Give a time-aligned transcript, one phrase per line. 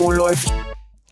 [0.00, 0.52] Oh, läuft.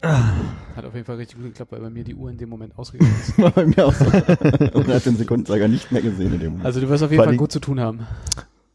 [0.03, 2.79] Hat auf jeden Fall richtig gut geklappt, weil bei mir die Uhr in dem Moment
[2.79, 3.37] ausgegangen ist.
[3.43, 4.05] War bei mir auch so.
[4.05, 6.67] Und hat den Sekundenzeiger nicht mehr gesehen in dem Moment.
[6.67, 8.07] Also du wirst auf jeden Fall allem- gut zu tun haben.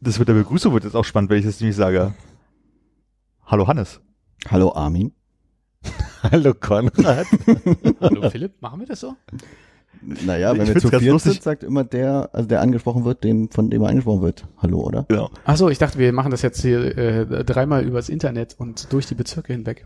[0.01, 2.13] Das mit der Begrüßung wird jetzt auch spannend, wenn ich das nämlich sage.
[3.45, 4.01] Hallo Hannes.
[4.49, 5.13] Hallo Armin.
[6.23, 7.27] Hallo Konrad.
[8.01, 9.15] Hallo Philipp, machen wir das so?
[10.25, 11.33] Naja, Ich wenn wir find's zu ganz viert lustig.
[11.33, 14.47] sind, sagt immer der, also der angesprochen wird, dem, von dem er angesprochen wird.
[14.57, 15.05] Hallo, oder?
[15.07, 15.29] Genau.
[15.45, 19.05] Ach so, ich dachte, wir machen das jetzt hier äh, dreimal übers Internet und durch
[19.05, 19.85] die Bezirke hinweg.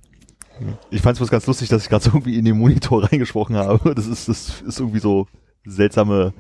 [0.90, 3.58] Ich fand es was ganz lustig, dass ich gerade so irgendwie in den Monitor reingesprochen
[3.58, 3.94] habe.
[3.94, 5.28] Das ist, das ist irgendwie so
[5.66, 6.34] seltsame,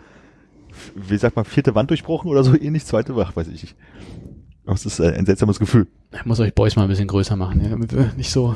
[0.95, 3.75] wie sagt man, vierte Wand durchbrochen oder so ähnlich, zweite, ach, weiß ich nicht.
[4.65, 5.87] Aber es ist äh, ein seltsames Gefühl.
[6.13, 8.55] Ich muss euch Boys mal ein bisschen größer machen, ja, damit wir nicht so,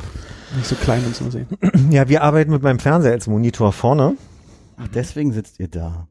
[0.56, 1.48] nicht so klein uns nur sehen.
[1.92, 4.16] Ja, wir arbeiten mit meinem Fernseher als Monitor vorne.
[4.80, 6.08] Ach, deswegen sitzt ihr da.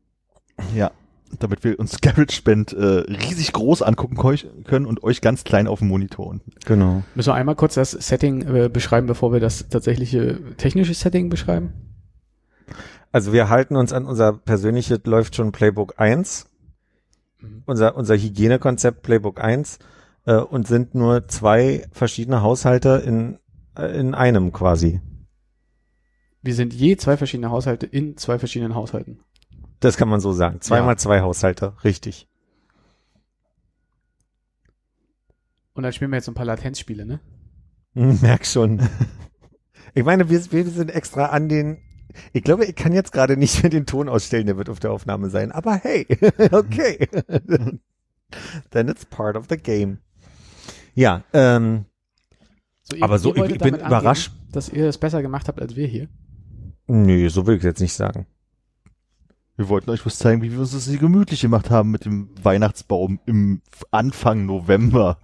[0.75, 0.91] Ja.
[1.39, 4.17] Damit wir uns GarageBand äh, riesig groß angucken
[4.65, 6.53] können und euch ganz klein auf dem Monitor unten.
[6.65, 7.03] Genau.
[7.15, 11.73] Müssen wir einmal kurz das Setting äh, beschreiben, bevor wir das tatsächliche technische Setting beschreiben?
[13.13, 16.47] Also wir halten uns an unser persönliches läuft schon Playbook 1,
[17.41, 17.63] Mhm.
[17.67, 19.79] unser, unser Hygienekonzept Playbook 1
[20.27, 23.39] äh, und sind nur zwei verschiedene Haushalte in,
[23.77, 25.01] äh, in einem quasi.
[26.49, 29.21] Wir sind je zwei verschiedene Haushalte in zwei verschiedenen Haushalten.
[29.81, 30.63] Das kann man so sagen.
[30.63, 30.97] Zweimal Ja.
[30.97, 32.27] zwei Haushalte, richtig.
[35.75, 37.21] Und dann spielen wir jetzt so ein paar Latenzspiele, ne?
[37.93, 38.81] Hm, Merk schon.
[39.95, 41.83] Ich meine, wir, wir sind extra an den.
[42.33, 44.91] Ich glaube, ich kann jetzt gerade nicht mehr den Ton ausstellen, der wird auf der
[44.93, 45.53] Aufnahme sein.
[45.53, 46.07] Aber hey,
[46.53, 47.09] okay.
[48.71, 49.99] Then it's part of the game.
[50.95, 51.85] Ja, ähm,
[52.85, 54.31] So, Aber so, wolltet ich bin damit überrascht.
[54.31, 56.09] angeben, dass ihr es besser gemacht habt als wir hier.
[56.89, 58.27] Nö, so will ich jetzt nicht sagen.
[59.59, 62.29] Wir wollten euch was zeigen, wie wir uns das hier gemütlich gemacht haben mit dem
[62.41, 63.61] Weihnachtsbaum im
[63.91, 65.19] Anfang November.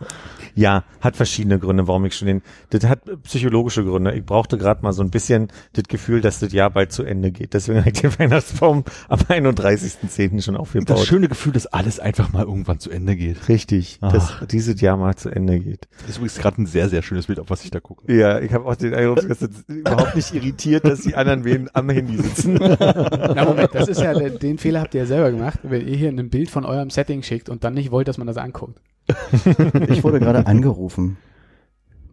[0.57, 2.43] Ja, hat verschiedene Gründe, warum ich schon den.
[2.71, 4.13] Das hat psychologische Gründe.
[4.13, 7.31] Ich brauchte gerade mal so ein bisschen das Gefühl, dass das Jahr bald zu Ende
[7.31, 7.55] geht.
[7.55, 10.43] Deswegen habe ich den Weihnachtsbaum am 31.10.
[10.43, 10.99] schon Das aufgebaut.
[11.07, 13.49] schöne Gefühl, dass alles einfach mal irgendwann zu Ende geht.
[13.49, 14.47] Richtig, dass Ach.
[14.47, 15.87] dieses Jahr mal zu Ende geht.
[16.01, 18.13] Das ist übrigens gerade ein sehr, sehr schönes Bild, auf was ich da gucke.
[18.13, 21.71] Ja, ich habe auch den Eindruck, dass das überhaupt nicht irritiert, dass die anderen wen
[21.73, 22.55] am Handy sitzen.
[22.59, 25.97] Na Moment, das ist ja, der- den Fehler habt ihr ja selber gemacht, wenn ihr
[25.97, 28.81] hier ein Bild von eurem Setting schickt und dann nicht wollt, dass man das anguckt.
[29.89, 31.17] Ich wurde gerade angerufen.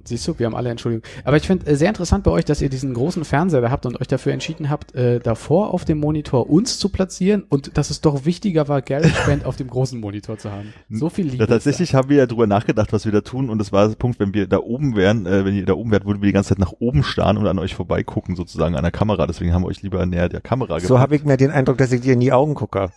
[0.03, 1.07] Siehst du, wir haben alle Entschuldigung.
[1.23, 3.85] Aber ich finde äh, sehr interessant bei euch, dass ihr diesen großen Fernseher da habt
[3.85, 7.89] und euch dafür entschieden habt, äh, davor auf dem Monitor uns zu platzieren und dass
[7.89, 10.73] es doch wichtiger war, GarageBand auf dem großen Monitor zu haben.
[10.89, 11.43] So viel Liebe.
[11.43, 13.95] Ja, tatsächlich haben wir ja drüber nachgedacht, was wir da tun und das war der
[13.95, 16.33] Punkt, wenn wir da oben wären, äh, wenn ihr da oben wärt, würden wir die
[16.33, 19.27] ganze Zeit nach oben starren und an euch vorbeigucken, sozusagen an der Kamera.
[19.27, 21.91] Deswegen haben wir euch lieber näher der Kamera So habe ich mir den Eindruck, dass
[21.91, 22.91] ich dir in die Augen gucke.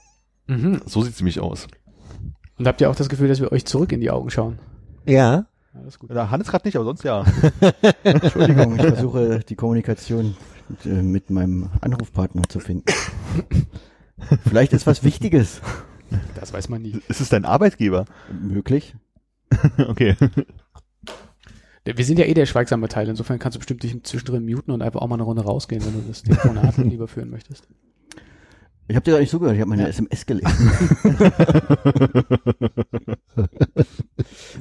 [0.46, 0.80] Mhm.
[0.86, 1.66] So sieht's nämlich aus.
[2.58, 4.58] Und habt ihr auch das Gefühl, dass wir euch zurück in die Augen schauen?
[5.06, 5.46] Ja.
[5.74, 6.10] Ja, ist gut.
[6.10, 7.24] Da Hannes gerade nicht, aber sonst ja.
[8.04, 10.36] Entschuldigung, ich versuche die Kommunikation
[10.68, 12.84] mit, äh, mit meinem Anrufpartner zu finden.
[14.46, 15.60] Vielleicht ist was Wichtiges
[16.36, 17.00] Das weiß man nie.
[17.08, 18.04] Ist es dein Arbeitgeber?
[18.30, 18.94] möglich.
[19.88, 20.16] okay.
[21.84, 24.80] Wir sind ja eh der schweigsame Teil, insofern kannst du bestimmt dich zwischendrin muten und
[24.80, 27.68] einfach auch mal eine Runde rausgehen, wenn du das Telefonat lieber führen möchtest.
[28.86, 30.70] Ich habe dir gar nicht zugehört, ich habe meine SMS gelesen.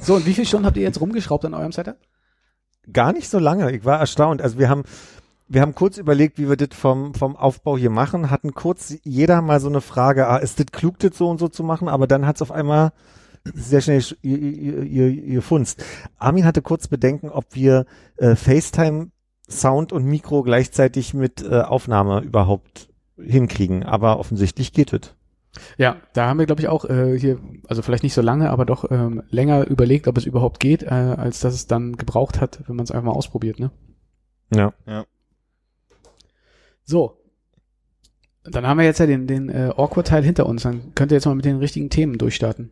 [0.00, 1.96] So, und wie viele Stunden habt ihr jetzt rumgeschraubt an eurem Setup?
[2.92, 3.70] Gar nicht so lange.
[3.74, 4.42] Ich war erstaunt.
[4.42, 4.82] Also wir haben,
[5.48, 9.40] wir haben kurz überlegt, wie wir das vom, vom Aufbau hier machen, hatten kurz jeder
[9.40, 11.88] mal so eine Frage, ah, ist das klug, das so und so zu machen?
[11.88, 12.92] Aber dann hat es auf einmal
[13.54, 15.82] sehr schnell sch- ihr, ihr, ihr, ihr Funst.
[16.18, 17.86] Armin hatte kurz Bedenken, ob wir
[18.16, 19.08] äh, FaceTime
[19.48, 23.82] Sound und Mikro gleichzeitig mit äh, Aufnahme überhaupt hinkriegen.
[23.82, 25.14] Aber offensichtlich geht es.
[25.76, 27.38] Ja, da haben wir, glaube ich, auch äh, hier,
[27.68, 30.88] also vielleicht nicht so lange, aber doch ähm, länger überlegt, ob es überhaupt geht, äh,
[30.88, 33.70] als dass es dann gebraucht hat, wenn man es einfach mal ausprobiert, ne?
[34.86, 35.06] Ja.
[36.84, 37.18] So.
[38.44, 40.62] Dann haben wir jetzt ja den, den äh, Awkward-Teil hinter uns.
[40.64, 42.70] Dann könnt ihr jetzt mal mit den richtigen Themen durchstarten.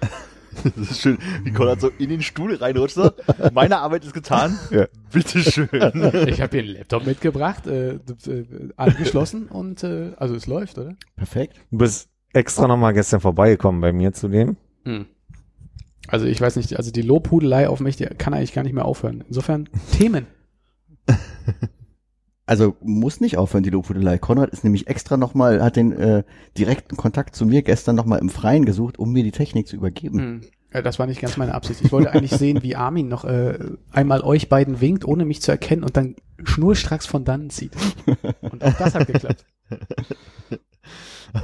[0.76, 2.94] Das ist schön, wie Konrad so in den Stuhl reinrutscht.
[2.94, 3.10] So.
[3.52, 4.58] Meine Arbeit ist getan.
[4.70, 4.86] Ja.
[5.12, 5.68] Bitteschön.
[6.26, 7.98] Ich habe hier einen Laptop mitgebracht, äh, äh,
[8.76, 10.96] angeschlossen und äh, also es läuft, oder?
[11.16, 11.56] Perfekt.
[11.70, 14.56] Du bist extra nochmal gestern vorbeigekommen bei mir zu dem.
[14.84, 15.06] Hm.
[16.08, 18.84] Also ich weiß nicht, also die Lobhudelei auf mich, die kann eigentlich gar nicht mehr
[18.84, 19.24] aufhören.
[19.28, 20.26] Insofern Themen.
[22.46, 24.18] Also muss nicht aufhören, die Lobhudelei.
[24.18, 26.22] Konrad ist nämlich extra nochmal, hat den äh,
[26.56, 30.18] direkten Kontakt zu mir gestern nochmal im Freien gesucht, um mir die Technik zu übergeben.
[30.18, 30.40] Hm.
[30.70, 31.80] Äh, Das war nicht ganz meine Absicht.
[31.82, 33.58] Ich wollte eigentlich sehen, wie Armin noch äh,
[33.90, 36.14] einmal euch beiden winkt, ohne mich zu erkennen und dann
[36.44, 37.72] schnurstracks von dannen zieht.
[38.42, 39.44] Und auch das hat geklappt.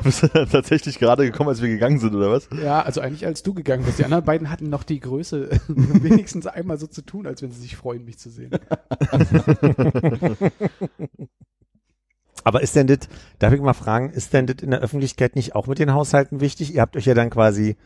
[0.04, 2.48] Bist du tatsächlich gerade gekommen, als wir gegangen sind, oder was?
[2.62, 3.98] Ja, also eigentlich als du gegangen bist.
[3.98, 7.60] Die anderen beiden hatten noch die Größe, wenigstens einmal so zu tun, als wenn sie
[7.60, 8.50] sich freuen, mich zu sehen.
[12.44, 12.98] Aber ist denn das,
[13.38, 16.40] darf ich mal fragen, ist denn das in der Öffentlichkeit nicht auch mit den Haushalten
[16.40, 16.74] wichtig?
[16.74, 17.76] Ihr habt euch ja dann quasi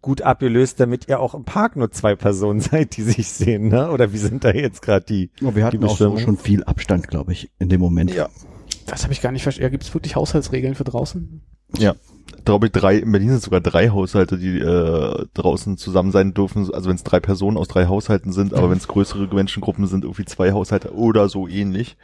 [0.00, 3.90] gut abgelöst, damit ihr auch im Park nur zwei Personen seid, die sich sehen, ne?
[3.90, 5.30] Oder wie sind da jetzt gerade die?
[5.42, 8.14] Oh, wir hatten Die auch so schon viel Abstand, glaube ich, in dem Moment.
[8.14, 8.28] Ja.
[8.86, 9.64] Das habe ich gar nicht verstanden.
[9.64, 11.42] Ja, Gibt es wirklich Haushaltsregeln für draußen?
[11.76, 11.94] Ja.
[12.44, 16.72] Glaube ich, drei, in Berlin sind sogar drei Haushalte, die äh, draußen zusammen sein dürfen.
[16.72, 20.04] Also wenn es drei Personen aus drei Haushalten sind, aber wenn es größere Menschengruppen sind,
[20.04, 21.96] irgendwie zwei Haushalte oder so ähnlich.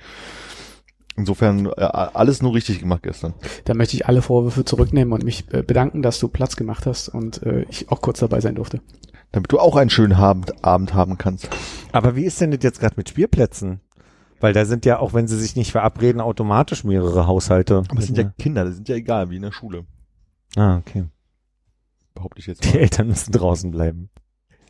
[1.16, 3.34] Insofern äh, alles nur richtig gemacht gestern.
[3.64, 7.08] Da möchte ich alle Vorwürfe zurücknehmen und mich äh, bedanken, dass du Platz gemacht hast
[7.08, 8.80] und äh, ich auch kurz dabei sein durfte.
[9.30, 11.48] Damit du auch einen schönen Abend, Abend haben kannst.
[11.92, 13.80] Aber wie ist denn das jetzt gerade mit Spielplätzen?
[14.42, 17.84] Weil da sind ja, auch wenn sie sich nicht verabreden, automatisch mehrere Haushalte.
[17.88, 19.86] Aber es sind ja Kinder, das sind ja egal, wie in der Schule.
[20.56, 21.04] Ah, okay.
[22.12, 22.78] Behaupte ich jetzt Die mal.
[22.78, 24.10] Eltern müssen draußen bleiben.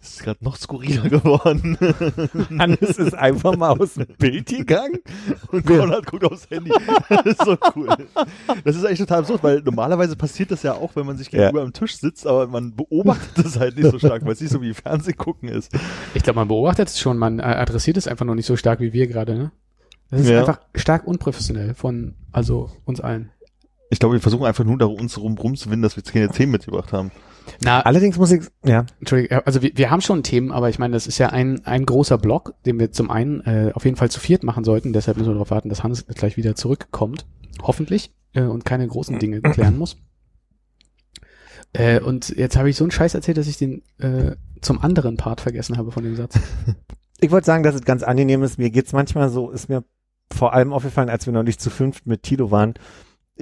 [0.02, 1.78] Das ist gerade noch skurriler geworden.
[2.58, 4.98] Hannes ist einfach mal aus dem Bild gegangen.
[5.52, 6.72] Und Konrad guckt aufs Handy.
[7.08, 7.86] Das ist so cool.
[8.64, 11.62] Das ist eigentlich total absurd, weil normalerweise passiert das ja auch, wenn man sich gegenüber
[11.62, 14.60] am Tisch sitzt, aber man beobachtet das halt nicht so stark, weil es nicht so
[14.60, 15.72] wie Fernsehen gucken ist.
[16.14, 18.80] Ich glaube, man beobachtet es schon, man äh, adressiert es einfach noch nicht so stark
[18.80, 19.52] wie wir gerade, ne?
[20.10, 20.40] Das ist Ja.
[20.40, 23.30] einfach stark unprofessionell von, also uns allen.
[23.88, 26.50] Ich glaube, wir versuchen einfach nur darum, uns rum rumzuwinden, dass wir jetzt keine Themen
[26.50, 27.12] mitgebracht haben.
[27.64, 30.94] Na, Allerdings muss ich, ja, Entschuldigung, also wir, wir haben schon Themen, aber ich meine,
[30.94, 34.10] das ist ja ein, ein großer Block, den wir zum einen äh, auf jeden Fall
[34.10, 34.92] zu viert machen sollten.
[34.92, 37.26] Deshalb müssen wir darauf warten, dass Hannes gleich wieder zurückkommt.
[37.62, 38.12] Hoffentlich.
[38.32, 39.96] Äh, und keine großen Dinge klären muss.
[41.72, 45.16] Äh, und jetzt habe ich so einen Scheiß erzählt, dass ich den äh, zum anderen
[45.16, 46.38] Part vergessen habe von dem Satz.
[47.20, 48.58] ich wollte sagen, dass es ganz angenehm ist.
[48.58, 49.84] Mir geht's manchmal so, ist mir
[50.32, 52.74] vor allem aufgefallen, als wir noch nicht zu fünft mit Tilo waren,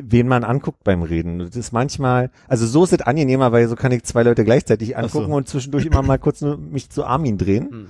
[0.04, 1.38] wen man anguckt beim Reden.
[1.38, 4.96] Das ist manchmal, also so ist es angenehmer, weil so kann ich zwei Leute gleichzeitig
[4.96, 5.18] Ach so.
[5.18, 7.70] angucken und zwischendurch immer mal kurz nur mich zu Armin drehen.
[7.70, 7.86] Hm.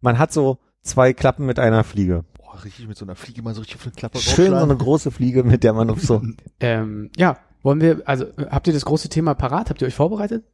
[0.00, 2.24] Man hat so zwei Klappen mit einer Fliege.
[2.36, 4.76] Boah, richtig mit so einer Fliege mal so richtig auf eine Klappe Schön so eine
[4.76, 6.22] große Fliege, mit der man auf so.
[6.60, 9.70] Ähm, ja, wollen wir, also habt ihr das große Thema parat?
[9.70, 10.44] Habt ihr euch vorbereitet?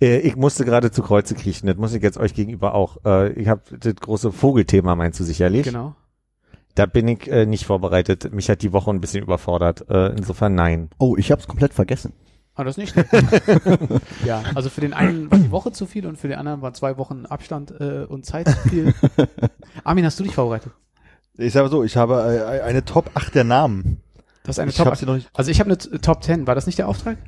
[0.00, 2.98] Äh, ich musste gerade zu Kreuze kriechen, das muss ich jetzt euch gegenüber auch.
[3.04, 5.64] Äh, ich habe das große Vogelthema, meinst du sicherlich?
[5.64, 5.94] Genau.
[6.80, 8.32] Da bin ich äh, nicht vorbereitet.
[8.32, 9.84] Mich hat die Woche ein bisschen überfordert.
[9.90, 10.88] Äh, insofern nein.
[10.96, 12.14] Oh, ich habe es komplett vergessen.
[12.54, 13.12] Ah, das ist nicht
[14.24, 16.72] ja, also für den einen war die Woche zu viel und für den anderen war
[16.72, 18.94] zwei Wochen Abstand äh, und Zeit zu viel.
[19.84, 20.72] Armin, hast du dich vorbereitet?
[21.36, 24.00] Ich sage so, ich habe äh, eine Top 8 der Namen.
[24.44, 24.86] Das ist eine Ich Top.
[24.86, 25.28] hab sie noch nicht.
[25.34, 26.46] Also ich habe eine T- Top 10.
[26.46, 27.18] War das nicht der Auftrag?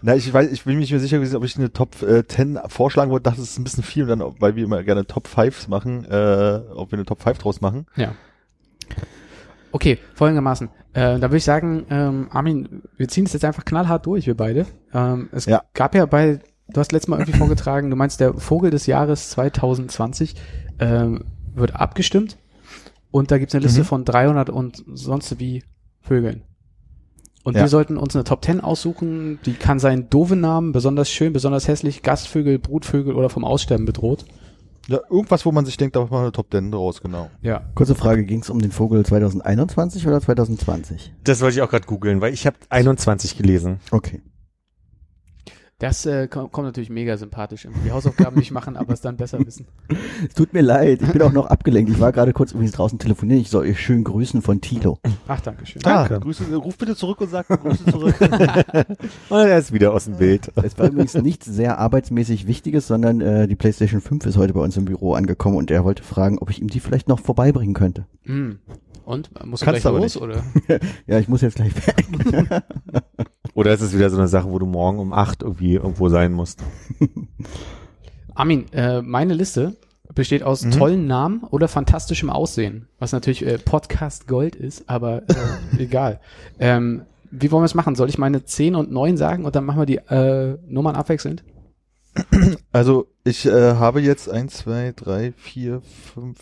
[0.00, 2.26] Na, ich weiß, ich bin mir nicht mehr sicher gewesen, ob ich eine Top äh,
[2.26, 5.06] 10 vorschlagen wollte, dachte, das ist ein bisschen viel und dann, weil wir immer gerne
[5.06, 7.84] Top 5 machen, äh, ob wir eine Top 5 draus machen.
[7.96, 8.14] Ja.
[9.72, 10.68] Okay, folgendermaßen.
[10.92, 14.36] Äh, da würde ich sagen, ähm, Armin, wir ziehen es jetzt einfach knallhart durch, wir
[14.36, 14.66] beide.
[14.92, 15.62] Ähm, es Ja.
[15.74, 16.38] gab ja bei,
[16.68, 20.36] du hast letztes Mal irgendwie vorgetragen, du meinst, der Vogel des Jahres 2020
[20.78, 21.24] ähm,
[21.54, 22.36] wird abgestimmt
[23.10, 23.84] und da gibt's eine Liste Mhm.
[23.86, 25.64] von 300 und sonst wie
[26.02, 26.42] Vögeln.
[27.42, 27.62] Und Ja.
[27.62, 31.66] wir sollten uns eine Top 10 aussuchen, die kann sein doofe Namen, besonders schön, besonders
[31.68, 34.24] hässlich, Gastvögel, Brutvögel oder vom Aussterben bedroht.
[34.88, 37.30] Ja, irgendwas, wo man sich denkt, da macht man eine Top 10 draus, genau.
[37.40, 37.62] Ja.
[37.74, 41.14] Kurze Frage, ging es um den Vogel 2021 oder 2020?
[41.24, 43.80] Das wollte ich auch gerade googeln, weil ich habe 21 gelesen.
[43.90, 44.20] Okay.
[45.84, 47.68] Das äh, kommt, natürlich mega sympathisch.
[47.84, 49.66] Die Hausaufgaben nicht machen, aber es dann besser wissen.
[50.26, 51.90] Es tut mir leid, ich bin auch noch abgelenkt.
[51.90, 53.42] Ich war gerade kurz übrigens draußen telefonieren.
[53.42, 54.98] Ich soll euch schön grüßen von Tilo.
[55.28, 55.82] Ach, danke schön.
[55.82, 56.14] Danke.
[56.14, 58.14] Ah, Grüße, ruf bitte zurück und sag Grüße zurück.
[59.28, 60.50] Und er ist wieder aus dem Bild.
[60.62, 64.60] Es war übrigens nichts sehr arbeitsmäßig Wichtiges, sondern äh, die PlayStation 5 ist heute bei
[64.60, 67.74] uns im Büro angekommen und er wollte fragen, ob ich ihm die vielleicht noch vorbeibringen
[67.74, 68.06] könnte.
[68.22, 68.58] Hm.
[69.04, 69.30] Und?
[69.44, 70.22] Musst du Kannst gleich aber los, nicht.
[70.22, 70.42] oder?
[71.06, 72.06] Ja, ich muss jetzt gleich weg.
[73.54, 76.32] Oder ist es wieder so eine Sache, wo du morgen um 8 irgendwie irgendwo sein
[76.32, 76.62] musst?
[78.34, 79.76] Armin, äh, meine Liste
[80.14, 80.70] besteht aus Mhm.
[80.72, 85.34] tollen Namen oder fantastischem Aussehen, was natürlich äh, Podcast Gold ist, aber äh,
[85.78, 86.20] egal.
[86.58, 87.94] Ähm, wie wollen wir es machen?
[87.96, 91.42] Soll ich meine 10 und 9 sagen und dann machen wir die äh, Nummern abwechselnd?
[92.70, 95.80] Also, ich äh, habe jetzt 1, 2, 3, 4,
[96.14, 96.38] 5,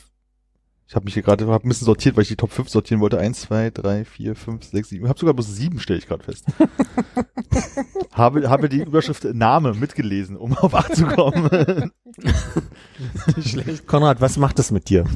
[0.93, 3.01] Ich habe mich hier gerade hab ein bisschen sortiert, weil ich die Top 5 sortieren
[3.01, 3.19] wollte.
[3.19, 5.07] Eins, zwei, drei, vier, fünf, sechs, sieben.
[5.07, 6.45] Ich habe sogar bloß sieben, stelle ich gerade fest.
[8.13, 11.93] habe, habe die Überschrift Name mitgelesen, um auf acht zu kommen.
[13.37, 13.87] Nicht schlecht.
[13.87, 15.07] Konrad, was macht das mit dir?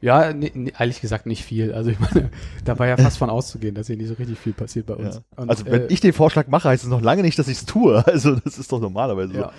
[0.00, 1.72] Ja, nee, nee, ehrlich gesagt nicht viel.
[1.72, 2.32] Also ich meine,
[2.64, 5.14] da war ja fast von auszugehen, dass hier nicht so richtig viel passiert bei uns.
[5.14, 5.20] Ja.
[5.36, 7.58] Und, also wenn äh, ich den Vorschlag mache, heißt es noch lange nicht, dass ich
[7.58, 8.04] es tue.
[8.04, 9.38] Also das ist doch normalerweise so.
[9.38, 9.52] ja.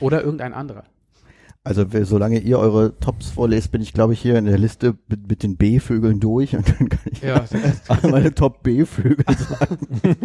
[0.00, 0.84] Oder irgendein anderer.
[1.66, 5.28] Also solange ihr eure Tops vorlest, bin ich glaube ich hier in der Liste mit,
[5.28, 7.44] mit den B-Vögeln durch und dann kann ich Ja,
[7.88, 9.76] alle meine Top B-Vögel sagen.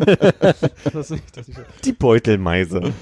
[0.94, 2.94] das ist, das ist, Die Beutelmeise.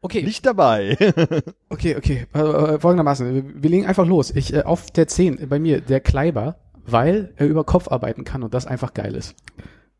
[0.00, 0.96] okay, Nicht dabei.
[1.68, 2.26] okay, okay.
[2.34, 4.30] Äh, äh, folgendermaßen, wir, wir legen einfach los.
[4.34, 8.42] Ich äh, auf der 10 bei mir der Kleiber, weil er über Kopf arbeiten kann
[8.42, 9.34] und das einfach geil ist.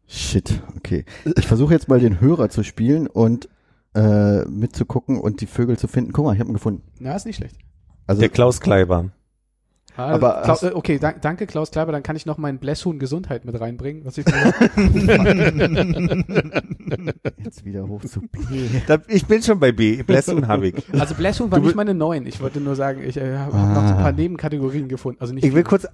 [0.09, 1.05] Shit, okay.
[1.37, 3.51] Ich versuche jetzt mal den Hörer zu spielen und
[3.95, 6.13] äh, mitzugucken und die Vögel zu finden.
[6.13, 6.83] Guck mal, ich habe ihn gefunden.
[6.99, 7.57] Na, ist nicht schlecht.
[8.07, 9.11] Also Der Klaus Kleiber.
[9.97, 12.59] Ah, Aber Klau- hast- äh, okay, dank, danke Klaus Kleiber, dann kann ich noch meinen
[12.59, 14.25] Blesshuhn Gesundheit mit reinbringen, was ich
[17.45, 18.39] jetzt wieder hoch zu B.
[18.87, 20.03] Da, ich bin schon bei B.
[20.03, 20.75] Blessung habe ich.
[20.99, 22.27] Also Blesshuhn war Du nicht meine neuen.
[22.27, 23.75] Ich wollte nur sagen, ich äh, habe Ah.
[23.75, 25.21] noch so ein paar Nebenkategorien gefunden.
[25.21, 25.87] Also nicht Ich will kurz,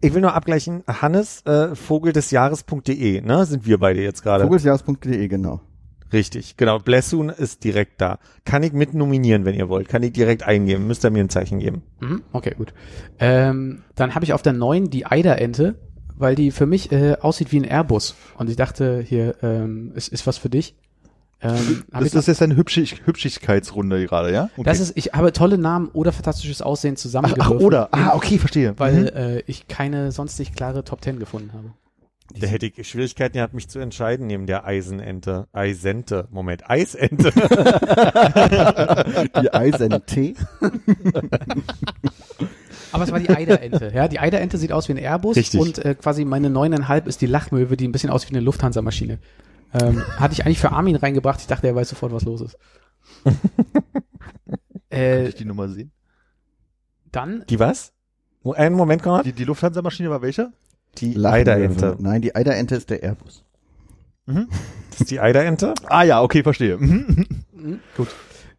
[0.00, 0.82] ich will nur abgleichen.
[0.88, 3.46] Hannes, äh, Vogeldesjahres.de, ne?
[3.46, 4.44] Sind wir beide jetzt gerade.
[4.44, 5.60] Vogelsjahres.de, genau.
[6.12, 6.78] Richtig, genau.
[6.78, 8.18] Blessun ist direkt da.
[8.44, 9.88] Kann ich mit nominieren, wenn ihr wollt.
[9.88, 10.86] Kann ich direkt eingeben.
[10.86, 11.82] Müsst ihr mir ein Zeichen geben.
[12.00, 12.74] Mhm, okay, gut.
[13.18, 15.76] Ähm, dann habe ich auf der neuen die Eiderente,
[16.16, 18.14] weil die für mich äh, aussieht wie ein Airbus.
[18.36, 20.74] Und ich dachte, hier ähm, ist, ist was für dich.
[21.40, 24.44] Ähm, Das noch- ist jetzt eine Hübschig Hübschigkeitsrunde gerade, ja?
[24.56, 24.62] Okay.
[24.62, 27.56] das ist, ich habe tolle Namen oder fantastisches Aussehen ach, zusammengewürfelt.
[27.60, 27.88] ach, oder.
[27.90, 28.74] Ah, okay, verstehe.
[28.78, 29.06] Weil Mhm.
[29.08, 31.72] äh, ich keine sonstig klare Top Ten gefunden habe.
[32.40, 35.48] Da hätte ich Schwierigkeiten gehabt, mich zu entscheiden neben der Eisenente.
[35.52, 36.28] Eisente.
[36.30, 37.32] Moment, Eisente.
[39.42, 40.34] Die Eisen-T.
[42.92, 43.92] Aber es war die Eiderente.
[43.94, 45.60] ja, die Eiderente sieht aus wie ein Airbus Richtig.
[45.60, 49.18] und äh, quasi meine neuneinhalb ist die Lachmöwe, die ein bisschen aussieht wie eine Lufthansa-Maschine.
[49.74, 51.40] Ähm, hatte ich eigentlich für Armin reingebracht.
[51.40, 52.58] Ich dachte, er weiß sofort, was los ist.
[53.24, 53.38] Kann
[54.90, 55.92] äh, ich die Nummer sehen?
[57.10, 57.92] dann Die was?
[58.44, 59.24] Einen Moment, Konrad.
[59.24, 60.52] Die, die Lufthansa-Maschine war welche?
[60.98, 61.16] Die.
[61.24, 61.96] Eiderente.
[61.98, 63.44] Nein, die Eiderente ist der Airbus.
[64.26, 65.74] Das ist die Eiderente?
[65.86, 66.78] Ah ja, okay, verstehe.
[66.78, 67.26] Mhm.
[67.52, 68.08] Mhm, Gut.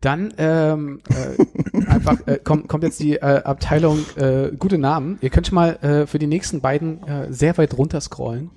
[0.01, 5.17] Dann ähm, äh, einfach äh, kommt, kommt jetzt die äh, Abteilung äh, gute Namen.
[5.21, 8.49] Ihr könnt schon mal äh, für die nächsten beiden äh, sehr weit runter scrollen.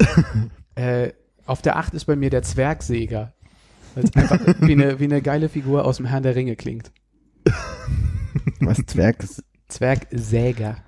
[0.74, 1.10] äh,
[1.44, 3.34] auf der 8 ist bei mir der Zwergsäger.
[3.94, 6.92] Weil es einfach wie eine, wie eine geile Figur aus dem Herrn der Ringe klingt.
[8.60, 9.18] Was Zwerg
[9.68, 10.78] Zwergsäger.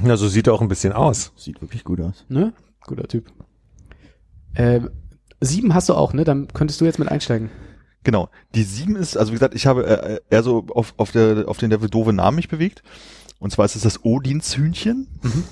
[0.00, 1.32] Na, so sieht er auch ein bisschen aus.
[1.36, 2.24] sieht wirklich gut aus.
[2.28, 2.52] Ne?
[2.86, 3.30] Guter Typ.
[4.54, 4.90] Ähm,
[5.40, 6.24] sieben hast du auch, ne?
[6.24, 7.50] Dann könntest du jetzt mit einsteigen.
[8.04, 8.28] Genau.
[8.54, 11.58] Die sieben ist, also wie gesagt, ich habe äh, eher so auf, auf, der, auf
[11.58, 12.82] den Level doofe Namen mich bewegt.
[13.38, 15.08] Und zwar ist es das Odinshühnchen.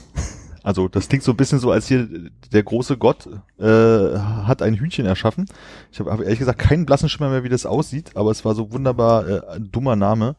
[0.63, 2.07] Also das klingt so ein bisschen so, als hier
[2.53, 3.27] der große Gott
[3.59, 5.47] äh, hat ein Hühnchen erschaffen.
[5.91, 8.55] Ich habe hab ehrlich gesagt keinen blassen Schimmer mehr, wie das aussieht, aber es war
[8.55, 10.37] so wunderbar äh, ein dummer Name.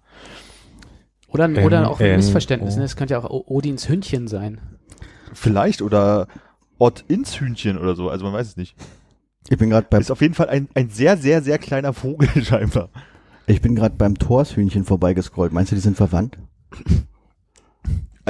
[1.31, 2.79] Oder, Ähm, oder auch ein ähm, Missverständnis, oh.
[2.79, 2.85] ne?
[2.85, 4.59] Es könnte ja auch Odins Hündchen sein.
[5.33, 6.27] Vielleicht oder
[6.77, 8.75] Ott ins Hühnchen oder so, also man weiß es nicht.
[9.49, 12.27] Ich bin gerade beim, Ist auf jeden Fall ein, ein sehr, sehr, sehr kleiner Vogel
[12.43, 12.89] scheinbar.
[13.47, 15.51] ich bin gerade beim Torshühnchen vorbeigescrollt.
[15.53, 16.37] Meinst du, die sind verwandt?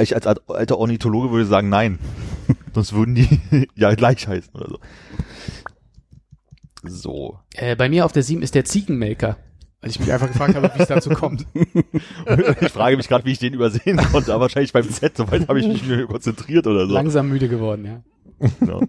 [0.00, 1.98] Ich als alt- alter Ornithologe würde sagen, nein.
[2.74, 4.78] Sonst würden die ja gleich heißen oder so.
[6.84, 7.38] So.
[7.54, 9.36] Äh, bei mir auf der 7 ist der Ziegenmelker.
[9.82, 11.46] Weil ich mich einfach gefragt habe, wie es dazu kommt.
[12.60, 15.60] Ich frage mich gerade, wie ich den übersehen konnte, aber wahrscheinlich beim Z, soweit habe
[15.60, 16.94] ich mich nur konzentriert oder so.
[16.94, 18.48] Langsam müde geworden, ja.
[18.60, 18.82] Genau.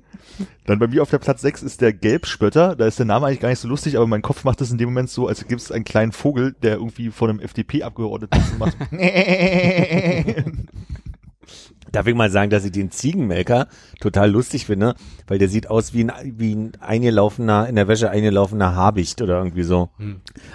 [0.66, 2.76] Dann bei mir auf der Platz 6 ist der Gelbspötter.
[2.76, 4.78] Da ist der Name eigentlich gar nicht so lustig, aber mein Kopf macht es in
[4.78, 8.78] dem Moment so, als gibt es einen kleinen Vogel, der irgendwie von einem FDP-Abgeordneten macht.
[11.94, 13.68] Darf ich mal sagen, dass ich den Ziegenmelker
[14.02, 14.96] total lustig finde,
[15.28, 19.38] weil der sieht aus wie ein, wie ein eingelaufener, in der Wäsche eingelaufener Habicht oder
[19.38, 19.90] irgendwie so.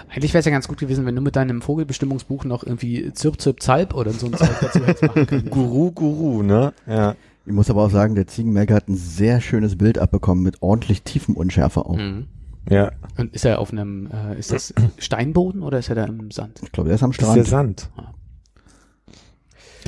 [0.09, 3.39] Eigentlich wäre es ja ganz gut gewesen, wenn du mit deinem Vogelbestimmungsbuch noch irgendwie Zirp,
[3.39, 5.49] Zirp, Zalp oder so ein Zeug dazu hättest machen können.
[5.49, 6.73] Guru, Guru, ne?
[6.85, 7.15] Ja.
[7.45, 11.03] Ich muss aber auch sagen, der Ziegenmelker hat ein sehr schönes Bild abbekommen mit ordentlich
[11.03, 11.97] Tiefenunschärfe auch.
[11.97, 12.27] Mhm.
[12.69, 12.91] Ja.
[13.17, 16.59] Und ist er auf einem, äh, ist das Steinboden oder ist er da im Sand?
[16.63, 17.79] Ich glaube, der ist am Das ist der Strand.
[17.79, 17.89] Sand.
[17.95, 18.13] Ah.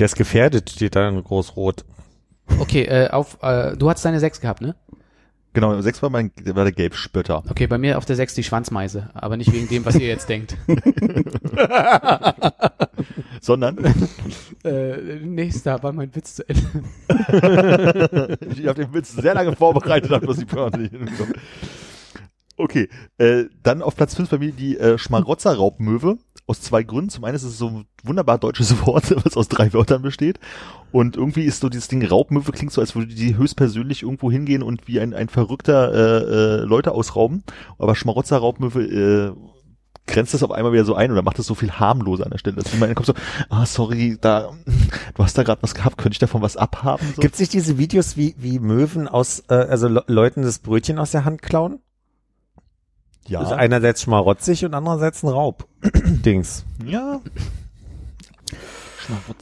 [0.02, 1.84] Der ist gefährdet, steht da in groß-rot.
[2.58, 4.74] Okay, äh, auf, äh, du hast deine 6 gehabt, ne?
[5.52, 7.44] Genau, 6 war mein war der Gelbspötter.
[7.48, 10.28] Okay, bei mir auf der 6 die Schwanzmeise, aber nicht wegen dem, was ihr jetzt
[10.28, 10.56] denkt.
[13.40, 13.78] Sondern
[14.64, 16.64] äh, nächster war mein Witz zu Ende.
[18.56, 20.46] ich habe den Witz sehr lange vorbereitet, habe bloß die
[20.80, 21.34] nicht hinbekommen.
[22.56, 26.18] Okay, äh, dann auf Platz 5 bei mir die äh, Schmarotzerraubmöwe.
[26.52, 27.10] Aus zwei Gründen.
[27.10, 30.38] Zum einen ist es so ein wunderbar deutsches Wort, was aus drei Wörtern besteht.
[30.92, 34.62] Und irgendwie ist so dieses Ding Raubmöwe klingt so, als würde die höchstpersönlich irgendwo hingehen
[34.62, 37.42] und wie ein, ein verrückter äh, äh, Leute ausrauben.
[37.78, 39.32] Aber Schmarotzer Raubmöwe äh,
[40.06, 42.38] grenzt das auf einmal wieder so ein oder macht das so viel harmloser an der
[42.38, 42.56] Stelle.
[42.56, 43.14] Dass man kommt so,
[43.48, 44.52] ah, sorry, da,
[45.14, 47.06] du hast da gerade was gehabt, könnte ich davon was abhaben?
[47.14, 47.22] So?
[47.22, 50.98] Gibt es nicht diese Videos, wie, wie Möwen aus, äh, also Le Leuten das Brötchen
[50.98, 51.80] aus der Hand klauen?
[53.26, 53.40] Ja.
[53.40, 55.66] Also einerseits schmarotzig und andererseits ein Raub.
[56.04, 56.64] Dings.
[56.84, 57.20] Ja.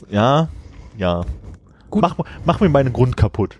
[0.08, 0.48] Ja,
[0.96, 1.24] ja.
[1.90, 2.02] Gut.
[2.02, 3.58] Mach, mach mir meinen Grund kaputt.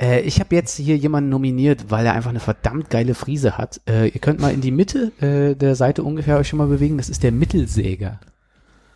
[0.00, 3.80] Äh, ich habe jetzt hier jemanden nominiert, weil er einfach eine verdammt geile Frise hat.
[3.88, 6.98] Äh, ihr könnt mal in die Mitte äh, der Seite ungefähr euch schon mal bewegen.
[6.98, 8.20] Das ist der Mittelsäger.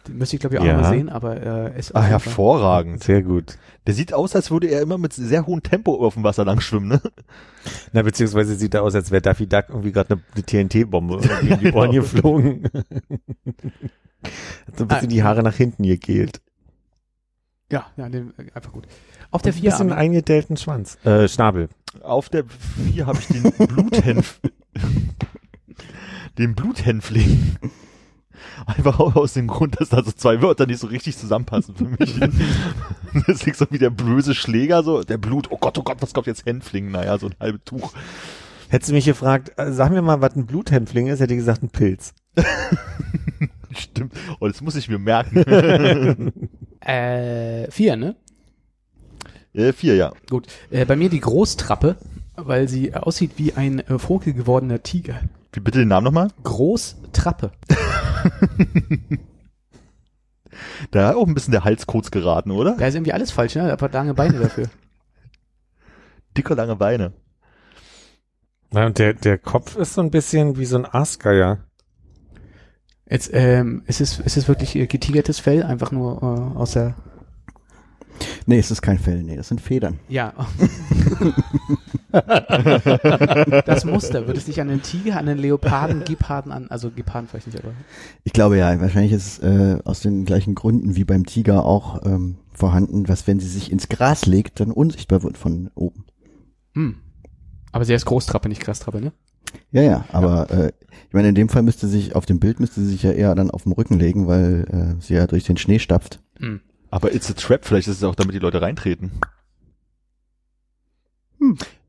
[0.09, 0.77] Den müsste ich glaube ich auch Ja.
[0.79, 1.41] mal sehen, aber
[1.75, 3.03] äh, ist Ah, hervorragend.
[3.05, 3.59] Sehr gut.
[3.87, 6.61] Der sieht aus, als würde er immer mit sehr hohem Tempo auf dem Wasser lang
[6.61, 7.01] schwimmen, ne?
[7.93, 11.59] Na, beziehungsweise sieht er aus, als wäre Daffy Duck irgendwie gerade eine, eine TNT-Bombe gegen
[11.61, 12.65] die Ohren geflogen.
[14.65, 16.41] Hat so ein bisschen die Haare nach hinten gegelt.
[17.73, 18.87] Ja, ja, den, einfach gut.
[19.31, 20.99] Auf der Ein vier bisschen eingedellten Schwanz.
[21.05, 21.69] Äh, Schnabel.
[22.03, 22.45] Auf der
[22.93, 24.41] 4 habe ich den Bluthenf
[26.39, 27.57] den Bluthänfling.
[28.67, 31.85] Einfach auch aus dem Grund, dass da so zwei Wörter nicht so richtig zusammenpassen für
[31.85, 32.19] mich.
[33.27, 36.15] das ist so wie der böse Schläger, so der Blut, oh Gott, oh Gott, was
[36.15, 36.91] kommt jetzt Hänfling?
[36.91, 37.93] Naja, so ein halbes Tuch.
[38.69, 41.63] Hättest du mich gefragt, äh, sag mir mal, was ein Bluthämpfling ist, hätte ich gesagt,
[41.63, 42.15] ein Pilz.
[43.73, 44.13] Stimmt.
[44.39, 46.33] Oh, das muss ich mir merken.
[46.83, 48.17] Äh, vier, ne?
[49.53, 50.13] äh, vier, ja.
[50.31, 50.47] Gut.
[50.71, 51.97] Äh, bei mir die Großtrappe,
[52.37, 55.21] weil sie aussieht wie ein äh, Vogel gewordener Tiger.
[55.53, 56.29] Wie bitte den Namen nochmal?
[56.43, 57.53] Großtrappe.
[60.91, 62.77] Da hat auch ein bisschen der Hals kurz geraten, oder?
[62.77, 63.73] Da ist irgendwie alles falsch, ne?
[63.73, 64.69] Aber lange Beine dafür.
[66.37, 67.13] Dicke, lange Beine.
[68.71, 71.59] Na, und der, der Kopf ist so ein bisschen wie so ein Aasgeier.
[73.09, 76.95] Jetzt, ähm, ist es, ist es wirklich äh, getigertes Fell, einfach nur äh, aus der.
[78.47, 79.99] Nee, es ist kein Fell, nee, das sind Federn.
[80.09, 80.33] Ja.
[83.67, 87.29] das Muster, wird es dich an den Tiger, an den Leoparden, Geparden an, also Geparden
[87.29, 87.73] vielleicht nicht, aber.
[88.25, 92.05] Ich glaube ja, wahrscheinlich ist es äh, aus den gleichen Gründen wie beim Tiger auch
[92.05, 96.05] ähm, vorhanden, dass wenn sie sich ins Gras legt, dann unsichtbar wird von oben.
[96.75, 96.97] Hm.
[97.73, 99.13] Aber sie ist Großtrappe, nicht Grastrappe, ne?
[99.73, 100.73] Ja, ja, aber Äh,
[101.09, 103.35] ich meine, in dem Fall müsste sich, auf dem Bild müsste sie sich ja eher
[103.35, 106.21] dann auf dem Rücken legen, weil äh, sie ja durch den Schnee stapft.
[106.39, 106.61] Hm.
[106.91, 109.13] Aber it's a trap, vielleicht ist es auch, damit die Leute reintreten.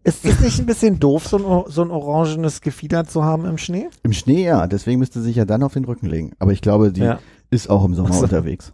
[0.03, 3.57] Ist es nicht ein bisschen doof, so ein, so ein orangenes Gefieder zu haben im
[3.57, 3.89] Schnee?
[4.03, 6.31] Im Schnee ja, deswegen müsste sie sich ja dann auf den Rücken legen.
[6.39, 7.19] Aber ich glaube, die Ja.
[7.49, 8.23] ist auch im Sommer so.
[8.23, 8.73] unterwegs.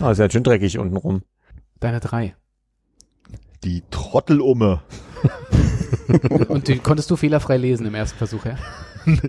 [0.00, 1.22] Oh, ist ja schön dreckig unten rum.
[1.80, 2.34] Deine drei.
[3.64, 4.82] Die Trottelumme.
[6.48, 8.56] Und die konntest du fehlerfrei lesen im ersten Versuch, ja?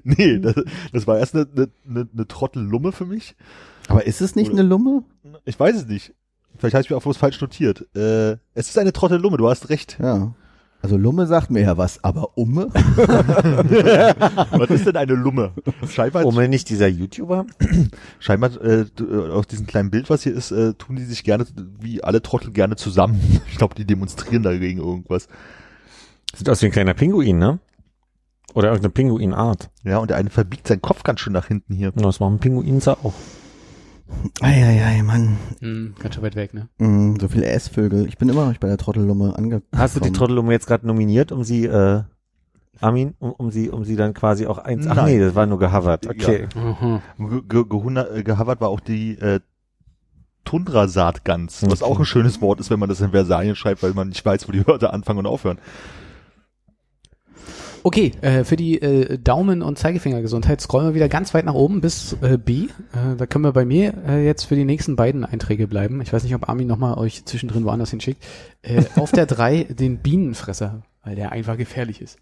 [0.04, 0.56] nee, das,
[0.92, 3.36] das war erst eine, eine, eine, eine Trottellumme für mich.
[3.90, 5.04] Aber ist es nicht Oder- eine Lumme?
[5.46, 6.14] Ich weiß es nicht.
[6.58, 7.86] Vielleicht habe ich mir auch bloß falsch notiert.
[7.96, 9.98] Äh, es ist eine Trottellumme, du hast recht.
[10.02, 10.34] Ja.
[10.82, 12.68] Also Lumme sagt mir ja was, aber Umme?
[14.52, 15.52] Was ist denn eine Lumme?
[15.90, 17.46] Scheinbar, Umme nicht dieser YouTuber?
[18.20, 21.46] scheinbar äh, äh, auf diesem kleinen Bild, was hier ist, äh, tun die sich gerne,
[21.82, 23.20] wie alle Trottel gerne zusammen.
[23.52, 25.28] Ich glaube, die demonstrieren dagegen irgendwas.
[26.34, 27.60] Sieht aus wie ein kleiner Pinguin, ne?
[28.54, 29.70] Oder irgendeine Pinguinart.
[29.84, 31.92] Ja, und der eine verbiegt seinen Kopf ganz schön nach hinten hier.
[31.94, 33.14] Ja, Das machen Pinguins ja auch.
[34.42, 35.38] Eieiei, Mann.
[35.60, 36.68] Hm, ganz schön weit weg, ne?
[36.80, 38.08] Mm, so viele Essvögel.
[38.08, 39.66] Ich bin immer noch nicht bei der Trottellumme angekommen.
[39.76, 42.04] Hast du die Trottelumme jetzt gerade nominiert, um sie, äh,
[42.82, 44.88] Armin, um, um sie, um sie dann quasi auch eins.
[44.88, 45.06] Ach Nein.
[45.06, 46.08] nee, das war nur gehovert.
[46.08, 46.48] Okay.
[46.56, 47.02] Aha.
[47.18, 49.40] Ge ge gehunna- äh, gehavert war auch die äh,
[50.46, 54.10] Tundrasaatgans, was auch ein schönes Wort ist, wenn man das in Versalien schreibt, weil man
[54.10, 55.60] nicht weiß, wo die Wörter anfangen und aufhören.
[57.84, 61.82] Okay, äh, für die äh, Daumen- und Zeigefingergesundheit scrollen wir wieder ganz weit nach oben
[61.82, 62.64] bis äh, B.
[62.94, 66.02] Äh, da können wir bei mir äh, jetzt für die nächsten beiden Einträge bleiben.
[66.02, 68.24] Ich weiß nicht, ob Armin nochmal euch zwischendrin woanders hinschickt.
[68.62, 72.18] Äh, auf der 3 den Bienenfresser, weil der einfach gefährlich ist.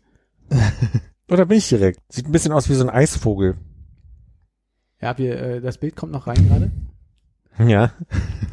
[1.29, 1.99] Oder bin ich direkt?
[2.09, 3.57] Sieht ein bisschen aus wie so ein Eisvogel.
[5.01, 6.71] Ja, wir, das Bild kommt noch rein gerade.
[7.59, 7.91] Ja.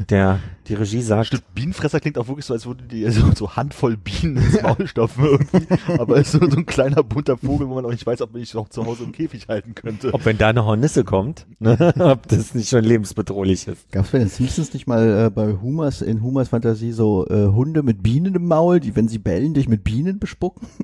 [0.09, 3.57] Der, die Regie sagt, Stimmt, Bienenfresser klingt auch wirklich so, als würde die so, so
[3.57, 5.67] Handvoll Bienen ins Maul stopfen irgendwie.
[5.99, 8.33] Aber es ist so, so ein kleiner bunter Vogel, wo man auch nicht weiß, ob
[8.33, 10.13] man sich noch zu Hause im Käfig halten könnte.
[10.13, 13.91] ob wenn da eine Hornisse kommt, ne, ob das nicht schon lebensbedrohlich ist.
[13.93, 17.49] Gab es bei den Simpsons nicht mal äh, bei Humas, in Humas Fantasie so äh,
[17.49, 20.67] Hunde mit Bienen im Maul, die, wenn sie bellen, dich mit Bienen bespucken?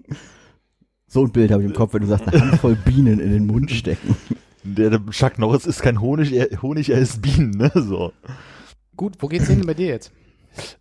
[1.12, 3.44] So ein Bild habe ich im Kopf, wenn du sagst, eine Handvoll Bienen in den
[3.44, 4.14] Mund stecken.
[4.62, 7.70] Der, der Chuck Norris ist kein Honig, er, Honig, er ist Bienen, ne?
[7.74, 8.12] So.
[8.96, 10.12] Gut, wo geht's hin bei dir jetzt?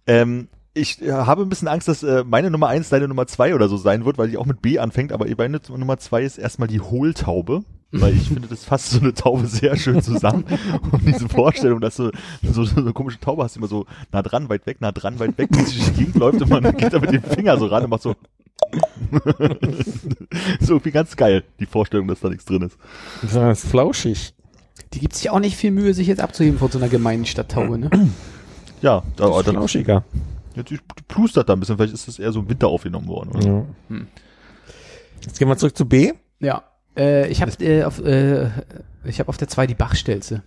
[0.06, 3.56] Ähm, ich äh, habe ein bisschen Angst, dass äh, meine Nummer eins deine Nummer zwei
[3.56, 6.38] oder so sein wird, weil die auch mit B anfängt, aber meine Nummer zwei ist
[6.38, 7.64] erstmal die Hohltaube.
[7.92, 10.46] Weil ich finde, das fasst so eine Taube sehr schön zusammen.
[10.92, 12.12] Und diese Vorstellung, dass du
[12.44, 15.20] so, so eine komische Taube hast, die immer so nah dran, weit weg, nah dran,
[15.20, 17.58] weit weg, die sich durch die Gegend läuft und man geht da mit dem Finger
[17.58, 18.16] so ran und macht so.
[20.60, 22.78] so irgendwie ganz geil, die Vorstellung, dass da nichts drin ist.
[23.22, 24.34] Das ist flauschig.
[24.94, 27.78] Die gibt sich auch nicht viel Mühe, sich jetzt abzuheben von so einer gemeinen Stadttaube,
[27.78, 27.90] ne?
[28.82, 30.04] Ja, da, Das ist dann, flauschiger.
[30.56, 33.08] ja, die, die plustert da ein bisschen, vielleicht ist das eher so im Winter aufgenommen
[33.08, 33.32] worden.
[33.32, 33.46] Oder?
[33.46, 33.66] Ja.
[33.90, 34.08] Hm.
[35.26, 36.14] Jetzt gehen wir zurück zu B.
[36.40, 36.64] Ja.
[36.96, 38.50] Äh, ich habe äh, auf, äh,
[39.04, 40.44] ich hab auf der 2 die Bachstelze.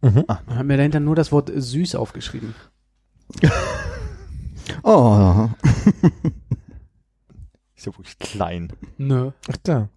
[0.00, 0.24] Mhm.
[0.26, 2.54] Und habe mir dahinter nur das Wort süß aufgeschrieben.
[4.84, 5.48] Oh,
[7.82, 8.72] Ist ja wirklich klein.
[8.96, 9.32] Nö.
[9.50, 9.88] Ach da.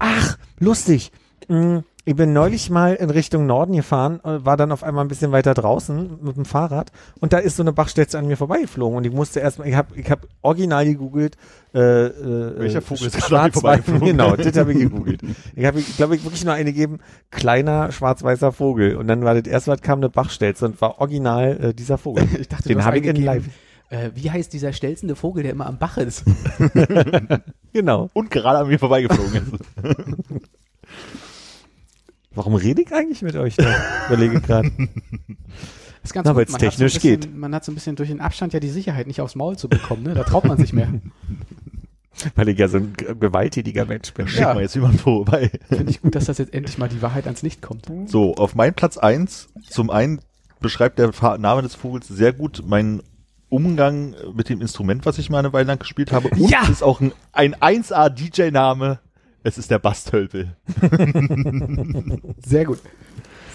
[0.00, 1.12] Ach, lustig.
[1.46, 5.08] Mm, Ich bin neulich mal in Richtung Norden gefahren, äh, war dann auf einmal ein
[5.08, 8.96] bisschen weiter draußen mit dem Fahrrad und da ist so eine Bachstelze an mir vorbeigeflogen
[8.96, 11.36] und ich musste erstmal, ich habe ich hab original gegoogelt,
[11.72, 14.06] äh, äh, Welcher Vogel ist gerade vorbeigeflogen?
[14.08, 15.20] Genau, das habe ich gegoogelt.
[15.54, 16.98] Ich habe, ich glaube, ich wirklich nur eine gegeben,
[17.30, 21.58] kleiner schwarz-weißer Vogel und dann war das erste, was kam eine Bachstelze und war original
[21.62, 22.26] äh, dieser Vogel.
[22.40, 23.44] Ich dachte, Den habe ich in live.
[23.90, 26.24] Äh, wie heißt dieser stelzende Vogel, der immer am Bach ist?
[27.74, 28.08] Genau.
[28.14, 29.64] Und gerade an mir vorbeigeflogen ist.
[32.34, 33.66] Warum rede ich eigentlich mit euch da?
[34.06, 34.70] Überlege gerade.
[36.02, 37.36] ist ganz Na, Man hat technisch so ein bisschen, geht.
[37.36, 39.68] Man hat so ein bisschen durch den Abstand ja die Sicherheit nicht aufs Maul zu
[39.68, 40.14] bekommen, ne?
[40.14, 40.88] Da traut man sich mehr.
[42.34, 44.26] Weil ich ja so ein gewalttätiger Mensch bin.
[44.26, 44.54] Schick Ja.
[44.54, 45.50] mal jetzt jemand vorbei.
[45.68, 47.86] Finde ich gut, dass das jetzt endlich mal die Wahrheit ans Licht kommt.
[48.06, 50.20] So, auf meinen Platz eins zum einen
[50.60, 53.02] beschreibt der Name des Vogels sehr gut meinen
[53.50, 56.28] Umgang mit dem Instrument, was ich mal eine Weile lang gespielt habe.
[56.28, 56.60] Und Ja!
[56.64, 58.98] es ist auch ein, ein 1A-DJ-Name.
[59.42, 60.56] Es ist der Basstölpel.
[62.44, 62.80] Sehr gut.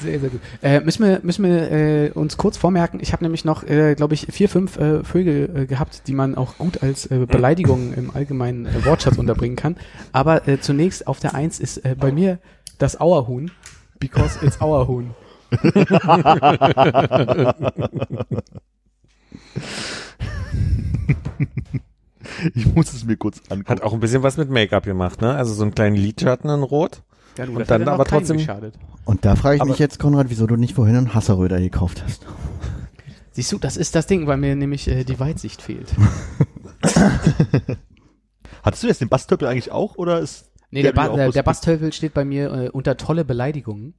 [0.02, 0.42] Sehr, sehr gut.
[0.62, 4.16] Äh, müssen wir, müssen wir äh, uns kurz vormerken, ich habe nämlich noch, äh, glaube
[4.16, 8.12] ich, vier, fünf äh, Vögel äh, gehabt, die man auch gut als äh, Beleidigung im
[8.12, 9.78] allgemeinen äh, Wortschatz unterbringen kann.
[10.12, 12.40] Aber äh, zunächst auf der Eins ist äh, bei mir
[12.80, 13.52] das Auerhuhn,
[14.00, 15.12] because it's Auerhuhn.
[22.56, 23.70] Ich muss es mir kurz angucken.
[23.70, 25.36] Hat auch ein bisschen was mit Make-up gemacht, ne?
[25.36, 27.02] Also so einen kleinen Lidschatten in Rot.
[27.38, 28.76] Ja, du, Und dann aber trotzdem- geschadet.
[29.06, 32.04] und da frage ich Aber- mich jetzt, Konrad, wieso du nicht vorhin einen Hasseröder gekauft
[32.06, 32.26] hast.
[33.32, 35.94] Siehst du, das ist das Ding, weil mir nämlich äh, die Weitsicht fehlt.
[38.64, 41.92] Hattest du jetzt den Basstölpel eigentlich auch oder ist Nee, Der der, ba der, der
[41.92, 43.94] steht bei mir äh, unter tolle Beleidigungen.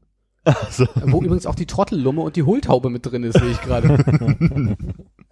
[0.45, 3.89] Also, Wo übrigens auch die Trottellumme und die Hohltaube mit drin ist, sehe ich gerade.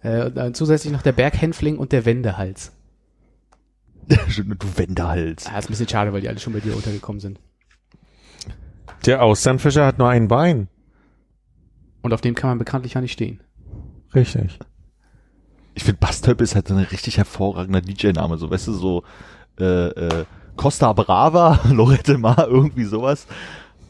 [0.01, 2.71] äh, und dann zusätzlich noch der Berghänfling und der Wendehals.
[4.07, 5.47] du Wendehals.
[5.47, 7.39] Ah, ist ein bisschen schade, weil die alle schon bei dir untergekommen sind.
[9.05, 10.67] Der Austernfischer hat nur ein Bein.
[12.01, 13.39] Und auf dem kann man bekanntlich ja nicht stehen.
[14.13, 14.59] Richtig.
[15.75, 18.37] Ich finde Basstölpel ist halt so ein richtig hervorragender DJ-Name.
[18.37, 19.03] So, weißt du, so
[19.59, 23.27] äh, äh, Costa Brava, Lorette Mar, irgendwie sowas.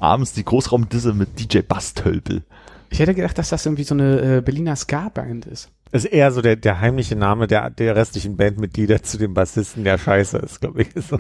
[0.03, 2.43] Abends die Großraumdisse mit DJ Basstölpel.
[2.89, 5.69] Ich hätte gedacht, dass das irgendwie so eine äh, Berliner Ska-Band ist.
[5.93, 9.97] Ist eher so der, der heimliche Name der, der restlichen Bandmitglieder zu dem Bassisten, der
[9.97, 10.89] scheiße ist, glaube ich.
[11.09, 11.17] So.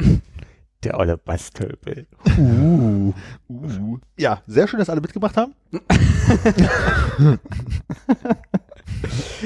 [0.83, 2.07] Der olle Basstölpel.
[2.37, 3.13] Uh.
[3.47, 3.99] uh.
[4.17, 5.53] Ja, sehr schön, dass alle mitgemacht haben.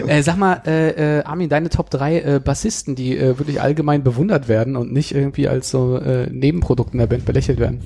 [0.06, 4.04] Äh, sag mal, äh, äh, Armin, deine Top 3 äh, Bassisten, die äh, wirklich allgemein
[4.04, 7.82] bewundert werden und nicht irgendwie als so äh, Nebenprodukt in der Band belächelt werden.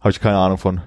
[0.00, 0.80] Habe ich keine Ahnung von.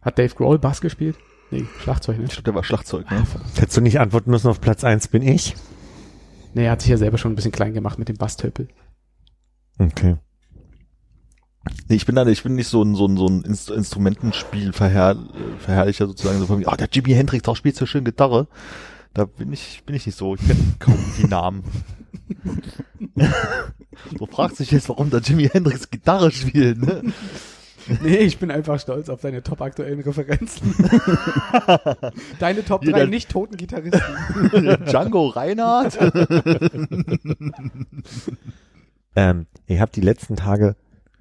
[0.00, 1.16] Hat Dave Grohl Bass gespielt?
[1.50, 2.24] Nee, Schlagzeug, ne?
[2.24, 3.10] Ich glaube, der war Schlagzeug.
[3.10, 3.24] Ne?
[3.56, 5.54] Hättest du nicht antworten müssen auf Platz eins bin ich?
[6.54, 8.68] Nee, er hat sich ja selber schon ein bisschen klein gemacht mit dem Basstölpel.
[9.78, 10.16] Okay.
[11.88, 14.72] Nee, ich bin da, ich bin nicht so ein, so ein, so ein Inst Instrumentenspiel
[14.72, 15.16] verherr
[15.58, 18.48] Verherrlicher sozusagen, so von mir, ah, der Jimi Hendrix, auch spielt so schön Gitarre.
[19.14, 20.34] Da bin ich, bin ich nicht so.
[20.34, 21.64] Ich kenne kaum die Namen.
[24.18, 27.02] so fragt sich jetzt, warum der Jimi Hendrix Gitarre spielt, ne?
[28.00, 30.72] Nee, ich bin einfach stolz auf deine top aktuellen Referenzen.
[32.38, 34.84] Deine Top Hier 3 der- nicht toten Gitarristen.
[34.86, 35.98] Django Reinhardt.
[39.16, 40.76] Ähm, ich habe die letzten Tage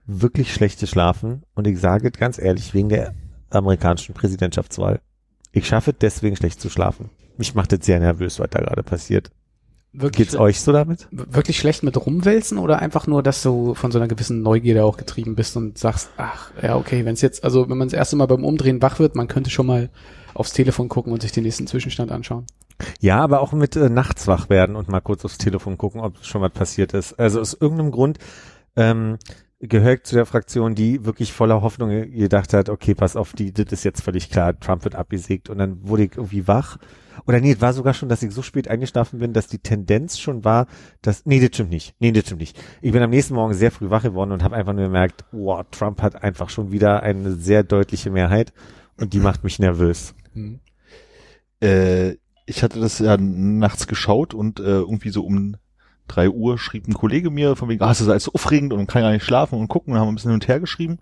[0.06, 3.16] wirklich schlecht geschlafen und ich sage ganz ehrlich, wegen der
[3.50, 5.02] amerikanischen Präsidentschaftswahl.
[5.52, 7.10] Ich schaffe deswegen schlecht zu schlafen.
[7.38, 9.32] Mich macht das sehr nervös, was da gerade passiert.
[9.94, 11.08] Wirklich, Geht's euch so damit?
[11.12, 14.96] wirklich schlecht mit rumwälzen oder einfach nur, dass du von so einer gewissen Neugierde auch
[14.96, 18.16] getrieben bist und sagst, ach, ja, okay, wenn es jetzt, also wenn man das erste
[18.16, 19.90] Mal beim Umdrehen wach wird, man könnte schon mal
[20.34, 22.46] aufs Telefon gucken und sich den nächsten Zwischenstand anschauen.
[23.02, 26.24] Ja, aber auch mit äh, nachts wach werden und mal kurz aufs Telefon gucken, ob
[26.24, 27.20] schon was passiert ist.
[27.20, 28.18] Also aus irgendeinem Grund
[28.78, 29.18] ähm,
[29.60, 33.54] gehöre ich zu der Fraktion, die wirklich voller Hoffnung gedacht hat, okay, pass auf, die,
[33.54, 36.78] das ist jetzt völlig klar, Trump wird abgesägt und dann wurde ich irgendwie wach
[37.26, 40.44] oder nee, war sogar schon, dass ich so spät eingeschlafen bin, dass die Tendenz schon
[40.44, 40.68] war,
[41.02, 42.58] dass, nee, das stimmt nicht, nee, das stimmt nicht.
[42.82, 45.66] Ich bin am nächsten Morgen sehr früh wach geworden und habe einfach nur gemerkt, wow,
[45.72, 48.54] Trump hat einfach schon wieder eine sehr deutliche Mehrheit
[48.98, 50.14] und die macht mich nervös.
[51.62, 55.56] Äh, ich hatte das ja nachts geschaut und äh, irgendwie so um
[56.08, 58.88] drei Uhr schrieb ein Kollege mir von wegen, ah, es ist alles so aufregend und
[58.88, 61.00] kann gar nicht schlafen und gucken und haben ein bisschen hin und her geschrieben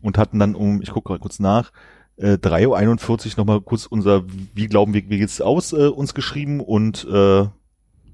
[0.00, 1.72] und hatten dann um, ich gucke gerade kurz nach,
[2.18, 6.60] äh, 3.41 Uhr nochmal kurz unser, wie glauben wir, wie geht's aus, äh, uns geschrieben
[6.60, 7.46] und äh,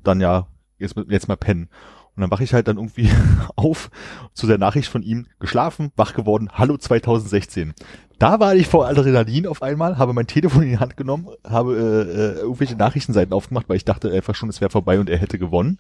[0.03, 0.47] dann ja,
[0.79, 1.69] jetzt, jetzt mal pennen.
[2.17, 3.11] Und dann wache ich halt dann irgendwie
[3.57, 3.91] auf
[4.35, 7.75] zu der Nachricht von ihm, geschlafen, wach geworden, hallo 2016.
[8.19, 11.77] Da war ich vor Adrenalin auf einmal, habe mein Telefon in die Hand genommen, habe
[11.77, 15.19] äh, äh, irgendwelche Nachrichtenseiten aufgemacht, weil ich dachte einfach schon, es wäre vorbei und er
[15.19, 15.79] hätte gewonnen.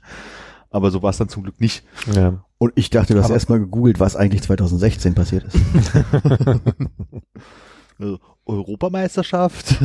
[0.70, 1.84] Aber so war es dann zum Glück nicht.
[2.12, 2.44] Ja.
[2.58, 5.56] Und ich dachte, du hast erstmal gegoogelt, was eigentlich 2016 passiert ist.
[8.00, 9.76] äh, Europameisterschaft.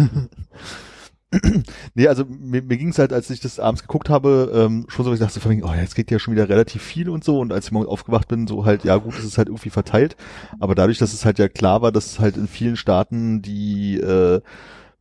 [1.93, 5.05] nee, also mir, mir ging es halt, als ich das abends geguckt habe, ähm, schon
[5.05, 7.39] so, ich dachte von wegen, oh, jetzt geht ja schon wieder relativ viel und so.
[7.39, 10.15] Und als ich morgens aufgewacht bin, so halt, ja gut, es ist halt irgendwie verteilt.
[10.59, 14.41] Aber dadurch, dass es halt ja klar war, dass halt in vielen Staaten die äh,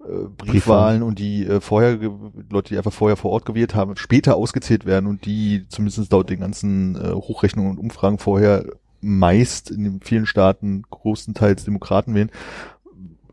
[0.08, 1.98] äh, Briefwahlen und die äh, vorher
[2.50, 6.30] Leute, die einfach vorher vor Ort gewählt haben, später ausgezählt werden und die zumindest laut
[6.30, 8.64] den ganzen äh, Hochrechnungen und Umfragen vorher
[9.00, 12.30] meist in den vielen Staaten größtenteils Demokraten wählen,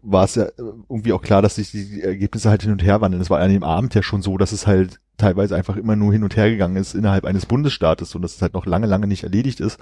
[0.05, 0.51] war es ja äh,
[0.89, 3.21] irgendwie auch klar, dass sich die Ergebnisse halt hin und her wandeln.
[3.21, 6.13] Es war an dem Abend ja schon so, dass es halt teilweise einfach immer nur
[6.13, 9.07] hin und her gegangen ist innerhalb eines Bundesstaates und dass es halt noch lange, lange
[9.07, 9.79] nicht erledigt ist.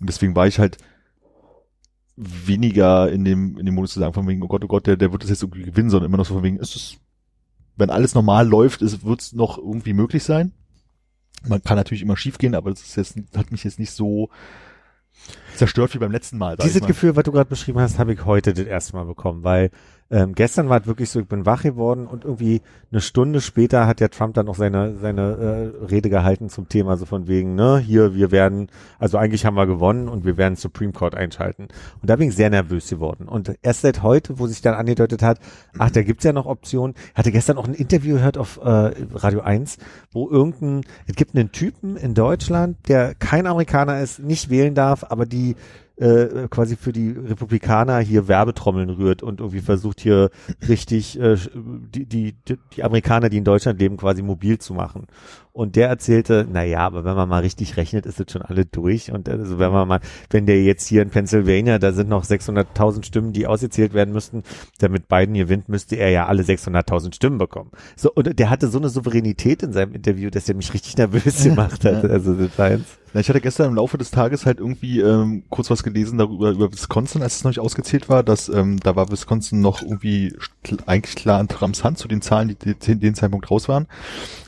[0.00, 0.78] Und deswegen war ich halt
[2.16, 4.96] weniger in dem, in dem Modus zu sagen, von wegen, oh Gott, oh Gott, der,
[4.96, 6.96] der wird das jetzt irgendwie gewinnen, sondern immer noch so von wegen, ist es,
[7.76, 10.52] wenn alles normal läuft, wird es noch irgendwie möglich sein.
[11.46, 14.30] Man kann natürlich immer schief gehen, aber das ist jetzt, hat mich jetzt nicht so
[15.54, 16.56] zerstört wie beim letzten Mal.
[16.56, 16.86] Dieses.
[16.86, 19.70] Gefühl, was du gerade beschrieben hast, habe ich heute das erste Mal bekommen, weil
[20.10, 23.86] ähm, gestern war es wirklich so, ich bin wach geworden und irgendwie eine Stunde später
[23.86, 27.56] hat ja Trump dann noch seine seine äh, Rede gehalten zum Thema, so von wegen,
[27.56, 31.68] ne, hier, wir werden, also eigentlich haben wir gewonnen und wir werden Supreme Court einschalten.
[32.00, 33.28] Und da bin ich sehr nervös geworden.
[33.28, 35.40] Und erst seit heute, wo sich dann angedeutet hat,
[35.78, 36.94] ach, da gibt's ja noch Optionen.
[37.14, 39.78] Hatte gestern auch ein Interview gehört auf äh, Radio 1,
[40.12, 45.04] wo irgendein, es gibt einen Typen in Deutschland, der kein Amerikaner ist, nicht wählen darf,
[45.08, 45.56] aber die
[45.96, 50.30] äh, quasi für die Republikaner hier Werbetrommeln rührt und irgendwie versucht hier
[50.68, 55.06] richtig äh, die, die, die, die Amerikaner, die in Deutschland leben, quasi mobil zu machen.
[55.56, 58.66] Und der erzählte, na ja, aber wenn man mal richtig rechnet, ist es schon alle
[58.66, 59.10] durch.
[59.10, 63.06] Und also wenn man mal, wenn der jetzt hier in Pennsylvania, da sind noch 600.000
[63.06, 64.42] Stimmen, die ausgezählt werden müssten,
[64.80, 67.70] damit Biden gewinnt, müsste er ja alle 600.000 Stimmen bekommen.
[67.96, 71.42] So, und der hatte so eine Souveränität in seinem Interview, dass er mich richtig nervös
[71.44, 72.04] gemacht hat.
[72.04, 75.70] Also das war jetzt, ich hatte gestern im Laufe des Tages halt irgendwie ähm, kurz
[75.70, 79.10] was gelesen darüber über Wisconsin, als es noch nicht ausgezählt war, dass ähm, da war
[79.10, 80.36] Wisconsin noch irgendwie
[80.84, 83.86] eigentlich klar an Trumps Hand zu den Zahlen, die, in den Zeitpunkt raus waren.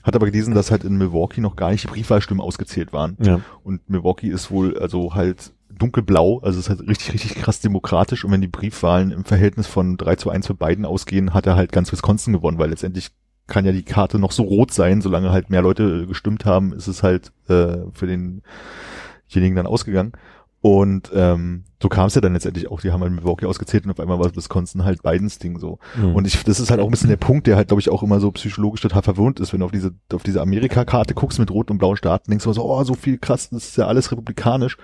[0.03, 3.17] Hat aber gelesen, dass halt in Milwaukee noch gar nicht die Briefwahlstimmen ausgezählt waren.
[3.21, 3.41] ja.
[3.63, 8.25] Und Milwaukee ist wohl also halt dunkelblau, also es ist halt richtig, richtig krass demokratisch.
[8.25, 11.57] Und wenn die Briefwahlen im Verhältnis von 3 zu 1 für Biden ausgehen, hat er
[11.57, 13.11] halt ganz Wisconsin gewonnen, weil letztendlich
[13.47, 16.87] kann ja die Karte noch so rot sein, solange halt mehr Leute gestimmt haben, ist
[16.87, 20.13] es halt äh, für denjenigen dann ausgegangen.
[20.61, 23.93] Und ähm, so kam es ja dann letztendlich auch, die haben halt Milwaukee ausgezählt und
[23.93, 25.79] auf einmal war Wisconsin halt Bidens Ding so.
[25.97, 26.17] Mhm.
[26.17, 28.03] Und ich, das ist halt auch ein bisschen der Punkt, der halt, glaube ich, auch
[28.03, 31.53] immer so psychologisch total verwirrend ist, wenn du auf diese, auf diese Amerika-Karte guckst mit
[31.53, 34.11] roten und blauen Staaten, denkst du so, oh, so viel krass, das ist ja alles
[34.11, 34.77] republikanisch.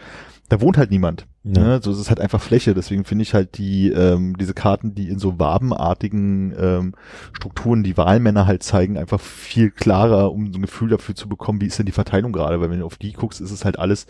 [0.49, 1.27] Da wohnt halt niemand.
[1.43, 1.63] Ja.
[1.63, 1.81] Ne?
[1.83, 2.75] So es ist halt einfach Fläche.
[2.75, 6.95] Deswegen finde ich halt die, ähm, diese Karten, die in so wabenartigen ähm,
[7.33, 11.63] Strukturen die Wahlmänner halt zeigen, einfach viel klarer, um so ein Gefühl dafür zu bekommen,
[11.63, 12.61] wie ist denn die Verteilung gerade.
[12.61, 14.07] Weil wenn du auf die guckst, ist es halt alles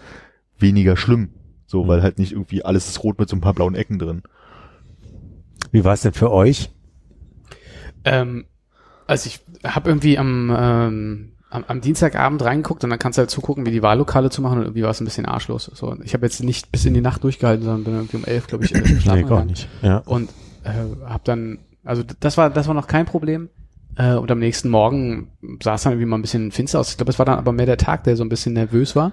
[0.58, 1.30] weniger schlimm.
[1.66, 1.88] So, Mhm.
[1.88, 4.22] weil halt nicht irgendwie alles ist rot mit so ein paar blauen Ecken drin.
[5.72, 6.70] Wie war es denn für euch?
[8.04, 8.44] Ähm,
[9.06, 13.30] also ich habe irgendwie am, ähm, am, am Dienstagabend reingeguckt und dann kannst du halt
[13.30, 15.70] zugucken, wie die Wahllokale zu machen und irgendwie war es ein bisschen arschlos.
[15.74, 18.46] So, ich habe jetzt nicht bis in die Nacht durchgehalten, sondern bin irgendwie um elf,
[18.46, 19.68] glaube ich, äh, schlafen gar nicht.
[19.82, 19.98] Ja.
[19.98, 20.30] Und
[20.64, 20.72] äh,
[21.06, 23.48] habe dann, also das war, das war noch kein Problem.
[23.96, 25.28] Äh, und am nächsten Morgen
[25.62, 26.90] sah es dann irgendwie mal ein bisschen finster aus.
[26.90, 29.12] Ich glaube, es war dann aber mehr der Tag, der so ein bisschen nervös war.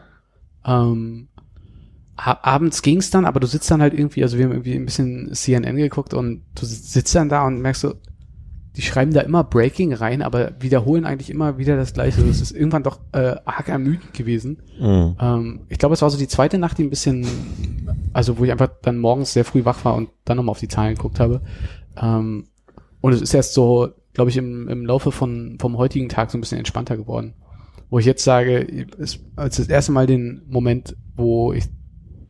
[0.66, 1.28] Ähm,
[2.18, 5.34] abends ging's dann, aber du sitzt dann halt irgendwie, also wir haben irgendwie ein bisschen
[5.34, 7.94] CNN geguckt und du sitzt dann da und merkst so,
[8.76, 12.22] die schreiben da immer Breaking rein, aber wiederholen eigentlich immer wieder das Gleiche.
[12.22, 14.62] Das ist irgendwann doch äh, arg ermüdend gewesen.
[14.80, 15.16] Mhm.
[15.20, 17.28] Ähm, ich glaube, es war so die zweite Nacht, die ein bisschen,
[18.14, 20.70] also wo ich einfach dann morgens sehr früh wach war und dann nochmal auf die
[20.70, 21.42] Zahlen geguckt habe.
[22.02, 22.48] Ähm,
[23.02, 26.38] und es ist erst so, glaube ich, im, im Laufe von, vom heutigen Tag so
[26.38, 27.34] ein bisschen entspannter geworden.
[27.90, 31.66] Wo ich jetzt sage, es als das erste Mal den Moment, wo ich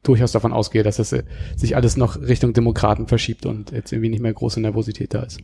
[0.03, 1.23] durchaus davon ausgehe, dass es äh,
[1.55, 5.39] sich alles noch Richtung Demokraten verschiebt und jetzt irgendwie nicht mehr große Nervosität da ist.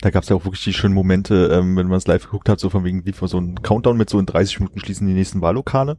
[0.00, 2.48] Da gab es ja auch wirklich die schönen Momente, ähm, wenn man es live geguckt
[2.48, 5.14] hat, so von wegen lief so ein Countdown mit so in 30 Minuten schließen die
[5.14, 5.96] nächsten Wahllokale.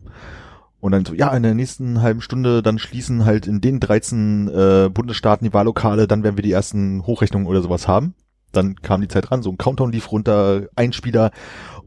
[0.82, 4.48] Und dann so, ja, in der nächsten halben Stunde dann schließen halt in den 13
[4.48, 8.16] äh, Bundesstaaten die Wahllokale, dann werden wir die ersten Hochrechnungen oder sowas haben.
[8.52, 11.32] Dann kam die Zeit ran, so ein Countdown lief runter, ein Spieler.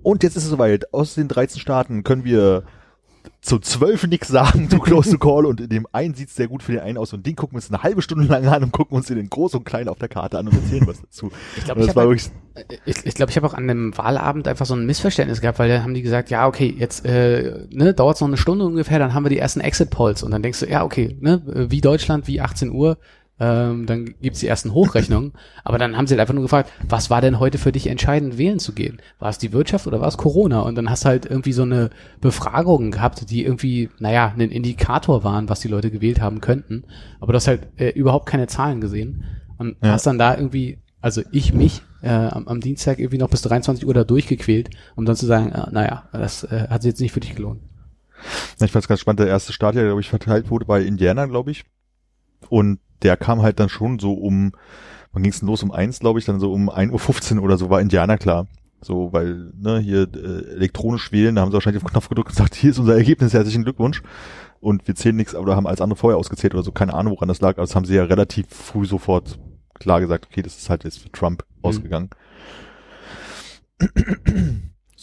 [0.03, 2.64] Und jetzt ist es soweit, aus den 13 Staaten können wir
[3.40, 6.62] zu zwölf nix sagen, to close to call und in dem einen sieht's sehr gut
[6.62, 8.72] für den einen aus und den gucken wir uns eine halbe Stunde lang an und
[8.72, 11.30] gucken uns den groß und klein auf der Karte an und erzählen was dazu.
[11.56, 12.30] Ich glaube, ich habe wirklich,
[12.87, 15.68] ich, ich, glaub, ich hab auch an dem Wahlabend einfach so ein Missverständnis gehabt, weil
[15.68, 19.14] dann haben die gesagt, ja, okay, jetzt äh, ne, dauert noch eine Stunde ungefähr, dann
[19.14, 22.40] haben wir die ersten Exit-Polls und dann denkst du, ja, okay, ne, wie Deutschland, wie
[22.40, 22.98] 18 Uhr,
[23.40, 25.33] ähm, dann gibt's die ersten Hochrechnungen,
[25.64, 28.38] aber dann haben sie halt einfach nur gefragt, was war denn heute für dich entscheidend,
[28.38, 29.01] wählen zu gehen?
[29.18, 30.61] War es die Wirtschaft oder war es Corona?
[30.61, 35.25] Und dann hast du halt irgendwie so eine Befragung gehabt, die irgendwie, naja, ein Indikator
[35.25, 36.85] waren, was die Leute gewählt haben könnten,
[37.20, 39.25] aber du hast halt äh, überhaupt keine Zahlen gesehen
[39.59, 39.92] und Ja.
[39.92, 43.87] hast dann da irgendwie, also ich mich äh, am, am Dienstag irgendwie noch bis 23
[43.87, 47.12] Uhr da durchgequält, um dann zu sagen, äh, naja, das äh, hat sich jetzt nicht
[47.12, 47.61] für dich gelohnt.
[48.61, 51.27] ich fand es ganz spannend, der erste Start, der, glaube ich, verteilt wurde bei Indiana,
[51.27, 51.64] glaube ich.
[52.49, 54.52] Und der kam halt dann schon so um,
[55.12, 55.62] wann ging's denn los?
[55.62, 58.48] Um eins, glaube ich, dann so um 1.15 Uhr oder so war Indiana klar.
[58.80, 62.30] So, weil, ne, hier äh, elektronisch wählen, da haben sie wahrscheinlich auf den Knopf gedrückt
[62.30, 64.02] und gesagt, hier ist unser Ergebnis, herzlichen Glückwunsch.
[64.60, 67.28] Und wir zählen nichts, oder haben alles andere vorher ausgezählt oder so, keine Ahnung, woran
[67.28, 69.38] das lag, aber das haben sie ja relativ früh sofort
[69.74, 72.10] klar gesagt, okay, das ist halt jetzt für Trump ausgegangen.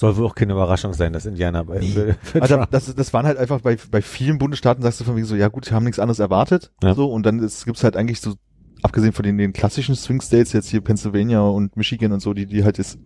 [0.01, 1.79] Soll wohl auch keine Überraschung sein, dass Indiana bei
[2.23, 5.27] für Also das, das waren halt einfach bei, bei vielen Bundesstaaten, sagst du von wegen
[5.27, 6.71] so, ja gut, die haben nichts anderes erwartet.
[6.81, 6.95] Ja.
[6.95, 8.33] So, und dann ist- gibt's halt eigentlich so,
[8.81, 12.47] abgesehen von den, den klassischen Swing States, jetzt hier Pennsylvania und Michigan und so, die,
[12.47, 12.97] die halt jetzt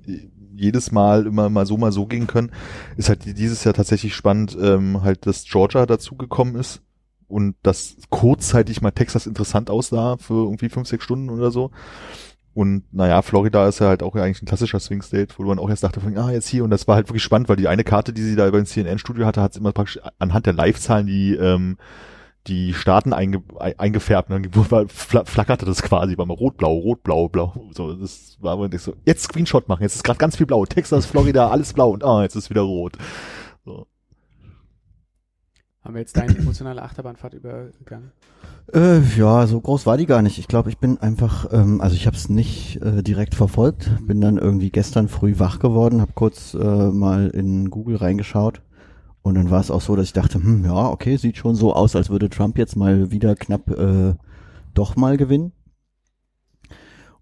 [0.55, 2.51] jedes Mal immer mal so, mal so gehen können,
[2.95, 6.81] ist halt dieses Jahr tatsächlich spannend, ähm, halt, dass Georgia dazugekommen ist
[7.27, 11.71] und dass kurzzeitig mal Texas interessant aussah für irgendwie fünf, sechs Stunden oder so.
[12.56, 15.70] Und naja, Florida ist ja halt auch eigentlich ein klassischer Swing State, wo man auch
[15.70, 16.63] erst dachte, ah, jetzt hier.
[16.63, 19.26] Und das war halt wirklich spannend, weil die eine Karte, die sie da beim CNN-Studio
[19.26, 21.78] hatte, hat sie immer praktisch anhand der Live-Zahlen die, ähm,
[22.48, 24.30] die Staaten einge, ei- eingefärbt.
[24.32, 27.54] Und dann war- fla- flackerte das quasi, war mal rot, blau, rot, blau, blau.
[27.72, 30.65] So, das war immer nicht so, jetzt Screenshot machen, jetzt ist gerade ganz viel blau.
[30.65, 32.94] Texas, Florida, alles blau und ah, jetzt ist wieder rot.
[35.86, 38.12] Haben wir jetzt deine emotionale Achterbahnfahrt übergegangen?
[38.74, 40.39] Äh, ja, so groß war die gar nicht.
[40.39, 44.19] Ich glaube, ich bin einfach, ähm, also ich habe es nicht äh, direkt verfolgt, bin
[44.19, 48.63] dann irgendwie gestern früh wach geworden, habe kurz äh, mal in Google reingeschaut
[49.21, 51.74] und dann war es auch so, dass ich dachte, hm, ja, okay, sieht schon so
[51.74, 54.15] aus, als würde Trump jetzt mal wieder knapp äh,
[54.74, 55.52] doch mal gewinnen.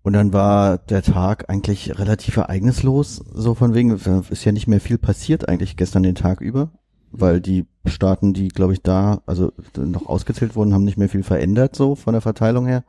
[0.04, 4.68] Und dann war der Tag eigentlich relativ ereignislos, so von wegen, äh, ist ja nicht
[4.68, 6.72] mehr viel passiert eigentlich gestern den Tag über,
[7.14, 11.24] weil die Staaten, die, glaube ich, da, also noch ausgezählt wurden, haben nicht mehr viel
[11.24, 12.84] verändert, so von der Verteilung her.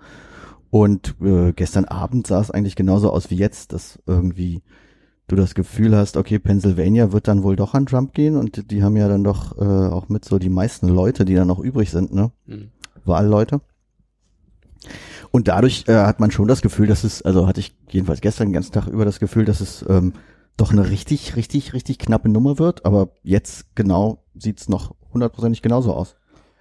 [0.70, 4.62] Und äh, gestern Abend sah es eigentlich genauso aus wie jetzt, dass irgendwie
[5.26, 8.82] du das Gefühl hast, okay, Pennsylvania wird dann wohl doch an Trump gehen und die
[8.82, 11.90] haben ja dann doch äh, auch mit so die meisten Leute, die dann noch übrig
[11.90, 12.30] sind, ne?
[12.46, 12.70] Mhm.
[13.04, 13.60] Wahlleute.
[15.30, 18.48] Und dadurch äh, hat man schon das Gefühl, dass es, also hatte ich jedenfalls gestern
[18.48, 20.12] den ganzen Tag über das Gefühl, dass es ähm,
[20.56, 22.84] doch eine richtig, richtig, richtig knappe Nummer wird.
[22.84, 26.16] Aber jetzt genau sieht's noch hundertprozentig genauso aus.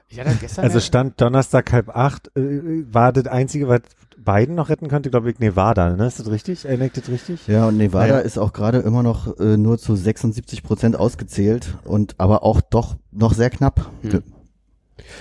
[0.09, 3.81] Ich hatte gestern Also ja- stand Donnerstag halb acht, äh, war das einzige, was
[4.17, 6.05] Biden noch retten könnte, glaube ich, Nevada, ne?
[6.07, 6.65] Ist das richtig?
[6.65, 7.47] Erinnert das richtig?
[7.47, 8.19] Ja, und Nevada Naja.
[8.19, 12.95] ist auch gerade immer noch äh, nur zu 76 Prozent ausgezählt und aber auch doch
[13.11, 13.91] noch sehr knapp.
[14.01, 14.23] Hm.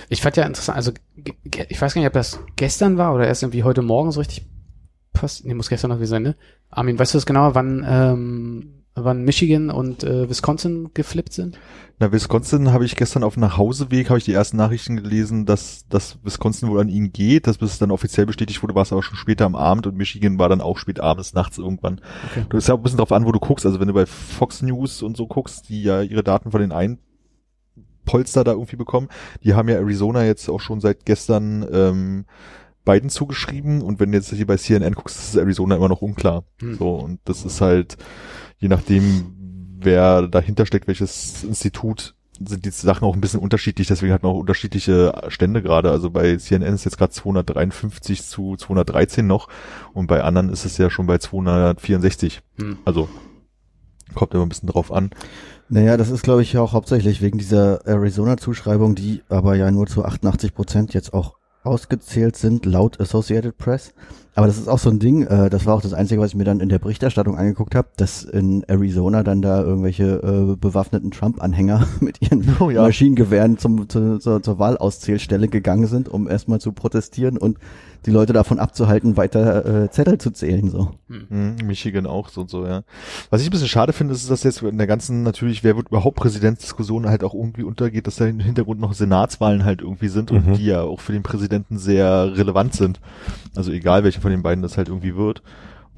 [0.09, 3.43] Ich fand ja interessant, also ich weiß gar nicht, ob das gestern war oder erst
[3.43, 4.45] irgendwie heute Morgen so richtig
[5.13, 5.45] passt.
[5.45, 6.35] Nee, muss gestern noch gewesen sein, ne?
[6.69, 11.57] Armin, weißt du das genau, wann, ähm, wann Michigan und äh, Wisconsin geflippt sind?
[11.99, 15.87] Na, Wisconsin habe ich gestern auf dem Nachhauseweg, habe ich die ersten Nachrichten gelesen, dass,
[15.87, 18.91] dass Wisconsin wohl an ihn geht, dass bis es dann offiziell bestätigt wurde, war es
[18.91, 22.01] aber schon später am Abend und Michigan war dann auch spät abends, nachts irgendwann.
[22.31, 22.45] Okay.
[22.49, 23.65] Du ist ja auch ein bisschen drauf an, wo du guckst.
[23.65, 26.71] Also wenn du bei Fox News und so guckst, die ja ihre Daten von den
[26.71, 26.99] einen
[28.05, 29.07] Polster da irgendwie bekommen,
[29.43, 32.25] die haben ja Arizona jetzt auch schon seit gestern ähm,
[32.85, 36.43] Biden zugeschrieben und wenn du jetzt hier bei CNN guckst, ist Arizona immer noch unklar.
[36.59, 36.75] Hm.
[36.75, 37.97] So, und das ist halt,
[38.57, 44.11] je nachdem, wer dahinter steckt, welches Institut, sind die Sachen auch ein bisschen unterschiedlich, deswegen
[44.11, 45.91] hat man auch unterschiedliche Stände gerade.
[45.91, 49.47] Also bei CNN ist jetzt gerade 253 zu 213 noch
[49.93, 52.41] und bei anderen ist es ja schon bei 264.
[52.57, 52.77] Hm.
[52.85, 53.07] Also
[54.13, 55.11] kommt immer ein bisschen drauf an.
[55.69, 59.87] Naja, das ist, glaube ich, ja auch hauptsächlich wegen dieser Arizona-Zuschreibung, die aber ja nur
[59.87, 63.93] zu 88 Prozent jetzt auch ausgezählt sind, laut Associated Press.
[64.35, 66.35] Aber das ist auch so ein Ding, äh, das war auch das Einzige, was ich
[66.35, 71.11] mir dann in der Berichterstattung angeguckt habe, dass in Arizona dann da irgendwelche äh, bewaffneten
[71.11, 72.81] Trump-Anhänger mit ihren Oh ja.
[72.81, 77.57] Maschinengewehren zum, zu, zur, zur Wahlauszählstelle gegangen sind, um erstmal zu protestieren und
[78.05, 80.69] die Leute davon abzuhalten, weiter äh, Zettel zu zählen.
[80.69, 80.91] So.
[81.07, 82.81] Mhm, Michigan auch so und so, ja.
[83.29, 85.87] Was ich ein bisschen schade finde, ist, dass jetzt in der ganzen, natürlich, wer wird
[85.87, 90.31] überhaupt Präsidentsdiskussion halt auch irgendwie untergeht, dass da im Hintergrund noch Senatswahlen halt irgendwie sind
[90.31, 90.53] und Mhm.
[90.55, 92.99] die ja auch für den Präsidenten sehr relevant sind.
[93.55, 95.43] Also egal, welche von den beiden das halt irgendwie wird.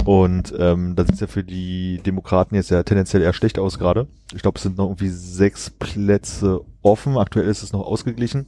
[0.03, 4.07] Und ähm, da sieht ja für die Demokraten jetzt ja tendenziell eher schlecht aus gerade.
[4.33, 7.17] Ich glaube, es sind noch irgendwie sechs Plätze offen.
[7.17, 8.47] Aktuell ist es noch ausgeglichen.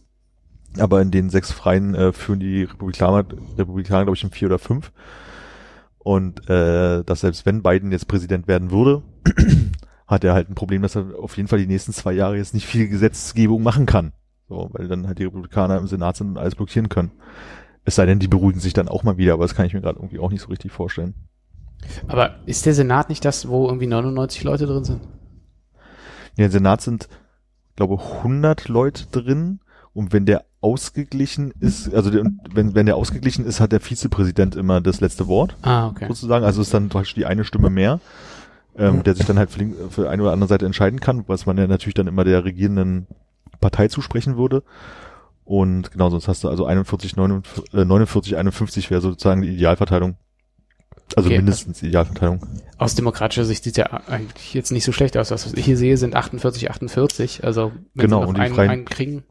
[0.78, 3.26] Aber in den sechs Freien äh, führen die Republikaner,
[3.58, 4.92] Republikaner glaube ich, in vier oder fünf.
[5.98, 9.02] Und äh, dass selbst wenn Biden jetzt Präsident werden würde,
[10.08, 12.54] hat er halt ein Problem, dass er auf jeden Fall die nächsten zwei Jahre jetzt
[12.54, 14.14] nicht viel Gesetzgebung machen kann.
[14.48, 17.12] So, weil dann halt die Republikaner im Senat sind und alles blockieren können.
[17.88, 19.80] Es sei denn, die beruhigen sich dann auch mal wieder, aber das kann ich mir
[19.80, 21.14] gerade irgendwie auch nicht so richtig vorstellen.
[22.08, 25.00] Aber ist der Senat nicht das, wo irgendwie 99 Leute drin sind?
[26.36, 27.08] Ja, im Senat sind,
[27.78, 29.62] glaube 100 Leute drin
[29.94, 34.58] und wenn der ausgeglichen ist, also der, wenn, wenn der ausgeglichen ist, hat der Vizepräsident
[34.58, 35.56] immer das letzte Wort.
[35.62, 36.08] Ah, okay.
[36.10, 36.44] sozusagen.
[36.44, 38.02] Also ist dann praktisch die eine Stimme mehr,
[38.78, 41.46] ähm, der sich dann halt für, link- für eine oder andere Seite entscheiden kann, was
[41.46, 43.08] man ja natürlich dann immer der regierenden
[43.62, 44.64] Partei zusprechen würde.
[45.48, 50.18] Und genau, sonst hast du also 41, 49, äh, 49 51 wäre sozusagen die Idealverteilung.
[51.16, 51.38] Also Okay.
[51.38, 52.42] mindestens die Idealverteilung.
[52.78, 55.32] Aus demokratischer Sicht sieht ja eigentlich jetzt nicht so schlecht aus.
[55.32, 57.46] Was ich hier sehe, sind 48, 48.
[57.46, 59.24] Also wenn Genau, sie noch und die einen, Freien- einen kriegen.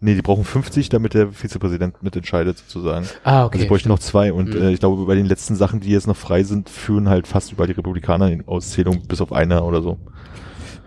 [0.00, 3.06] Nee, die brauchen 50, damit der Vizepräsident mitentscheidet sozusagen.
[3.24, 3.62] Ah, Also okay.
[3.62, 4.60] ich bräuchte noch zwei und Mhm.
[4.60, 7.52] äh, ich glaube, bei den letzten Sachen, die jetzt noch frei sind, führen halt fast
[7.52, 9.98] über die Republikaner in Auszählung bis auf einer oder so.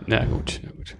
[0.05, 0.95] Na gut, na gut.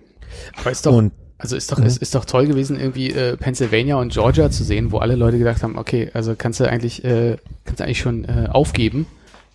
[0.57, 1.11] Aber ist doch, Und
[1.45, 4.91] also ist doch, es ist doch toll gewesen, irgendwie äh, Pennsylvania und Georgia zu sehen,
[4.91, 8.25] wo alle Leute gedacht haben, okay, also kannst du eigentlich, äh, kannst du eigentlich schon
[8.25, 9.05] äh, aufgeben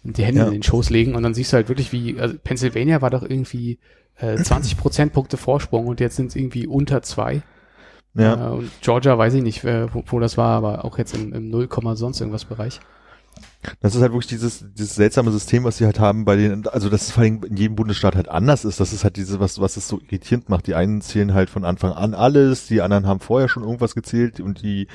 [0.05, 0.47] und die Hände Ja.
[0.47, 3.23] in den Schoß legen und dann siehst du halt wirklich, wie, also Pennsylvania war doch
[3.23, 3.79] irgendwie
[4.19, 7.43] äh, 20 Prozentpunkte Vorsprung und jetzt sind es irgendwie unter zwei.
[8.15, 8.51] Ja.
[8.51, 11.33] Äh, und Georgia weiß ich nicht, äh, wo, wo das war, aber auch jetzt im,
[11.33, 12.81] im 0, sonst irgendwas Bereich.
[13.81, 16.89] Das ist halt wirklich dieses, dieses seltsame System, was sie halt haben bei den, also
[16.89, 18.81] dass es vor allem in jedem Bundesstaat halt anders ist.
[18.81, 20.67] Das ist halt dieses, was, was es so irritierend macht.
[20.67, 24.41] Die einen zählen halt von Anfang an alles, die anderen haben vorher schon irgendwas gezählt
[24.41, 24.87] und die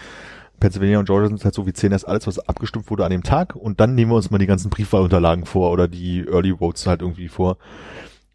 [0.60, 3.24] Pennsylvania und Georgia sind halt so, wir zählen erst alles, was abgestimmt wurde an dem
[3.24, 6.88] Tag und dann nehmen wir uns mal die ganzen Briefwahlunterlagen vor oder die Early Votes
[6.88, 7.58] halt irgendwie vor.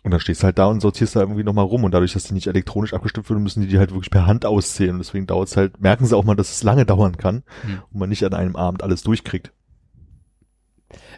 [0.02, 2.24] Und dann stehst du halt da und sortierst da irgendwie nochmal rum und dadurch, dass
[2.24, 5.26] die nicht elektronisch abgestimmt werden, müssen die die halt wirklich per Hand auszählen und deswegen
[5.26, 7.80] dauert es halt, merken sie auch mal, dass es lange dauern kann Hm.
[7.92, 9.52] und man nicht an einem Abend alles durchkriegt.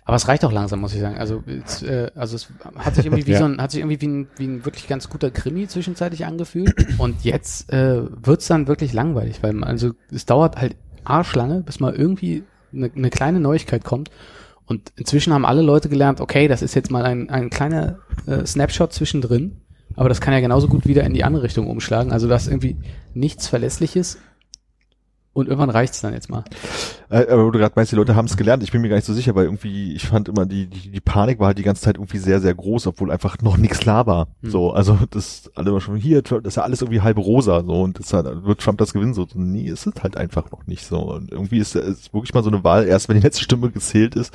[0.04, 1.16] Aber es reicht auch langsam, muss ich sagen.
[1.18, 3.38] Also, es, äh, also es hat sich irgendwie wie Ja.
[3.38, 6.74] so ein, hat sich irgendwie wie ein, wie ein wirklich ganz guter Krimi zwischenzeitlich angefühlt.
[6.98, 11.78] Und jetzt äh, wird's dann wirklich langweilig, weil man, also es dauert halt arschlange, bis
[11.80, 12.42] mal irgendwie
[12.72, 14.10] eine, eine kleine Neuigkeit kommt.
[14.66, 18.44] Und inzwischen haben alle Leute gelernt, okay, das ist jetzt mal ein, ein kleiner äh,
[18.46, 19.60] Snapshot zwischendrin,
[19.96, 22.12] aber das kann ja genauso gut wieder in die andere Richtung umschlagen.
[22.12, 22.76] Also das ist irgendwie
[23.12, 24.18] nichts Verlässliches
[25.32, 26.44] und irgendwann reicht's dann jetzt mal.
[27.10, 28.96] Äh, aber wo du gerade meinst, die Leute haben es gelernt, ich bin mir gar
[28.96, 31.62] nicht so sicher, weil irgendwie, ich fand immer, die, die, die Panik war halt die
[31.62, 34.28] ganze Zeit irgendwie sehr, sehr groß, obwohl einfach noch nichts klar war.
[34.42, 34.50] Hm.
[34.50, 37.62] So, also das alle immer schon hier, Trump, das ist ja alles irgendwie halb rosa,
[37.64, 40.66] so und das hat, wird Trump das gewinnen, so, nee, ist es halt einfach noch
[40.66, 41.00] nicht so.
[41.00, 44.14] Und irgendwie ist es wirklich mal so eine Wahl, erst wenn die letzte Stimme gezählt
[44.14, 44.34] ist,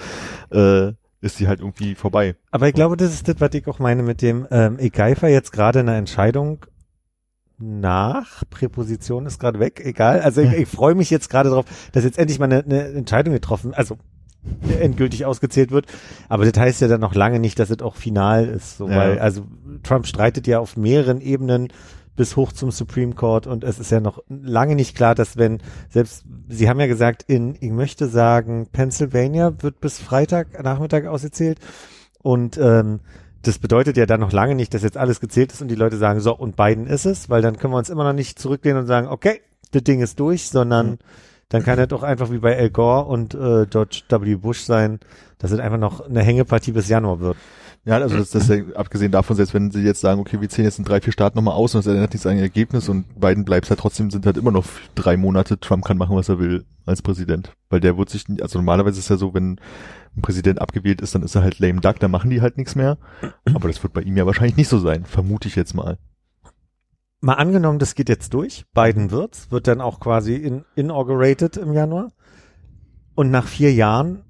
[0.51, 2.35] äh, ist die halt irgendwie vorbei.
[2.51, 5.51] Aber ich glaube, das ist das, was ich auch meine mit dem, ähm, ich jetzt
[5.51, 6.65] gerade eine Entscheidung
[7.59, 10.21] nach, Präposition ist gerade weg, egal.
[10.21, 13.33] Also ich, ich freue mich jetzt gerade drauf, dass jetzt endlich mal eine, eine Entscheidung
[13.33, 13.97] getroffen, also
[14.79, 15.87] endgültig ausgezählt wird.
[16.29, 18.77] Aber das heißt ja dann noch lange nicht, dass es auch final ist.
[18.77, 18.97] So, Ja.
[18.97, 19.45] weil, also
[19.83, 21.69] Trump streitet ja auf mehreren Ebenen
[22.15, 25.59] bis hoch zum Supreme Court und es ist ja noch lange nicht klar, dass wenn
[25.89, 31.59] selbst, Sie haben ja gesagt, in, ich möchte sagen, Pennsylvania wird bis Freitag Nachmittag ausgezählt
[32.23, 33.01] und ähm,
[33.47, 35.97] das bedeutet ja dann noch lange nicht, dass jetzt alles gezählt ist und die Leute
[35.97, 38.81] sagen, so, und Biden ist es, weil dann können wir uns immer noch nicht zurücklehnen
[38.81, 39.41] und sagen, okay,
[39.71, 40.97] das Ding ist durch, sondern Mhm.
[41.49, 44.35] dann kann es doch einfach wie bei Al Gore und äh, George W.
[44.35, 44.99] Bush sein,
[45.39, 47.37] dass es einfach noch eine Hängepartie bis Januar wird.
[47.85, 50.49] Ja, also das, das ist ja, abgesehen davon, selbst wenn sie jetzt sagen, okay, wir
[50.49, 53.17] zählen jetzt in drei, vier Staaten nochmal aus und es ändert nichts an Ergebnis und
[53.17, 56.37] Biden bleibt halt trotzdem, sind halt immer noch drei Monate, Trump kann machen, was er
[56.37, 57.53] will als Präsident.
[57.69, 59.57] Weil der wird sich, also normalerweise ist es ja so, wenn
[60.17, 62.75] ein Präsident abgewählt ist, dann ist er halt lame duck, dann machen die halt nichts
[62.75, 62.97] mehr.
[63.53, 65.97] Aber das wird bei ihm ja wahrscheinlich nicht so sein, vermute ich jetzt mal.
[67.19, 71.73] Mal angenommen, das geht jetzt durch, Biden wird's, wird dann auch quasi in, inaugurated im
[71.73, 72.11] Januar
[73.15, 74.23] und nach vier Jahren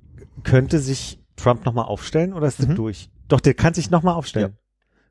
[0.43, 2.75] könnte sich Trump nochmal aufstellen oder ist das Mhm.
[2.75, 3.09] durch?
[3.27, 4.57] Doch, der kann sich nochmal aufstellen.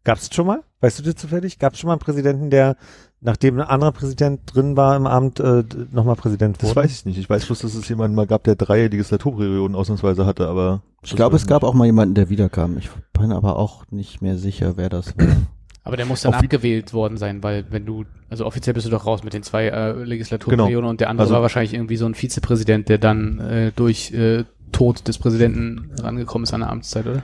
[0.05, 0.63] Gab's schon mal?
[0.81, 1.59] Weißt du das zufällig?
[1.59, 2.77] Gab's schon mal einen Präsidenten, der
[3.21, 6.77] nachdem ein anderer Präsident drin war im Amt, äh, nochmal Präsident Das wurde?
[6.85, 7.19] weiß ich nicht.
[7.19, 10.83] Ich weiß bloß, dass es jemanden mal gab, der drei Legislaturperioden ausnahmsweise hatte, aber.
[11.03, 12.77] Ich glaube, es gab auch mal jemanden, der wiederkam.
[12.79, 15.27] Ich bin aber auch nicht mehr sicher, wer das war.
[15.85, 18.91] Aber der muss dann Auf abgewählt worden sein, weil wenn du, also offiziell bist du
[18.91, 20.89] doch raus mit den zwei äh, Legislaturperioden Genau.
[20.91, 24.43] und der andere Also- war wahrscheinlich irgendwie so ein Vizepräsident, der dann äh, durch äh,
[24.73, 27.23] Tod des Präsidenten rangekommen ist an der Amtszeit, oder?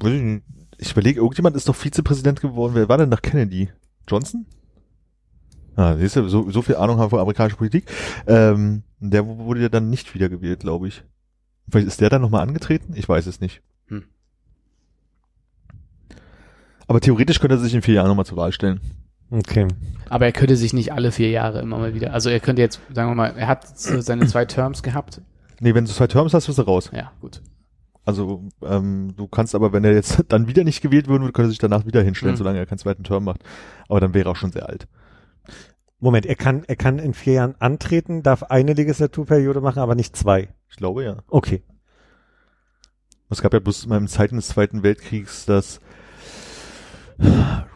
[0.00, 0.44] Weiß ich nicht.
[0.78, 2.74] Ich überlege, irgendjemand ist doch Vizepräsident geworden.
[2.74, 3.68] Wer war denn nach Kennedy?
[4.08, 4.46] Johnson?
[5.76, 7.84] Ah, siehst du, so, so viel Ahnung haben von amerikanischer Politik.
[8.26, 11.04] Ähm, der wurde ja dann nicht wiedergewählt, glaube ich.
[11.68, 12.94] Vielleicht ist der dann nochmal angetreten?
[12.96, 13.60] Ich weiß es nicht.
[13.88, 14.04] Hm.
[16.86, 18.80] Aber theoretisch könnte er sich in vier Jahren nochmal zur Wahl stellen.
[19.30, 19.68] Okay.
[20.08, 22.80] Aber er könnte sich nicht alle vier Jahre immer mal wieder, also er könnte jetzt,
[22.94, 25.20] sagen wir mal, er hat seine zwei Terms gehabt.
[25.60, 26.90] Nee, wenn du zwei Terms hast, bist du raus.
[26.94, 27.42] Ja, gut.
[28.08, 31.48] Also ähm, du kannst aber, wenn er jetzt dann wieder nicht gewählt würden würde, könnte
[31.48, 32.38] er sich danach wieder hinstellen, Mhm.
[32.38, 33.42] solange er keinen zweiten Term macht.
[33.86, 34.88] Aber dann wäre er auch schon sehr alt.
[36.00, 40.16] Moment, er kann, er kann in vier Jahren antreten, darf eine Legislaturperiode machen, aber nicht
[40.16, 40.48] zwei.
[40.70, 41.16] Ich glaube ja.
[41.28, 41.62] Okay.
[43.28, 45.80] Es gab ja bloß mal in Zeiten des Zweiten Weltkriegs, dass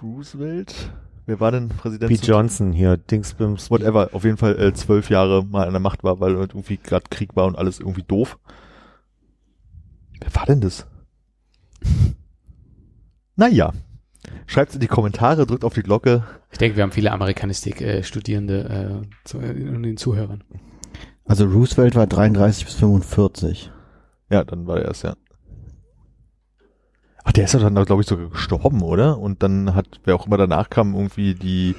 [0.03, 0.93] Roosevelt,
[1.27, 2.09] wer war denn Präsident?
[2.11, 3.71] Pete zu- Johnson hier, Dingsbims.
[3.71, 6.79] Whatever, auf jeden Fall äh, zwölf Jahre mal an der Macht war, weil halt irgendwie
[6.79, 8.39] gerade Krieg war und alles irgendwie doof.
[10.23, 10.87] Wer war denn das?
[13.37, 13.73] naja.
[14.47, 16.23] Schreibt's in die Kommentare, drückt auf die Glocke.
[16.53, 20.45] Ich denke, wir haben viele Amerikanistik-Studierende äh, zu, in den Zuhörern.
[21.25, 23.73] Also Roosevelt war 33 bis 45.
[24.31, 25.17] Ja, dann war er erst, ja.
[27.25, 29.19] Ach, der ist ja dann, glaube ich, sogar gestorben, oder?
[29.19, 31.75] Und dann hat, wer auch immer danach kam, irgendwie die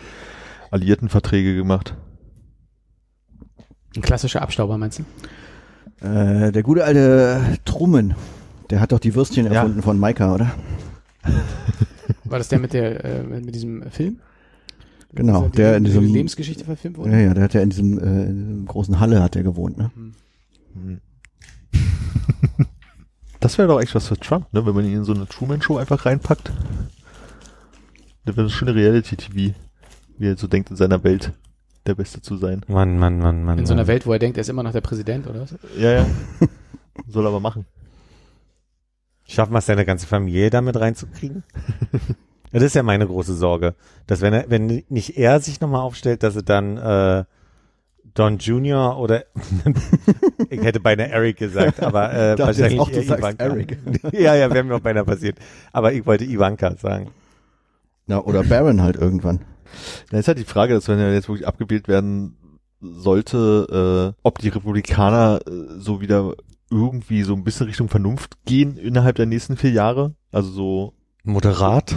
[0.71, 1.95] Alliiertenverträge gemacht.
[3.95, 5.05] Ein klassischer Abstauber, meinst du?
[6.03, 8.13] Äh, der gute alte Truman,
[8.69, 9.53] der hat doch die Würstchen Ja.
[9.53, 10.51] erfunden von Maika, oder?
[12.25, 14.19] War das der mit der, äh, mit diesem Film?
[15.13, 17.11] Genau, Dieser- der in die diesem- Lebensgeschichte verfilmt wurde?
[17.11, 19.77] Ja, ja, der hat ja in diesem, äh, in diesem großen Halle hat er gewohnt,
[19.77, 19.91] ne?
[19.95, 20.99] Hm.
[23.39, 24.65] Das wäre doch eigentlich was für Trump, ne?
[24.65, 26.51] Wenn man ihn in so eine Truman-Show einfach reinpackt.
[28.25, 29.53] Das wäre eine schöne Reality-TV.
[30.17, 31.33] Wie er so denkt, in seiner Welt
[31.85, 32.61] der Beste zu sein.
[32.67, 33.59] Mann, Mann, Mann, Mann.
[33.59, 33.87] In so einer Mann.
[33.87, 35.55] Welt, wo er denkt, er ist immer noch der Präsident, oder was?
[35.77, 36.05] Ja, ja.
[37.07, 37.65] Soll er aber machen.
[39.27, 41.43] Schaffen wir es, seine ganze Familie damit reinzukriegen?
[42.51, 43.75] das ist ja meine große Sorge.
[44.05, 47.23] Dass wenn er, wenn nicht er sich nochmal aufstellt, dass er dann äh,
[48.13, 49.25] Don Junior oder
[50.49, 53.43] ich hätte beinahe Eric gesagt, aber äh, wahrscheinlich auch, du Ivanka.
[53.43, 53.77] Eric.
[54.11, 55.39] ja, ja, wäre mir auch beinahe passiert.
[55.71, 57.09] Aber ich wollte Ivanka sagen.
[58.07, 59.39] Ja, oder Baron halt irgendwann.
[60.09, 62.37] Da ist halt die Frage, dass wenn er jetzt wirklich abgewählt werden
[62.81, 66.35] sollte, äh, ob die Republikaner äh, so wieder
[66.69, 70.15] irgendwie so ein bisschen Richtung Vernunft gehen innerhalb der nächsten vier Jahre.
[70.31, 70.93] Also so
[71.23, 71.95] Moderat?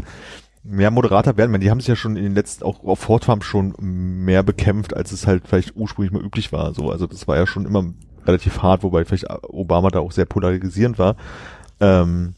[0.69, 1.53] mehr moderater werden.
[1.53, 4.95] Meine, die haben sich ja schon in den letzten, auch auf Fortfarm schon mehr bekämpft,
[4.95, 6.75] als es halt vielleicht ursprünglich mal üblich war.
[6.75, 7.85] So, also das war ja schon immer
[8.27, 11.17] relativ hart, wobei vielleicht Obama da auch sehr polarisierend war.
[11.81, 12.35] Ähm,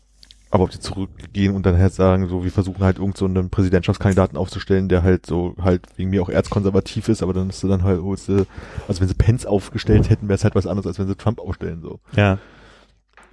[0.51, 3.51] aber ob die zurückgehen und dann halt sagen, so, wir versuchen halt irgend so einen
[3.51, 7.69] Präsidentschaftskandidaten aufzustellen, der halt so halt wegen mir auch erzkonservativ ist, aber dann ist du
[7.69, 8.47] dann halt, also
[8.87, 11.83] wenn sie Pence aufgestellt hätten, wäre es halt was anderes, als wenn sie Trump aufstellen,
[11.83, 12.01] so.
[12.17, 12.39] Ja.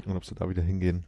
[0.05, 1.05] Und ob sie da wieder hingehen.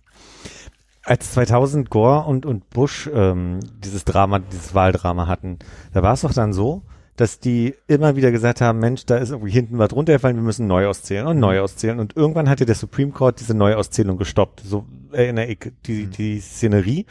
[1.03, 5.59] Als 2000 Gore und, und Bush ähm, dieses Drama, dieses Wahldrama hatten,
[5.93, 6.83] da war es doch dann so,
[7.17, 10.67] dass die immer wieder gesagt haben, Mensch, da ist irgendwie hinten was runtergefallen, wir müssen
[10.67, 11.99] neu auszählen und neu auszählen.
[11.99, 14.61] Und irgendwann hatte der Supreme Court diese Neuauszählung gestoppt.
[14.63, 17.05] So erinnere ich die, die Szenerie.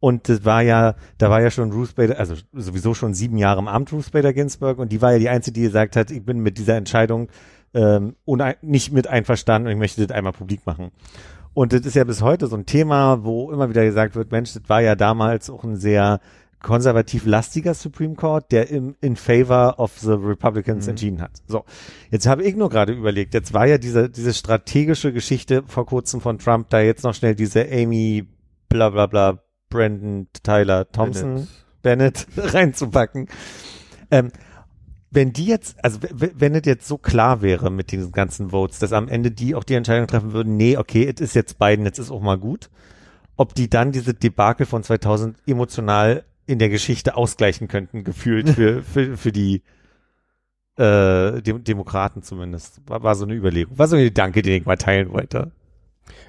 [0.00, 3.60] Und das war ja, da war ja schon Ruth Bader, also sowieso schon sieben Jahre
[3.60, 6.24] im Amt Ruth Bader Ginsburg und die war ja die Einzige, die gesagt hat, ich
[6.24, 7.28] bin mit dieser Entscheidung
[7.74, 10.90] ähm, unei- nicht mit einverstanden und ich möchte das einmal publik machen.
[11.52, 14.52] Und das ist ja bis heute so ein Thema, wo immer wieder gesagt wird, Mensch,
[14.54, 16.20] das war ja damals auch ein sehr
[16.60, 20.90] konservativ lastiger Supreme Court, der im, in favor of the Republicans Mhm.
[20.90, 21.30] entschieden hat.
[21.46, 21.64] So,
[22.10, 26.20] jetzt habe ich nur gerade überlegt, jetzt war ja diese, diese strategische Geschichte vor kurzem
[26.20, 28.26] von Trump, da jetzt noch schnell diese Amy
[28.68, 29.38] bla bla bla
[29.70, 31.46] Brandon Tyler Thompson
[31.82, 32.26] Bennett.
[32.34, 33.28] Bennett reinzupacken.
[34.10, 34.32] Ähm,
[35.10, 38.92] wenn die jetzt, also wenn es jetzt so klar wäre mit diesen ganzen Votes, dass
[38.92, 41.98] am Ende die auch die Entscheidung treffen würden, nee, okay, es ist jetzt Biden, jetzt
[41.98, 42.68] ist auch mal gut,
[43.36, 48.82] ob die dann diese Debakel von 2000 emotional in der Geschichte ausgleichen könnten, gefühlt für,
[48.94, 49.62] für, für die
[50.76, 52.80] äh, Dem Demokraten zumindest.
[52.86, 53.78] War, war so eine Überlegung.
[53.78, 55.52] War so ein Gedanke, den ich mal teilen wollte.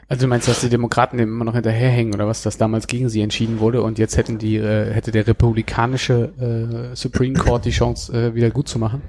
[0.09, 3.09] Also du meinst, dass die Demokraten dem immer noch hinterherhängen oder was, dass damals gegen
[3.09, 7.69] sie entschieden wurde und jetzt hätten die, äh, hätte der republikanische äh, Supreme Court die
[7.69, 9.01] Chance, äh, wieder gut zu machen?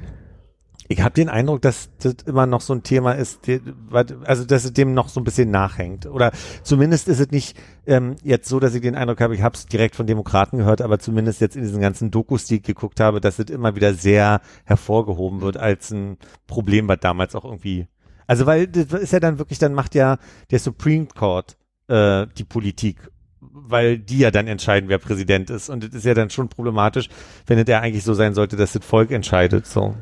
[0.93, 3.61] Ich habe den Eindruck, dass das immer noch so ein Thema ist, die,
[4.25, 6.07] also dass es dem noch so ein bisschen nachhängt.
[6.07, 6.33] Oder
[6.65, 9.67] zumindest ist es nicht ähm, jetzt so, dass ich den Eindruck habe, ich habe es
[9.67, 13.21] direkt von Demokraten gehört, aber zumindest jetzt in diesen ganzen Dokus, die ich geguckt habe,
[13.21, 16.17] dass es immer wieder sehr hervorgehoben wird als ein
[16.49, 17.87] Problem, was damals auch irgendwie.
[18.27, 20.19] Also weil das ist ja dann wirklich, dann macht ja
[20.51, 22.97] der Supreme Court äh, die Politik
[23.67, 25.69] weil die ja dann entscheiden, wer Präsident ist.
[25.69, 27.09] Und das ist ja dann schon problematisch,
[27.47, 29.67] wenn es ja eigentlich so sein sollte, dass das Volk entscheidet.
[29.67, 29.95] So.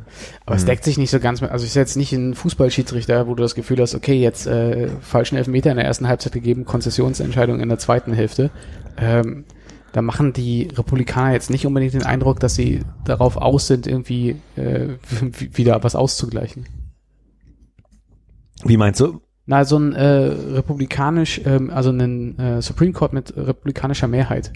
[0.46, 3.26] Aber es deckt sich nicht so ganz mit, also ich ist jetzt nicht ein Fußballschiedsrichter,
[3.26, 6.64] wo du das Gefühl hast, okay, jetzt äh, falschen Elfmeter in der ersten Halbzeit gegeben,
[6.64, 8.50] Konzessionsentscheidung in der zweiten Hälfte.
[8.96, 9.44] Ähm,
[9.92, 14.36] da machen die Republikaner jetzt nicht unbedingt den Eindruck, dass sie darauf aus sind, irgendwie
[14.56, 14.96] äh,
[15.30, 16.66] wieder was auszugleichen.
[18.64, 19.20] Wie meinst du?
[19.50, 24.52] Na, so ein äh, republikanisch, ähm, also ein äh, Supreme Court mit republikanischer Mehrheit.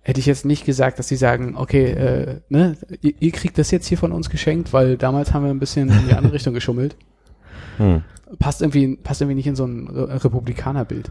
[0.00, 3.72] Hätte ich jetzt nicht gesagt, dass sie sagen, okay, äh, ne, ihr, ihr kriegt das
[3.72, 6.54] jetzt hier von uns geschenkt, weil damals haben wir ein bisschen in die andere Richtung
[6.54, 6.94] geschummelt.
[7.78, 8.04] Hm.
[8.38, 11.10] Passt irgendwie, passt irgendwie nicht in so ein Republikanerbild.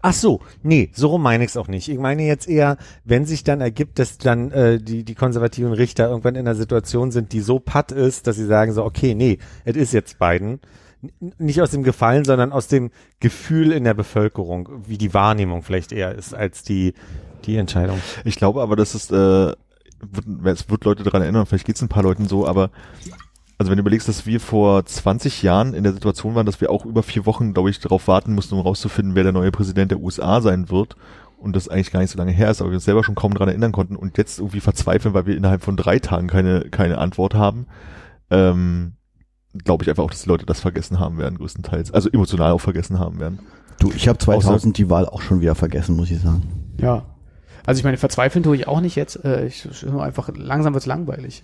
[0.00, 1.90] Ach so, nee, so rum meine ich es auch nicht.
[1.90, 6.08] Ich meine jetzt eher, wenn sich dann ergibt, dass dann äh, die, die konservativen Richter
[6.08, 9.38] irgendwann in einer Situation sind, die so patt ist, dass sie sagen so, okay, nee,
[9.66, 10.60] es ist jetzt Biden,
[11.38, 12.90] nicht aus dem Gefallen, sondern aus dem
[13.20, 16.94] Gefühl in der Bevölkerung, wie die Wahrnehmung vielleicht eher ist als die,
[17.44, 18.00] die Entscheidung.
[18.24, 19.54] Ich glaube aber, dass es, äh,
[20.44, 22.70] es wird Leute daran erinnern, vielleicht geht es ein paar Leuten so, aber
[23.58, 26.70] also wenn du überlegst, dass wir vor 20 Jahren in der Situation waren, dass wir
[26.70, 29.90] auch über vier Wochen, glaube ich, darauf warten mussten, um rauszufinden, wer der neue Präsident
[29.90, 30.96] der USA sein wird
[31.36, 33.34] und das eigentlich gar nicht so lange her ist, aber wir uns selber schon kaum
[33.34, 36.98] daran erinnern konnten und jetzt irgendwie verzweifeln, weil wir innerhalb von drei Tagen keine, keine
[36.98, 37.66] Antwort haben.
[38.30, 38.94] Ähm,
[39.64, 41.92] glaube ich einfach auch, dass die Leute das vergessen haben werden, größtenteils.
[41.92, 43.40] Also emotional auch vergessen haben werden.
[43.78, 46.42] Du, ich habe 2000 die Wahl auch schon wieder vergessen, muss ich sagen.
[46.78, 47.04] Ja.
[47.64, 49.24] Also ich meine, verzweifeln tue ich auch nicht jetzt.
[49.24, 51.42] Äh, ich nur einfach langsam wird's langweilig.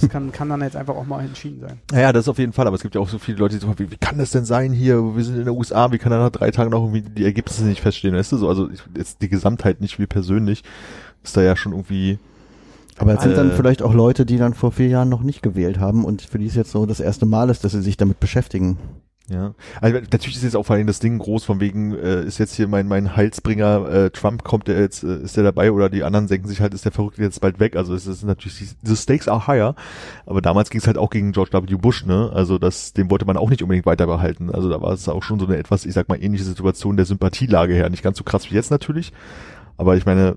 [0.00, 1.78] Das kann, kann dann jetzt einfach auch mal entschieden sein.
[1.92, 3.78] Naja, das auf jeden Fall, aber es gibt ja auch so viele Leute, die so,
[3.78, 4.96] wie, wie kann das denn sein hier?
[5.16, 7.64] Wir sind in der USA, wie kann er nach drei Tagen noch irgendwie die Ergebnisse
[7.64, 8.38] nicht feststehen, weißt du?
[8.38, 10.64] So, also jetzt die Gesamtheit nicht wie persönlich
[11.22, 12.18] ist da ja schon irgendwie
[12.98, 15.78] aber es sind dann vielleicht auch Leute, die dann vor vier Jahren noch nicht gewählt
[15.78, 18.20] haben und für die es jetzt so das erste Mal ist, dass sie sich damit
[18.20, 18.78] beschäftigen.
[19.28, 22.38] Ja, also natürlich ist jetzt auch vor allem das Ding groß, von wegen äh, ist
[22.38, 25.88] jetzt hier mein mein Heilsbringer äh, Trump kommt der jetzt äh, ist der dabei oder
[25.88, 27.76] die anderen senken sich halt ist der Verrückte jetzt bald weg.
[27.76, 29.76] Also es ist natürlich the stakes are higher,
[30.26, 31.76] aber damals ging es halt auch gegen George W.
[31.76, 32.30] Bush, ne?
[32.34, 34.50] Also das dem wollte man auch nicht unbedingt weiter behalten.
[34.50, 37.06] Also da war es auch schon so eine etwas, ich sag mal ähnliche Situation der
[37.06, 39.12] Sympathielage her, nicht ganz so krass wie jetzt natürlich,
[39.78, 40.36] aber ich meine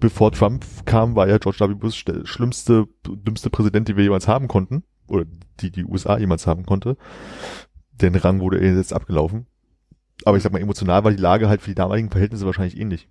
[0.00, 1.74] bevor Trump kam, war ja George W.
[1.74, 4.82] Bush der schlimmste, dümmste Präsident, den wir jemals haben konnten.
[5.08, 5.24] Oder
[5.60, 6.96] die die USA jemals haben konnte.
[7.92, 9.46] Den Rang wurde jetzt abgelaufen.
[10.24, 13.08] Aber ich sag mal, emotional war die Lage halt für die damaligen Verhältnisse wahrscheinlich ähnlich.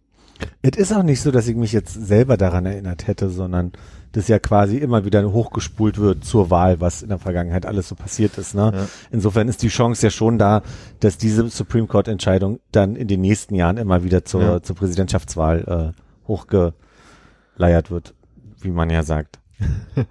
[0.61, 3.71] Es ist auch nicht so, dass ich mich jetzt selber daran erinnert hätte, sondern
[4.11, 7.95] das ja quasi immer wieder hochgespult wird zur Wahl, was in der Vergangenheit alles so
[7.95, 8.53] passiert ist.
[8.53, 8.71] Ne?
[8.73, 8.87] Ja.
[9.11, 10.61] Insofern ist die Chance ja schon da,
[10.99, 14.61] dass diese Supreme Court Entscheidung dann in den nächsten Jahren immer wieder zur, ja.
[14.61, 18.13] zur Präsidentschaftswahl äh, hochgeleiert wird,
[18.61, 19.39] wie man ja sagt.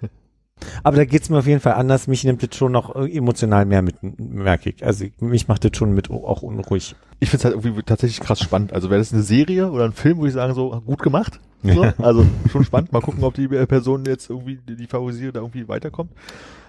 [0.83, 2.07] Aber da geht's mir auf jeden Fall anders.
[2.07, 4.83] Mich nimmt das schon noch emotional mehr mit, merke ich.
[4.83, 6.95] Also mich macht das schon mit auch unruhig.
[7.19, 8.73] Ich finde es halt irgendwie tatsächlich krass spannend.
[8.73, 11.39] Also wäre das eine Serie oder ein Film, würde ich sagen, so gut gemacht.
[11.63, 11.83] So.
[11.97, 12.91] Also schon spannend.
[12.91, 16.11] Mal gucken, ob die Person jetzt irgendwie, die favorisiert, da irgendwie weiterkommt.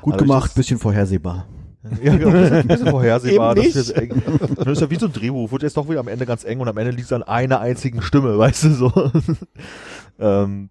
[0.02, 1.46] Gut also gemacht, bisschen vorhersehbar.
[2.02, 3.54] Ja, genau, ein bisschen vorhersehbar.
[3.54, 4.22] Das ist, eng.
[4.56, 6.60] das ist ja wie so ein Drehbuch, wird jetzt doch wieder am Ende ganz eng
[6.60, 9.12] und am Ende liegt es an einer einzigen Stimme, weißt du, so.
[10.18, 10.70] ähm,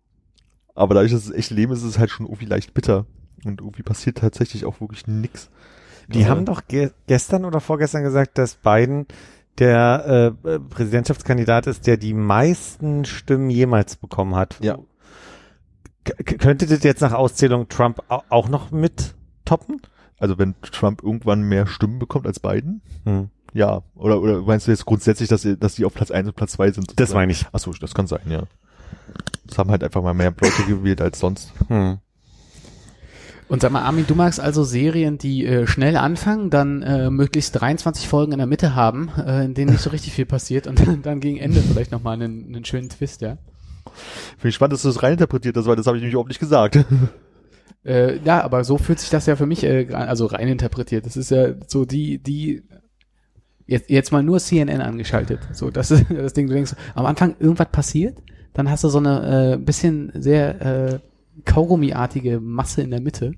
[0.75, 3.05] aber dadurch, dass es echt Leben ist, ist es halt schon irgendwie leicht bitter.
[3.45, 5.49] Und irgendwie passiert tatsächlich auch wirklich nix.
[6.07, 9.05] Die also, haben doch ge gestern oder vorgestern gesagt, dass Biden
[9.57, 14.57] der äh, Präsidentschaftskandidat ist, der die meisten Stimmen jemals bekommen hat.
[14.61, 14.77] Ja.
[16.03, 19.81] K könnte das jetzt nach Auszählung Trump auch noch mit toppen?
[20.19, 22.81] Also wenn Trump irgendwann mehr Stimmen bekommt als Biden?
[23.05, 23.29] Hm.
[23.53, 23.83] Ja.
[23.95, 26.71] Oder, oder meinst du jetzt grundsätzlich, dass, dass die auf Platz 1 und Platz 2
[26.71, 26.75] sind?
[26.89, 26.95] Sozusagen?
[26.97, 27.45] Das meine ich.
[27.51, 28.43] Achso, das kann sein, ja.
[29.45, 31.53] Das haben halt einfach mal mehr Leute gewählt als sonst.
[31.67, 31.99] Hm.
[33.49, 37.59] Und sag mal, Armin, du magst also Serien, die äh, schnell anfangen, dann äh, möglichst
[37.59, 40.85] 23 Folgen in der Mitte haben, äh, in denen nicht so richtig viel passiert und
[40.85, 43.37] dann, dann gegen Ende vielleicht nochmal einen, einen schönen Twist, ja?
[44.37, 46.41] Finde ich spannend, dass du das reininterpretiert hast, weil das habe ich nämlich überhaupt nicht
[46.41, 46.77] gesagt.
[47.85, 51.05] Äh, ja, aber so fühlt sich das ja für mich, äh, also rein interpretiert.
[51.05, 52.63] Das ist ja so die, die,
[53.65, 55.39] jetzt, jetzt mal nur CNN angeschaltet.
[55.53, 58.17] So, das ist das Ding, du denkst, am Anfang irgendwas passiert,
[58.53, 60.99] dann hast du so eine äh, bisschen sehr äh,
[61.45, 63.33] Kaugummiartige Masse in der Mitte.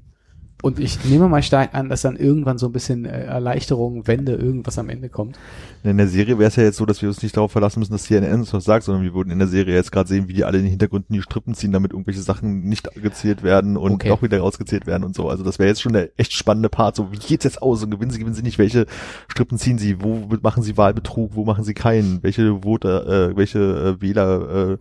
[0.62, 4.34] Und ich nehme mal stark an, dass dann irgendwann so ein bisschen äh, Erleichterung, Wende,
[4.34, 5.40] irgendwas am Ende kommt.
[5.84, 7.94] In der Serie wäre es ja jetzt so, dass wir uns nicht darauf verlassen müssen,
[7.94, 10.34] dass CNN uns was sagt, sondern wir würden in der Serie jetzt gerade sehen, wie
[10.34, 13.94] die alle in den Hintergründen die Strippen ziehen, damit irgendwelche Sachen nicht gezählt werden und
[13.94, 14.10] Okay.
[14.10, 15.30] doch wieder rausgezählt werden und so.
[15.30, 16.98] Also das wäre jetzt schon der echt spannende Part.
[16.98, 17.82] So, wie geht's jetzt aus?
[17.82, 18.60] Und gewinnen sie, gewinnen sie nicht?
[18.60, 18.86] Welche
[19.30, 20.02] Strippen ziehen sie?
[20.02, 21.36] Wo machen sie Wahlbetrug?
[21.36, 22.22] Wo machen sie keinen?
[22.22, 24.78] Welche Voter, äh, welche äh, Wähler äh,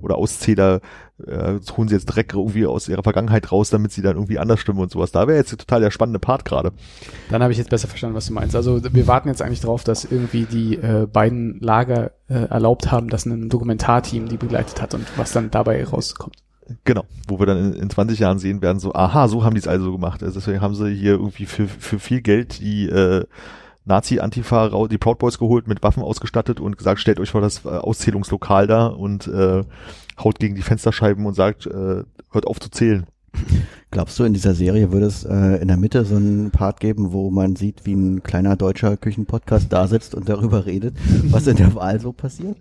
[0.00, 0.80] oder Auszähler
[1.26, 4.60] äh, holen sie jetzt Dreck irgendwie aus ihrer Vergangenheit raus, damit sie dann irgendwie anders
[4.60, 5.12] stimmen und sowas.
[5.12, 6.72] Da wäre jetzt total der spannende Part gerade.
[7.30, 8.54] Dann habe ich jetzt besser verstanden, was du meinst.
[8.54, 13.08] Also wir warten jetzt eigentlich drauf, dass irgendwie die äh, beiden Lager äh, erlaubt haben,
[13.08, 16.36] dass ein Dokumentarteam die begleitet hat und was dann dabei rauskommt.
[16.84, 19.60] Genau, wo wir dann in, in 20 Jahren sehen werden, so, aha, so haben die
[19.60, 20.22] es also gemacht.
[20.22, 23.24] Also deswegen haben sie hier irgendwie für, für viel Geld die äh,
[23.86, 27.68] Nazi-Antifa, die Proud Boys geholt, mit Waffen ausgestattet und gesagt, stellt euch vor das äh,
[27.68, 29.64] Auszählungslokal da und äh,
[30.22, 33.06] haut gegen die Fensterscheiben und sagt, äh, hört auf zu zählen.
[33.90, 37.12] Glaubst du, in dieser Serie würde es äh, in der Mitte so einen Part geben,
[37.12, 40.96] wo man sieht, wie ein kleiner deutscher Küchenpodcast da sitzt und darüber redet,
[41.30, 42.56] was in der Wahl so passiert?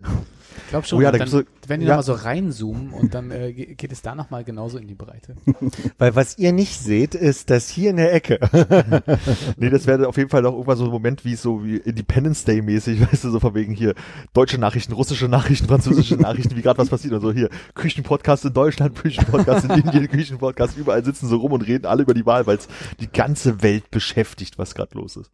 [0.64, 1.94] Ich glaube schon, Oh ja, da dann, gibt's wenn die ja.
[1.98, 5.36] nochmal so reinzoomen und dann äh, ge- geht es da nochmal genauso in die Breite.
[5.98, 8.40] Weil was ihr nicht seht, ist, dass hier in der Ecke
[9.58, 12.44] Nee, das wäre auf jeden Fall auch irgendwann so ein Moment wie so wie Independence
[12.46, 13.94] Day mäßig, weißt du, so von wegen hier
[14.34, 18.54] deutsche Nachrichten, russische Nachrichten, französische Nachrichten, wie gerade was passiert und so hier Küchenpodcast in
[18.54, 22.48] Deutschland, Küchenpodcast in Indien, Küchenpodcast, überall sitzen so rum und reden alle über die Wahl,
[22.48, 22.68] weil es
[23.00, 25.32] die ganze Welt beschäftigt, was gerade los ist.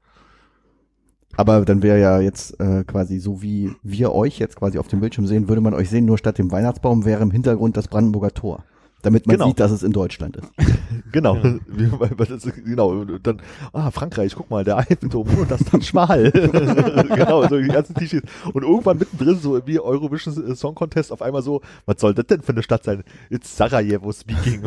[1.36, 5.00] Aber dann wäre ja jetzt äh, quasi so wie wir euch jetzt quasi auf dem
[5.00, 8.34] Bildschirm sehen, würde man euch sehen, nur statt dem Weihnachtsbaum wäre im Hintergrund das Brandenburger
[8.34, 8.64] Tor.
[9.02, 9.48] Damit man Genau.
[9.48, 10.48] sieht, dass es in Deutschland ist.
[11.12, 11.38] Genau,
[12.18, 13.40] das, genau, dann,
[13.72, 16.32] ah, Frankreich, guck mal, der Eiffelturm und das Taj Mahal.
[17.16, 18.24] genau, so die ganzen Klischees.
[18.52, 22.42] Und irgendwann mittendrin, so wie Eurovision Song Contest, auf einmal so, was soll das denn
[22.42, 23.04] für eine Stadt sein?
[23.30, 24.64] It's Sarajevo speaking.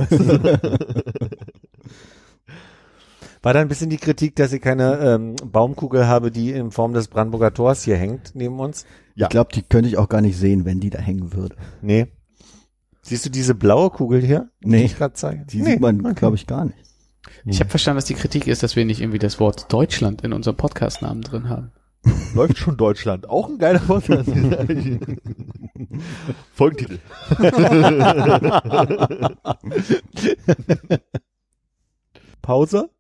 [3.43, 6.93] War da ein bisschen die Kritik, dass ich keine ähm, Baumkugel habe, die in Form
[6.93, 8.87] des Brandenburger Tors hier hängt neben uns?
[9.15, 9.27] Ja.
[9.27, 11.57] Ich glaube, die könnte ich auch gar nicht sehen, wenn die da hängen würde.
[11.83, 12.09] Nee.
[13.03, 14.51] Siehst du diese blaue Kugel hier?
[14.61, 14.79] Nee.
[14.79, 15.45] Die ich gerade zeige?
[15.47, 16.79] Die sieht man, glaube ich, gar nicht.
[17.45, 20.33] Ich habe verstanden, dass die Kritik ist, dass wir nicht irgendwie das Wort Deutschland in
[20.33, 21.73] unserem Podcast-Namen drin haben.
[22.35, 23.29] Läuft schon Deutschland.
[23.29, 24.31] Auch ein geiler Podcast.
[26.55, 26.99] Folgentitel.
[32.43, 32.91] Pause?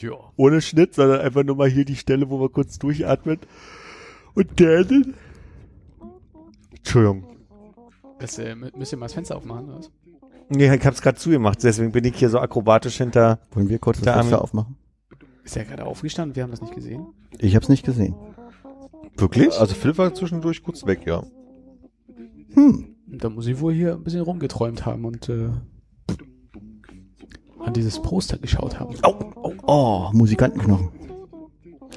[0.00, 0.12] Ja.
[0.36, 3.38] Ohne Schnitt, sondern einfach nur mal hier die Stelle, wo wir kurz durchatmen.
[4.34, 5.14] Und dann?
[6.76, 7.24] Entschuldigung.
[8.18, 9.90] Das, äh, mü- müsst ihr mal das Fenster aufmachen, oder was?
[10.48, 13.40] Nee, ich hab's gerade zugemacht, deswegen bin ich hier so akrobatisch hinter.
[13.52, 14.76] Wollen wir kurz das Fenster aufmachen?
[15.44, 16.36] Ist er gerade aufgestanden?
[16.36, 17.06] Wir haben das nicht gesehen.
[17.38, 18.14] Ich habe es nicht gesehen.
[19.16, 19.58] Wirklich?
[19.58, 21.24] Also Philipp war zwischendurch kurz weg, ja.
[22.54, 22.94] Hm.
[23.10, 25.48] Und da muss ich wohl hier ein bisschen rumgeträumt haben und äh,
[27.66, 28.94] an dieses Poster geschaut haben.
[29.02, 30.88] Oh, Musikantenknochen.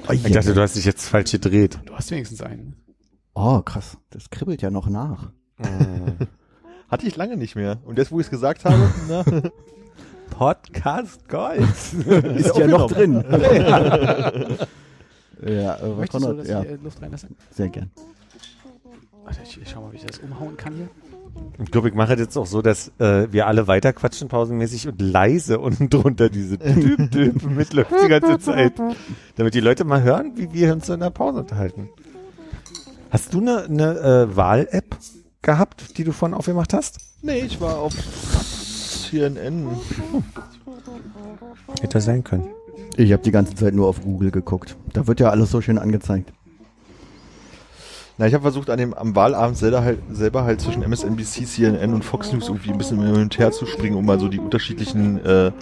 [0.08, 1.78] Oh, Ich dachte, du hast dich jetzt falsch gedreht.
[1.86, 2.74] Du hast wenigstens einen.
[3.34, 3.96] oh, krass.
[4.10, 5.30] Das kribbelt ja noch nach.
[6.88, 7.78] Hatte ich lange nicht mehr.
[7.84, 9.24] Und jetzt, wo ich es gesagt habe, na,
[10.30, 11.60] Podcast Gold.
[12.36, 13.22] Ist ja noch drin.
[15.46, 17.28] ja, äh, Möchtest du, dass ja, ich äh, Luft reinlasse?
[17.52, 17.90] sehr gern.
[19.24, 20.88] Warte, ich, ich schau mal, wie ich das umhauen kann hier.
[21.62, 25.00] Ich glaube, ich mache jetzt auch so, dass äh, wir alle weiter quatschen pausenmäßig und
[25.00, 28.72] leise unten drunter diese Düb Düb mitläuft die ganze Zeit.
[29.36, 31.90] Damit die Leute mal hören, wie wir uns in der Pause unterhalten.
[33.10, 34.96] Hast du eine, eine äh, Wahl-App
[35.42, 36.98] gehabt, die du vorhin aufgemacht hast?
[37.22, 39.68] nee, ich war auf CNN.
[41.80, 42.48] Hätte sein können.
[42.96, 44.76] Ich habe die ganze Zeit nur auf Google geguckt.
[44.92, 46.32] Da wird ja alles so schön angezeigt.
[48.20, 51.94] Na, ich habe versucht, an dem, am Wahlabend selber halt, selber halt zwischen MSNBC, CNN
[51.94, 54.38] und Fox News irgendwie ein bisschen hin und her zu springen, um mal so die
[54.38, 55.52] unterschiedlichen äh,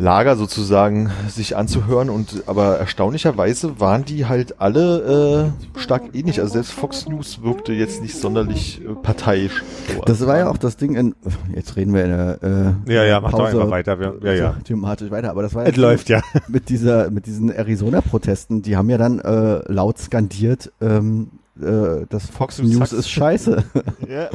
[0.00, 2.08] Lager sozusagen sich anzuhören.
[2.08, 6.40] Und aber erstaunlicherweise waren die halt alle äh, stark ähnlich.
[6.40, 9.62] Also selbst Fox News wirkte jetzt nicht sonderlich äh, parteiisch.
[9.94, 10.00] So.
[10.02, 11.14] Das war ja auch das Ding in,
[11.54, 14.00] jetzt reden wir in der äh, Ja, ja, mach doch Pause einfach weiter.
[14.00, 14.56] Wir, ja, ja.
[14.64, 16.22] thematisch weiter, aber das war ja Es läuft ja.
[16.48, 21.28] mit dieser, mit diesen Arizona-Protesten, die haben ja dann äh, laut skandiert, ähm,
[21.60, 23.64] äh, das Fox News ist scheiße.
[24.08, 24.30] ja.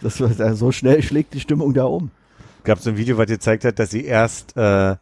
[0.00, 2.10] Das war, so schnell schlägt die Stimmung da um.
[2.62, 4.94] Gab so ein Video, was gezeigt hat, dass sie erst, äh,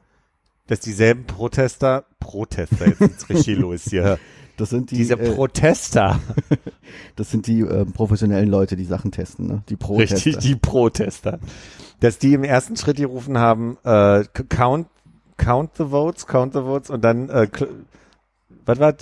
[0.67, 4.19] dass dieselben Protester, Protester, jetzt ist richtig los hier.
[4.57, 6.19] Das sind die, Diese äh, Protester.
[7.17, 9.63] das sind die äh, professionellen Leute, die Sachen testen, ne?
[9.69, 10.17] Die Protester.
[10.17, 11.39] Richtig, die Protester.
[12.01, 14.89] Dass die im ersten Schritt gerufen haben, äh, count,
[15.37, 17.49] count the votes, count the votes und dann, äh,
[18.65, 18.95] was war,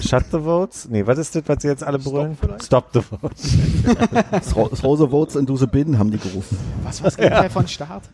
[0.00, 0.88] Shut the votes?
[0.88, 2.36] Nee, was ist das, was sie jetzt alle brüllen?
[2.62, 3.56] Stop the votes.
[4.50, 6.58] Throw, throw the votes into the bin, haben die gerufen.
[6.84, 7.48] Was was geht ja.
[7.48, 8.04] von Start?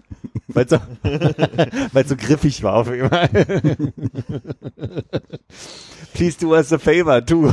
[0.49, 0.79] Weil so,
[1.93, 3.29] weil so griffig war auf einmal.
[6.15, 7.53] Please do us a favor, too.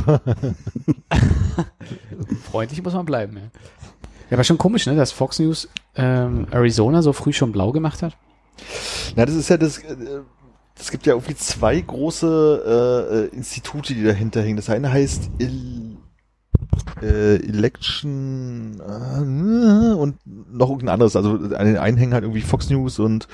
[2.50, 3.42] Freundlich muss man bleiben, ja.
[4.30, 8.02] Ja, war schon komisch, ne, dass Fox News ähm, Arizona so früh schon blau gemacht
[8.02, 8.16] hat.
[9.16, 10.20] Na, das ist ja das, äh,
[10.82, 14.56] es gibt ja irgendwie zwei große äh, äh, Institute, die dahinter hängen.
[14.56, 15.96] Das eine heißt Il
[17.00, 21.14] äh, Election äh, und noch irgendein anderes.
[21.14, 23.28] Also an den einen hängen halt irgendwie Fox News und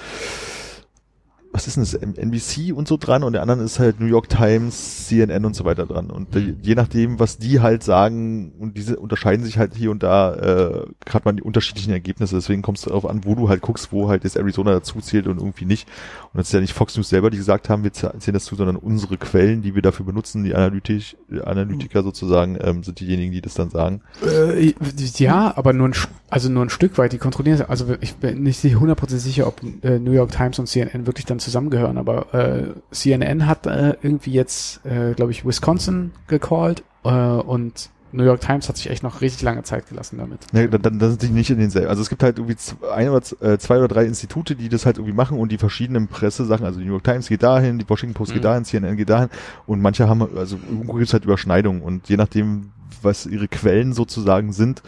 [1.58, 4.28] was ist denn das, NBC und so dran und der anderen ist halt New York
[4.28, 6.08] Times, CNN und so weiter dran.
[6.08, 10.04] Und äh, je nachdem, was die halt sagen, und diese unterscheiden sich halt hier und
[10.04, 12.36] da, äh, hat man die unterschiedlichen Ergebnisse.
[12.36, 15.26] Deswegen kommst du darauf an, wo du halt guckst, wo halt das Arizona dazu zählt
[15.26, 15.88] und irgendwie nicht.
[16.32, 18.54] Und das ist ja nicht Fox News selber, die gesagt haben, wir zählen das zu,
[18.54, 23.40] sondern unsere Quellen, die wir dafür benutzen, die Analytik, Analytiker sozusagen, ähm, sind diejenigen, die
[23.40, 24.02] das dann sagen.
[24.24, 24.74] Äh,
[25.16, 25.94] ja, aber nur ein,
[26.30, 27.12] also nur ein Stück weit.
[27.12, 27.68] Die kontrollieren es.
[27.68, 31.40] Also ich bin nicht 100% sicher, ob äh, New York Times und CNN wirklich dann
[31.48, 37.90] zusammengehören, aber äh, CNN hat äh, irgendwie jetzt, äh, glaube ich, Wisconsin gecallt äh, und
[38.12, 40.40] New York Times hat sich echt noch richtig lange Zeit gelassen damit.
[40.52, 41.88] Ja, dann, dann sind die nicht in denselben.
[41.88, 42.56] Also es gibt halt irgendwie
[42.94, 46.08] ein oder äh, zwei oder drei Institute, die das halt irgendwie machen und die verschiedenen
[46.08, 48.34] Pressesachen, also die New York Times geht dahin, die Washington Post mhm.
[48.34, 49.28] geht dahin, CNN geht dahin
[49.66, 52.70] und manche haben, also irgendwo gibt es halt Überschneidungen und je nachdem,
[53.02, 54.82] was ihre Quellen sozusagen sind,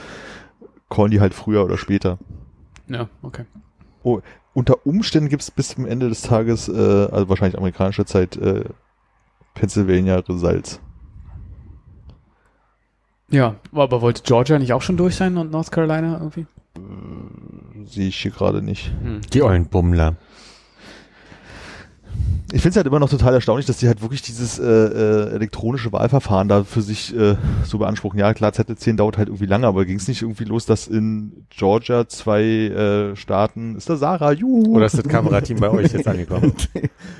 [0.88, 2.18] callen die halt früher oder später.
[2.88, 3.44] Ja, okay.
[4.02, 4.20] Oh,
[4.54, 8.64] unter Umständen gibt es bis zum Ende des Tages, äh, also wahrscheinlich amerikanischer Zeit, äh,
[9.54, 10.80] Pennsylvania Results.
[13.30, 16.46] Ja, aber wollte Georgia nicht auch schon durch sein und North Carolina irgendwie?
[16.76, 18.92] Äh, Sehe ich hier gerade nicht.
[19.02, 19.20] Hm.
[19.32, 20.16] Die ollen Bummler.
[22.52, 25.30] Ich finde es halt immer noch total erstaunlich, dass die halt wirklich dieses äh, äh,
[25.34, 28.18] elektronische Wahlverfahren da für sich äh, so beanspruchen.
[28.18, 31.46] Ja, klar, ZL10 dauert halt irgendwie lange, aber ging es nicht irgendwie los, dass in
[31.50, 34.76] Georgia zwei äh, Staaten, ist da Sarah, juhu.
[34.76, 36.52] Oder ist das Kamerateam bei euch jetzt angekommen?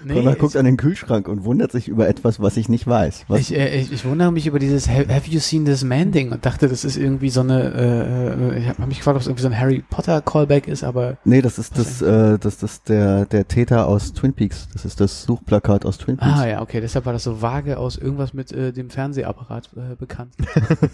[0.05, 3.27] nee, Connor guckt an den Kühlschrank und wundert sich über etwas, was ich nicht weiß.
[3.29, 3.41] Was?
[3.41, 6.45] Ich, äh, ich, ich wundere mich über dieses Have you seen this man Ding und
[6.45, 9.43] dachte, das ist irgendwie so eine, äh, äh ich habe mich gefragt, ob es irgendwie
[9.43, 11.19] so ein Harry Potter Callback ist, aber...
[11.25, 14.69] Nee, das ist das, äh, das, das ist der, der Täter aus Twin Peaks.
[14.73, 16.41] Das ist das Suchplakat aus Twin Peaks.
[16.41, 19.97] Ah ja, okay, deshalb war das so vage aus irgendwas mit äh, dem Fernsehapparat äh,
[19.97, 20.35] bekannt.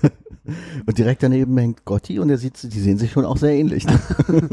[0.86, 3.86] und direkt daneben hängt Gotti und er sieht, die sehen sich schon auch sehr ähnlich.
[3.86, 3.98] Ne?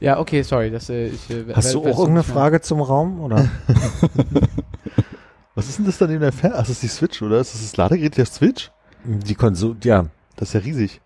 [0.00, 0.70] ja, okay, sorry.
[0.70, 3.20] Das, äh, ich, äh, Hast du auch irgendeine Frage zum Raum?
[3.20, 3.48] Oder?
[5.54, 7.40] Was ist denn das dann in der Fer Ach, das ist die Switch, oder?
[7.40, 8.70] Ist das das Ladegerät der Switch?
[9.04, 10.06] Die Konsole, ja.
[10.36, 11.00] Das ist ja riesig.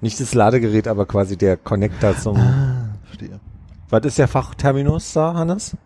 [0.00, 2.36] Nicht das Ladegerät, aber quasi der Connector zum.
[2.36, 3.40] Ah, verstehe.
[3.90, 5.76] Was ist der Fachterminus da, Hannes?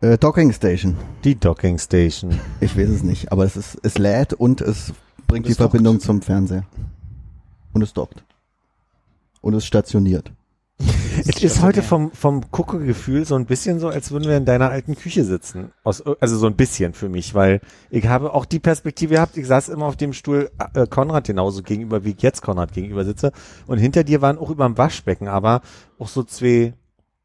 [0.00, 0.96] Äh, Docking Station.
[1.24, 2.38] Die Docking Station.
[2.60, 4.92] Ich weiß es nicht, aber es ist, es lädt und es
[5.26, 6.64] bringt und die Verbindung zum Fernseher.
[7.72, 8.24] Und es dockt.
[9.40, 10.32] Und es stationiert.
[11.26, 14.70] Es ist heute vom, vom Guckegefühl so ein bisschen so, als würden wir in deiner
[14.70, 15.70] alten Küche sitzen.
[15.84, 19.46] Aus, also so ein bisschen für mich, weil ich habe auch die Perspektive gehabt, ich
[19.46, 23.32] saß immer auf dem Stuhl äh, Konrad genauso gegenüber, wie ich jetzt Konrad gegenüber sitze.
[23.66, 25.62] Und hinter dir waren auch über dem Waschbecken, aber
[25.98, 26.74] auch so zwei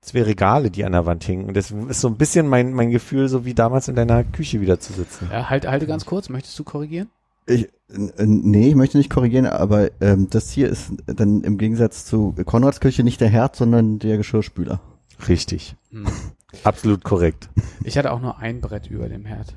[0.01, 1.45] zwei Regale, die an der Wand hingen.
[1.45, 4.61] Und das ist so ein bisschen mein, mein Gefühl, so wie damals in deiner Küche
[4.61, 5.29] wieder zu sitzen.
[5.31, 6.29] Ja, halt, halte ganz kurz.
[6.29, 7.09] Möchtest du korrigieren?
[7.45, 12.35] Ich, nee, ich möchte nicht korrigieren, aber ähm, das hier ist dann im Gegensatz zu
[12.45, 14.79] Konrads Küche nicht der Herd, sondern der Geschirrspüler.
[15.27, 15.75] Richtig.
[15.91, 16.05] Hm.
[16.63, 17.49] Absolut korrekt.
[17.83, 19.53] Ich hatte auch nur ein Brett über dem Herd.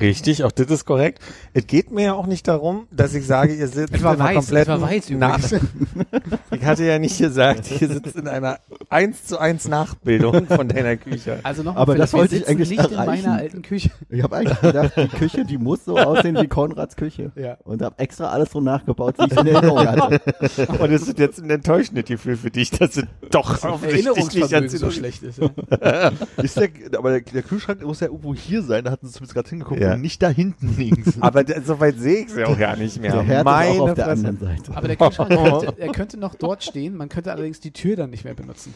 [0.00, 1.20] Richtig, auch das ist korrekt.
[1.52, 4.80] Es geht mir ja auch nicht darum, dass ich sage, ihr sitzt in einer kompletten
[4.80, 5.10] weiß
[6.50, 8.58] Ich hatte ja nicht gesagt, ihr sitzt in einer
[8.88, 11.38] eins zu eins Nachbildung von deiner Küche.
[11.42, 13.14] Also noch Aber das wollte ich eigentlich nicht erreichen.
[13.14, 13.90] in meiner alten Küche.
[14.08, 17.32] Ich habe eigentlich gedacht, die Küche, die muss so aussehen wie Konrads Küche.
[17.36, 17.58] Ja.
[17.64, 20.20] Und habe extra alles so nachgebaut, wie ich in Erinnerung hatte.
[20.78, 25.22] Und das ist jetzt ein enttäuschendes Gefühl für dich, dass es doch Erinnerungsvermögen so schlecht
[25.22, 25.38] ist.
[25.38, 26.12] Ja.
[26.42, 29.34] ist der, aber der, der, Kühlschrank muss ja irgendwo hier sein, da hatten sie zumindest
[29.34, 29.94] gerade hingeguckt ja.
[29.94, 31.16] und nicht da hinten links.
[31.20, 33.12] aber so weit sehe ich es ja auch gar nicht mehr.
[33.12, 34.76] Der Herd Meine ist auch auf der anderen Seite.
[34.76, 38.10] Aber der Kühlschrank könnte, er könnte noch dort stehen, man könnte allerdings die Tür dann
[38.10, 38.74] nicht mehr benutzen.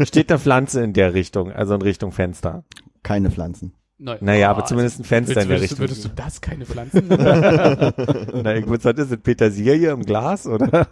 [0.00, 2.64] Steht eine Pflanze in der Richtung, also in Richtung Fenster?
[3.02, 3.72] Keine Pflanzen.
[4.00, 4.18] Nein.
[4.20, 5.80] Naja, aber zumindest ein Fenster in der Richtung.
[5.80, 7.06] Würdest du das keine Pflanzen?
[7.08, 10.86] Na, ich würde sagen, ist das Petersilie im Glas, oder?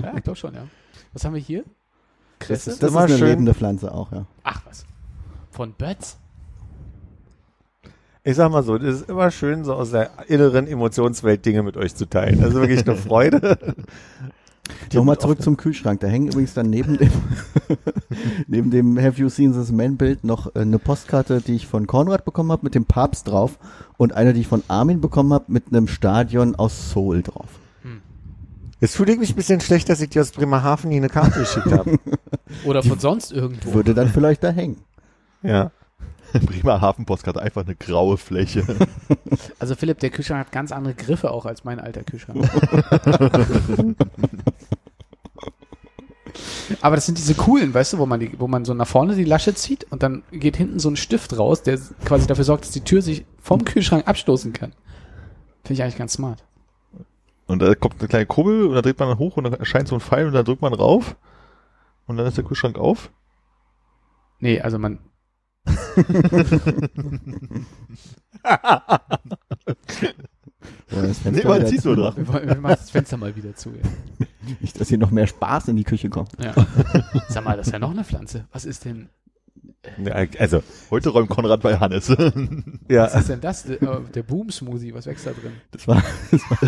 [0.00, 0.62] ja, ich glaube schon, ja.
[1.12, 1.64] Was haben wir hier?
[2.38, 2.70] Kresse?
[2.70, 3.28] Das ist, das ist eine schön.
[3.28, 4.26] lebende Pflanze auch, ja.
[4.44, 4.86] Ach was.
[5.50, 6.18] Von Bötz?
[8.24, 11.76] Ich sag mal so, es ist immer schön, so aus der inneren Emotionswelt Dinge mit
[11.76, 12.42] euch zu teilen.
[12.42, 13.58] Also wirklich eine Freude.
[14.94, 16.00] Nochmal zurück zum Kühlschrank.
[16.00, 17.10] Da hängen übrigens dann neben dem,
[18.46, 21.86] neben dem Have You Seen This Man Bild noch äh, eine Postkarte, die ich von
[21.86, 23.58] Konrad bekommen habe mit dem Papst drauf
[23.98, 27.48] und eine, die ich von Armin bekommen habe mit einem Stadion aus Seoul drauf.
[28.80, 31.38] Jetzt fühle ich mich ein bisschen schlecht, dass ich dir aus Bremerhaven nie eine Karte
[31.38, 31.98] geschickt habe.
[32.64, 33.72] Oder von sonst irgendwo.
[33.72, 34.78] Würde dann vielleicht da hängen.
[35.42, 35.70] ja.
[36.46, 38.64] Bremerhaven Postkarte, einfach eine graue Fläche.
[39.58, 42.48] Also Philipp, der Kühlschrank hat ganz andere Griffe auch als mein alter Kühlschrank.
[46.80, 49.16] Aber das sind diese coolen, weißt du, wo man die, wo man so nach vorne
[49.16, 52.64] die Lasche zieht und dann geht hinten so ein Stift raus, der quasi dafür sorgt,
[52.64, 54.72] dass die Tür sich vom Kühlschrank abstoßen kann.
[55.62, 56.44] Finde ich eigentlich ganz smart.
[57.46, 59.88] Und da kommt eine kleine Kurbel und da dreht man dann hoch und dann erscheint
[59.88, 61.16] so ein Pfeil und dann drückt man rauf
[62.06, 63.10] und dann ist der Kühlschrank auf.
[64.40, 64.98] Nee, also man.
[71.30, 71.80] Nee, man zu.
[71.80, 72.14] so dran.
[72.16, 73.70] Wir, wir machen das Fenster mal wieder zu.
[73.70, 74.26] Ja.
[74.60, 76.32] Nicht, dass hier noch mehr Spaß in die Küche kommt.
[76.42, 76.54] Ja.
[77.28, 78.46] Sag mal, das ist ja noch eine Pflanze.
[78.52, 79.08] Was ist denn,
[80.38, 82.08] Also, Heute räumt Konrad bei Hannes.
[82.88, 83.04] ja.
[83.04, 83.64] was ist denn das?
[83.64, 85.52] Der, der Boom-Smoothie, was wächst da drin?
[85.70, 86.58] Das war, das war,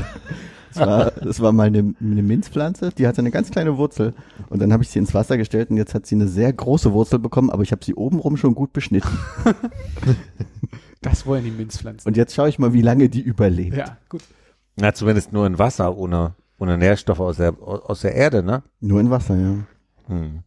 [0.72, 4.14] das war, das war mal eine, eine Minzpflanze, die hatte eine ganz kleine Wurzel.
[4.48, 6.92] Und dann habe ich sie ins Wasser gestellt und jetzt hat sie eine sehr große
[6.92, 9.18] Wurzel bekommen, aber ich habe sie obenrum schon gut beschnitten.
[11.02, 12.08] Das wollen die Minzpflanzen.
[12.08, 13.76] Und jetzt schaue ich mal, wie lange die überlebt.
[13.76, 14.22] Ja, gut.
[14.74, 18.64] Na, zumindest nur in Wasser, ohne, ohne Nährstoffe aus der, aus der Erde, ne?
[18.80, 19.54] Nur in Wasser, ja.
[20.08, 20.42] Hm.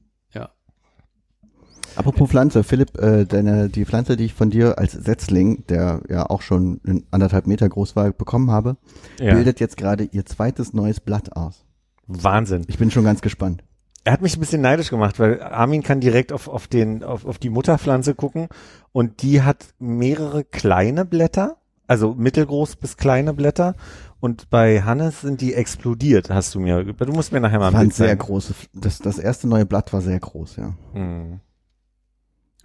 [1.99, 6.25] Apropos Pflanze, Philipp, äh, deine, die Pflanze, die ich von dir als Setzling, der ja
[6.29, 8.77] auch schon in anderthalb Meter groß war, bekommen habe,
[9.19, 9.33] Ja.
[9.33, 11.65] bildet jetzt gerade ihr zweites neues Blatt aus.
[12.07, 12.63] Wahnsinn.
[12.67, 13.65] Ich bin schon ganz gespannt.
[14.05, 17.25] Er hat mich ein bisschen neidisch gemacht, weil Armin kann direkt auf, auf, den, auf,
[17.25, 18.47] auf die Mutterpflanze gucken
[18.93, 23.75] und die hat mehrere kleine Blätter, also mittelgroß bis kleine Blätter.
[24.21, 26.85] Und bei Hannes sind die explodiert, hast du mir.
[26.85, 29.99] Du musst mir nachher mal ein Bild sehr große, das, das erste neue Blatt war
[30.01, 30.73] sehr groß, ja.
[30.93, 31.41] Hm.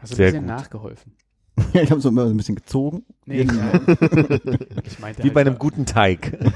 [0.04, 0.56] Hast du Sehr ein bisschen gut.
[0.56, 1.12] nachgeholfen?
[1.72, 3.04] ich habe so immer so ein bisschen gezogen.
[3.26, 3.40] Nee,
[4.84, 6.38] ich meinte Wie halt bei einem guten Teig.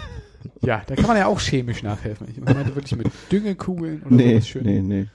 [0.62, 2.28] Ja, da kann man ja auch chemisch nachhelfen.
[2.30, 4.64] Ich meinte wirklich mit Düngekugeln oder Nee, sowas schön.
[4.64, 5.06] nee, nee.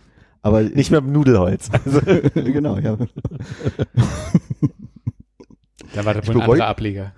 [0.41, 1.69] Aber Nicht mehr mit Nudelholz.
[1.85, 2.01] Also,
[2.33, 2.97] genau, ja.
[5.93, 7.13] Da war das wohl ein anderer Ableger.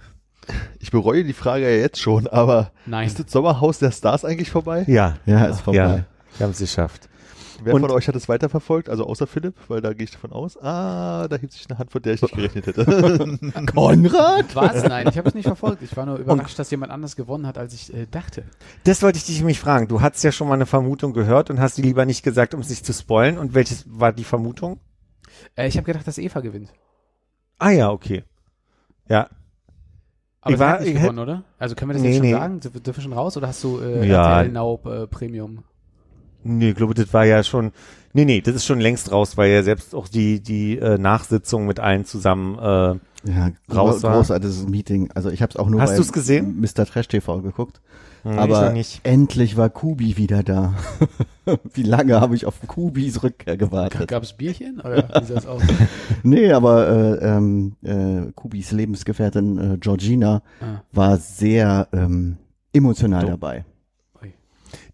[0.80, 3.08] Ich bereue die Frage ja jetzt schon, aber Nein.
[3.08, 4.86] ist das Sommerhaus der Stars eigentlich vorbei?
[4.88, 5.78] ja, Ja, ist vorbei.
[5.78, 6.06] ja,
[6.38, 7.10] wir haben es geschafft.
[7.64, 8.90] Wer Und- von euch hat es weiterverfolgt?
[8.90, 10.58] Also außer Philipp, weil da gehe ich davon aus.
[10.62, 12.86] Ah, da hebt sich eine Hand, von der ich nicht gerechnet hätte.
[13.74, 14.56] Konrad?
[14.56, 14.84] Was?
[14.84, 15.82] Nein, ich habe es nicht verfolgt.
[15.82, 18.44] Ich war nur überrascht, dass jemand anders gewonnen hat, als ich äh, dachte.
[18.84, 19.88] Das wollte ich dich nämlich fragen.
[19.88, 22.60] Du hast ja schon mal eine Vermutung gehört und hast die lieber nicht gesagt, um
[22.62, 23.38] es nicht zu spoilen.
[23.38, 24.80] Und welches war die Vermutung?
[25.56, 26.70] Äh, ich habe gedacht, dass Eva gewinnt.
[27.58, 28.24] Ah ja, okay.
[29.08, 29.30] Ja,
[30.42, 31.44] Aber Ich sie war- hat nicht gewonnen, oder?
[31.58, 32.32] Also können wir das Nee, jetzt schon nee.
[32.34, 32.60] sagen?
[32.60, 34.40] Dürfen dürfen wir schon raus oder hast du äh, Ja.
[34.42, 35.64] RTL Now äh, Premium?
[36.46, 37.72] Nee, ich glaube, das war ja schon.
[38.14, 41.66] Nee, nee, das ist schon längst raus, weil ja selbst auch die die äh, Nachsitzung
[41.68, 42.58] mit allen zusammen.
[42.58, 44.16] Äh, Ja, Raus war.
[44.16, 45.10] großartiges Meeting.
[45.16, 46.62] Also ich habe es auch nur Hast bei du's gesehen?
[46.62, 46.86] Mr.
[46.86, 47.82] Trash TV geguckt.
[48.24, 48.74] hm, aber
[49.04, 50.76] endlich war Kubi wieder da.
[51.74, 54.08] Wie lange habe ich auf Kubis Rückkehr gewartet?
[54.08, 55.62] Gab es Bierchen oder wie sah das aus?
[56.24, 60.82] Nee, aber äh, ähm, äh, Kubis Lebensgefährtin äh, Georgina Ah.
[60.92, 62.38] war sehr ähm,
[62.74, 63.66] emotional Du- dabei.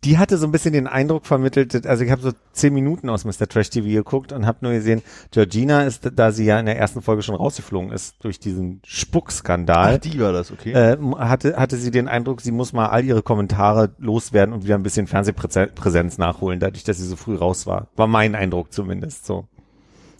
[0.03, 3.25] Die hatte so ein bisschen den Eindruck vermittelt, also ich habe so zehn Minuten aus
[3.25, 3.47] Mr.
[3.47, 5.01] Trash TV geguckt und habe nur gesehen,
[5.31, 9.95] Georgina ist, da sie ja in der ersten Folge schon rausgeflogen ist durch diesen Spuckskandal.
[9.95, 10.71] Ach, die war das, okay.
[10.71, 14.75] äh, hatte, hatte sie den Eindruck, sie muss mal all ihre Kommentare loswerden und wieder
[14.75, 17.87] ein bisschen Fernsehpräsenz nachholen, dadurch, dass sie so früh raus war.
[17.95, 19.47] War mein Eindruck zumindest so.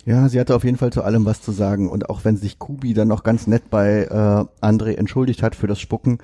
[0.05, 1.89] Ja, sie hatte auf jeden Fall zu allem was zu sagen.
[1.89, 5.68] Und auch wenn sich Kubi dann noch ganz nett bei äh, André entschuldigt hat für
[5.68, 6.18] das Spucken,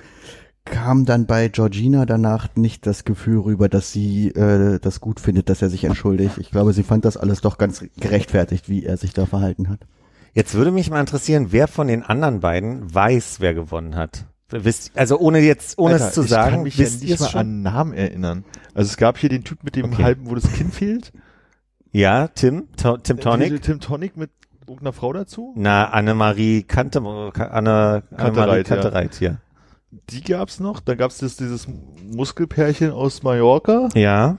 [0.70, 5.48] kam dann bei Georgina danach nicht das Gefühl rüber, dass sie äh, das gut findet,
[5.48, 6.38] dass er sich entschuldigt.
[6.38, 9.80] Ich glaube, sie fand das alles doch ganz gerechtfertigt, wie er sich da verhalten hat.
[10.34, 14.26] Jetzt würde mich mal interessieren, wer von den anderen beiden weiß, wer gewonnen hat.
[14.50, 17.10] Wisst, also ohne jetzt, ohne Alter, es zu ich sagen, kann mich ja wisst ihr
[17.10, 17.40] nicht mal schon?
[17.40, 18.44] an Namen erinnern.
[18.74, 20.02] Also es gab hier den Typ mit dem Okay.
[20.04, 21.12] halben, wo das Kinn fehlt.
[21.92, 23.60] Ja, Tim, To Tim Tonic.
[23.62, 25.52] Tim Tonic mit irgendeiner Frau dazu.
[25.56, 28.74] Na, Annemarie Kante, Anne, Annemarie Kantereit, ja.
[28.76, 29.40] Kantereit hier.
[29.90, 30.80] Die gab's noch.
[30.80, 31.66] Dann gab's das, dieses
[32.02, 33.88] Muskelpärchen aus Mallorca.
[33.94, 34.38] Ja.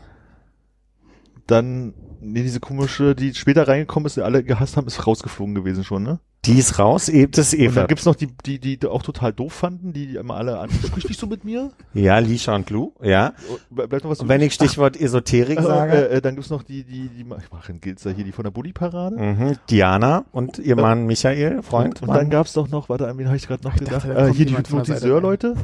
[1.48, 5.84] Dann, nee, diese komische, die später reingekommen ist, die alle gehasst haben, ist rausgeflogen gewesen
[5.84, 6.20] schon, ne?
[6.46, 7.76] Die ist raus, eben das ist Und Eva.
[7.82, 11.10] dann gibt's noch die, die, die auch total doof fanden, die immer alle an, sprich
[11.10, 11.72] nicht so mit mir.
[11.94, 13.34] Ja, Lisha und Lou, ja.
[13.70, 16.64] Bleibt noch was Und wenn ich Stichwort Esoterik Ach, sage, äh, äh, dann gibt's noch
[16.64, 19.18] die, die, die, ich mache gilt's da hier, die von der Bulli-Parade.
[19.18, 23.18] mhm, Diana und ihr Mann Michael, Freund, Und, und dann gab's doch noch, warte, an
[23.18, 24.06] wen habe ich gerade noch Ich gedacht?
[24.06, 25.56] dachte, da äh, hier die Hypnotiseur-Leute.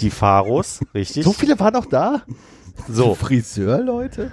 [0.00, 1.24] die Pharos, richtig.
[1.24, 2.22] So viele waren noch da?
[2.86, 4.32] So, Friseur, Leute?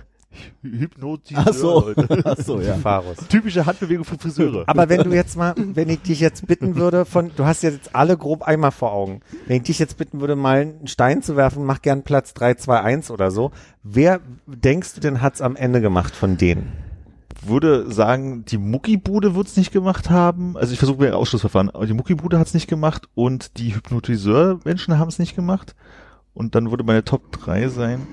[0.61, 1.79] Hypnotiseur, Ach so.
[1.81, 2.21] Leute.
[2.25, 2.75] Ach so, ja.
[2.75, 3.17] Farus.
[3.29, 4.63] Typische Handbewegung für Friseure.
[4.67, 7.95] Aber wenn du jetzt mal, wenn ich dich jetzt bitten würde, von, du hast jetzt
[7.95, 9.21] alle grob einmal vor Augen.
[9.47, 12.55] Wenn ich dich jetzt bitten würde, mal einen Stein zu werfen, mach gern Platz 3,
[12.55, 13.51] 2, 1 oder so.
[13.83, 16.85] Wer denkst du denn hat's am Ende gemacht von denen?
[17.47, 20.57] würde sagen, die Muckibude wird's nicht gemacht haben.
[20.57, 24.97] Also ich versuche mir ein Ausschlussverfahren, aber die Muckibude hat's nicht gemacht und die Hypnotiseur-Menschen
[24.97, 25.75] haben's nicht gemacht.
[26.33, 28.07] Und dann würde meine Top 3 sein,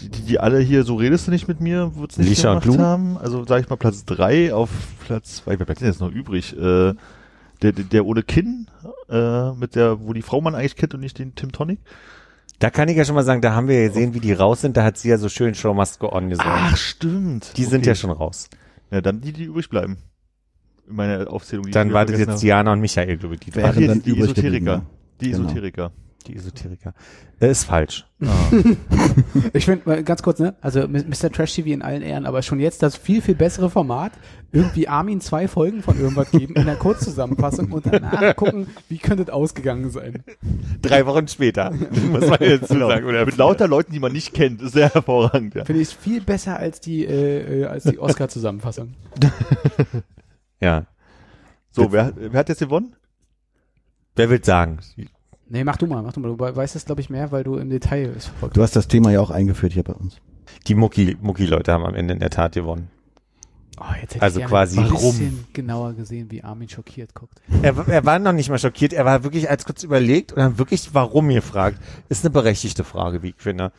[0.00, 2.66] die, die, die alle hier, so redest du nicht mit mir, wird's nicht Lisha gemacht
[2.66, 2.78] Lou?
[2.78, 3.18] haben.
[3.18, 4.70] Also sage ich mal Platz 3 auf
[5.06, 6.52] Platz 2, wer bleibt denn jetzt noch übrig?
[6.56, 6.94] Äh,
[7.62, 8.68] der, der, der ohne Kinn,
[9.10, 11.80] äh, mit der, wo die Frau man eigentlich kennt und nicht den Tim Tonic.
[12.58, 14.60] Da kann ich ja schon mal sagen, da haben wir ja gesehen, wie die raus
[14.60, 14.76] sind.
[14.76, 16.52] Da hat sie ja so schön Show Must Go On gesungen.
[16.54, 17.56] Ach, stimmt.
[17.56, 17.88] die sind Okay.
[17.88, 18.48] ja schon raus.
[18.90, 19.96] Ja, dann die, die übrig bleiben.
[20.88, 21.64] In meiner Aufzählung.
[21.66, 22.40] Die Dann wartet jetzt habe.
[22.40, 23.86] Diana und Michael, glaube ich, die Wer- drei.
[23.86, 24.72] Dann die, die Esoteriker.
[24.72, 24.82] ja.
[25.20, 25.44] Die Genau.
[25.44, 25.92] Esoteriker.
[26.26, 26.92] Die Esoteriker.
[27.40, 28.06] Äh, ist falsch.
[29.52, 30.54] Ich finde, ganz kurz, ne?
[30.60, 31.30] Also Mr.
[31.32, 34.12] Trash TV in allen Ehren, aber schon jetzt das viel, viel bessere Format,
[34.52, 39.22] irgendwie Armin zwei Folgen von irgendwas geben in der Kurzzusammenfassung und danach gucken, wie könnte
[39.24, 40.22] es ausgegangen sein.
[40.82, 41.70] Drei Wochen später,
[42.10, 42.88] muss man jetzt Genau.
[42.88, 43.06] sagen.
[43.06, 44.60] Oder Mit lauter Leuten, die man nicht kennt.
[44.62, 45.64] Ist sehr hervorragend, ja.
[45.64, 48.94] Finde ich viel besser als die, äh, äh, als die Oscar-Zusammenfassung.
[50.62, 50.86] Ja.
[51.70, 52.94] So, wer, wer hat jetzt gewonnen?
[54.14, 54.80] Wer will sagen?
[55.50, 56.28] Nee, mach du mal, mach du mal.
[56.28, 58.86] Du weißt es, glaube ich, mehr, weil du im Detail es verfolgt Du hast das
[58.88, 60.16] Thema ja auch eingeführt hier bei uns.
[60.68, 62.88] Die Mucki, Mucki-Leute haben am Ende in der Tat gewonnen.
[63.80, 65.18] Oh, jetzt hätte Also ich quasi ein warum?
[65.18, 67.40] bisschen genauer gesehen, wie Armin schockiert guckt.
[67.62, 70.58] Er, er war noch nicht mal schockiert, er war wirklich als kurz überlegt und dann
[70.58, 71.78] wirklich warum gefragt.
[72.08, 73.72] Ist eine berechtigte Frage, wie ich finde.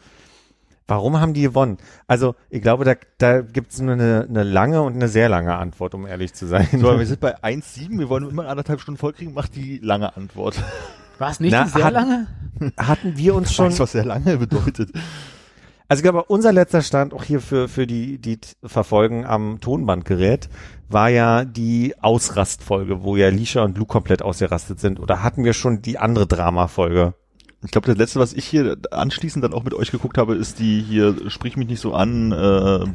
[0.87, 1.77] Warum haben die gewonnen?
[2.07, 5.55] Also, ich glaube, da, da gibt es nur eine, eine lange und eine sehr lange
[5.55, 6.67] Antwort, um ehrlich zu sein.
[6.73, 7.97] So, wir sind bei 1,7.
[7.99, 9.33] Wir wollen immer anderthalb Stunden vollkriegen.
[9.33, 10.61] Macht die lange Antwort.
[11.19, 12.27] War es nicht Na, sehr hat- lange?
[12.77, 14.91] Hatten wir uns schon Weißt du, was sehr lange bedeutet?
[15.87, 20.47] Also ich glaube, unser letzter Stand auch hier für, für die, die Verfolgen am Tonbandgerät
[20.87, 24.99] war ja die Ausrastfolge, wo ja Lisha und Lou komplett ausgerastet sind.
[24.99, 27.13] Oder hatten wir schon die andere Dramafolge?
[27.63, 30.59] Ich glaube, das letzte, was ich hier anschließend dann auch mit euch geguckt habe, ist
[30.59, 32.85] die hier, sprich mich nicht so an, äh,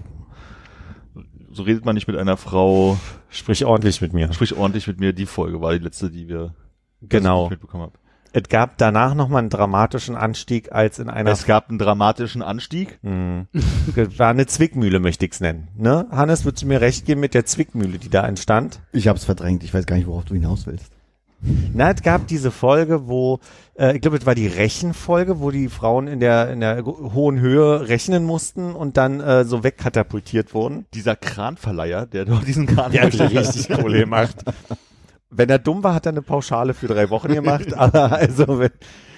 [1.52, 2.98] so redet man nicht mit einer Frau,
[3.30, 4.32] Sprich ordentlich mit mir.
[4.32, 5.12] sprich ordentlich mit mir.
[5.12, 6.54] Die Folge war die letzte, die wir
[7.02, 7.44] Genau.
[7.44, 7.92] ich mitbekommen habe.
[8.36, 12.98] Es gab danach nochmal einen dramatischen Anstieg als in einer Es gab einen dramatischen Anstieg.
[13.02, 13.46] Hm.
[14.18, 15.68] war eine Zwickmühle, möchte ich's nennen.
[15.74, 16.06] Ne?
[16.10, 18.80] Hannes, würdest du mir recht geben mit der Zwickmühle, die da entstand?
[18.92, 19.64] Ich habe es verdrängt.
[19.64, 20.92] Ich weiß gar nicht, worauf du hinaus willst.
[21.72, 23.40] Na, es gab diese Folge, wo,
[23.78, 27.40] äh, ich glaube, es war die Rechenfolge, wo die Frauen in der, in der hohen
[27.40, 30.84] Höhe rechnen mussten und dann äh, so wegkatapultiert wurden.
[30.92, 34.44] Dieser Kranverleiher, der dort diesen Kran Der richtig Kohle gemacht.
[35.30, 38.70] Wenn er dumm war, hat er eine Pauschale für drei Wochen gemacht, aber also wenn,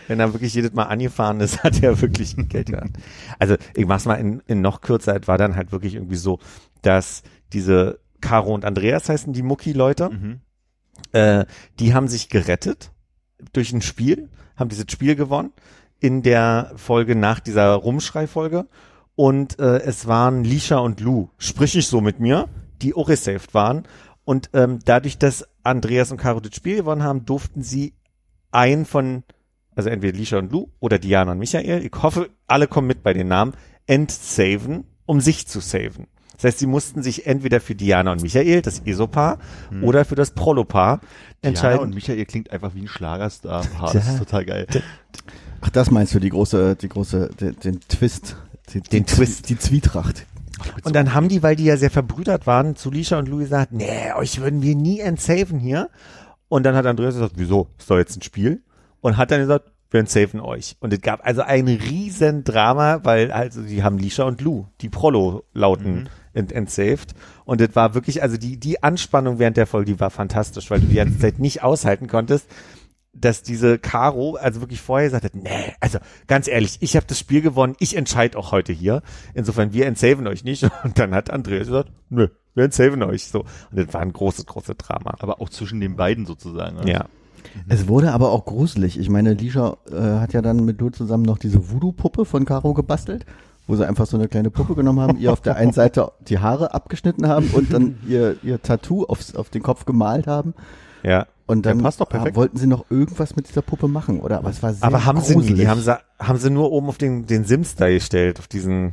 [0.07, 2.97] wenn er wirklich jedes Mal angefahren ist, hat er wirklich Geld gehabt.
[3.39, 6.39] Also ich mach's mal in, in noch kürzer, es war dann halt wirklich irgendwie so,
[6.83, 10.41] dass diese Caro und Andreas heißen die Mucki-Leute, Mhm.
[11.13, 11.45] äh,
[11.79, 12.91] die haben sich gerettet
[13.53, 15.53] durch ein Spiel, haben dieses Spiel gewonnen
[16.01, 18.67] in der Folge nach dieser Rumschrei-Folge
[19.15, 22.49] und äh, es waren Lisha und Lou, sprich ich so mit mir,
[22.83, 23.85] die auch gesaved waren
[24.29, 27.95] und ähm, dadurch, dass Andreas und Caro das Spiel gewonnen haben, durften sie
[28.51, 29.23] einen von,
[29.75, 33.15] also entweder Lisha und Lou oder Diana und Michael, ich hoffe, alle kommen mit bei
[33.15, 33.55] den Namen,
[33.87, 36.09] entsaven, um sich zu saven.
[36.35, 39.39] Das heißt, sie mussten sich entweder für Diana und Michael, das ESO-Paar,
[39.81, 41.09] oder für das Prolo-Paar Diana
[41.41, 41.81] entscheiden.
[41.81, 43.65] und Michael klingt einfach wie ein Schlagerstar.
[43.81, 44.67] Das ist total geil.
[45.63, 48.37] Ach, das meinst du, die große, die große, den, den Twist.
[48.75, 49.49] Die, Den die, Twist.
[49.49, 50.27] Die Zwietracht.
[50.85, 53.73] Und dann haben die, weil die ja sehr verbrüdert waren, zu Lisha und Louis gesagt,
[53.73, 55.91] nee, euch würden wir nie entsaven hier.
[56.49, 57.69] Und dann hat Andreas gesagt, wieso?
[57.79, 58.63] Ist doch jetzt ein Spiel.
[59.01, 60.77] Und hat dann gesagt, wir entsaven euch.
[60.81, 64.89] Und es gab also ein riesen Drama, weil also die haben Lisha und Lou, die
[64.89, 67.15] Prollo-Lauten ent entsaved.
[67.45, 70.81] Und es war wirklich, also die, die Anspannung während der Folge, die war fantastisch, weil
[70.81, 72.47] du die ganze Zeit nicht aushalten konntest,
[73.21, 77.19] dass diese Caro also wirklich vorher gesagt hat, nee, also ganz ehrlich, ich habe das
[77.19, 79.03] Spiel gewonnen, ich entscheide auch heute hier.
[79.35, 80.65] Insofern, wir entsaven euch nicht.
[80.85, 83.27] Und dann hat Andreas gesagt, nö, wir entsaven euch.
[83.29, 83.41] So.
[83.41, 85.15] Und das war ein großes, großes Drama.
[85.19, 86.77] Aber auch zwischen den beiden sozusagen.
[86.77, 86.91] ne?
[86.91, 87.07] Ja.
[87.69, 88.99] Es wurde aber auch gruselig.
[88.99, 92.75] Ich meine, Lisha äh, hat ja dann mit Lou zusammen noch diese Voodoo-Puppe von Caro
[92.75, 93.25] gebastelt,
[93.67, 96.39] wo sie einfach so eine kleine Puppe genommen haben, ihr auf der einen Seite die
[96.39, 100.55] Haare abgeschnitten haben und dann ihr, ihr Tattoo aufs, auf den Kopf gemalt haben.
[101.03, 101.27] Ja.
[101.49, 102.37] Und dann Ja, passt doch perfekt.
[102.37, 104.39] wollten sie noch irgendwas mit dieser Puppe machen, oder?
[104.39, 105.57] Aber es war sehr Aber haben sie gruselig.
[105.57, 108.47] nie, die haben sie, haben sie nur oben auf den, den Sims da gestellt, auf
[108.49, 108.93] diesen,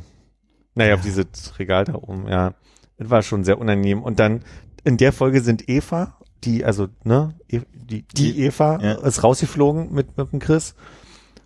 [0.74, 1.26] naja, auf dieses
[1.58, 2.54] Regal da oben, ja.
[2.98, 4.02] Das war schon sehr unangenehm.
[4.02, 4.40] Und dann,
[4.84, 8.92] in der Folge sind Eva, die, also, ne, E- die, die Eva Ja.
[8.94, 10.74] ist rausgeflogen mit, mit dem Chris.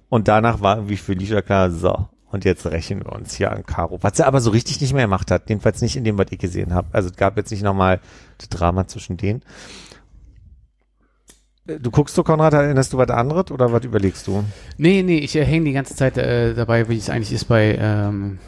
[0.08, 3.66] Und danach war irgendwie für Lisha klar, so, Und jetzt rächen wir uns hier an
[3.66, 3.98] Caro.
[4.02, 5.48] Was sie aber so richtig nicht mehr gemacht hat.
[5.48, 6.86] Jedenfalls nicht in dem, was ich gesehen habe.
[6.92, 7.98] Also es gab jetzt nicht nochmal
[8.38, 9.42] das Drama zwischen denen.
[11.66, 14.44] Du guckst du, Konrad, erinnerst du was anderes oder was überlegst du?
[14.78, 17.76] Nee, nee, ich äh, hänge die ganze Zeit äh, dabei, wie es eigentlich ist bei,
[17.78, 18.38] ähm,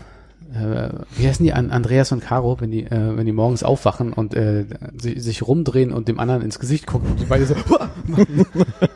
[0.52, 4.12] äh, wie heißen die, An Andreas und Caro, wenn die, äh, wenn die morgens aufwachen
[4.12, 4.64] und äh,
[4.98, 7.54] sich, sich rumdrehen und dem anderen ins Gesicht gucken und die beide so,
[8.76, 8.88] da,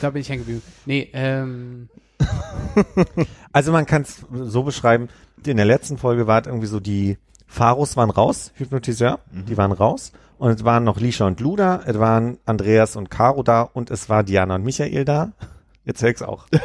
[0.00, 0.62] da bin ich hängen geblieben.
[0.86, 1.88] Nee, ähm,
[3.52, 5.08] Also man kann es so beschreiben,
[5.46, 9.72] in der letzten Folge war es irgendwie so, die Pharos waren raus, Hypnotiseur, die waren
[9.72, 10.12] raus.
[10.38, 14.08] Und es waren noch Lisha und Luda, es waren Andreas und Caro da und es
[14.08, 15.32] war Diana und Michael da.
[15.84, 16.46] Jetzt höre ich's auch.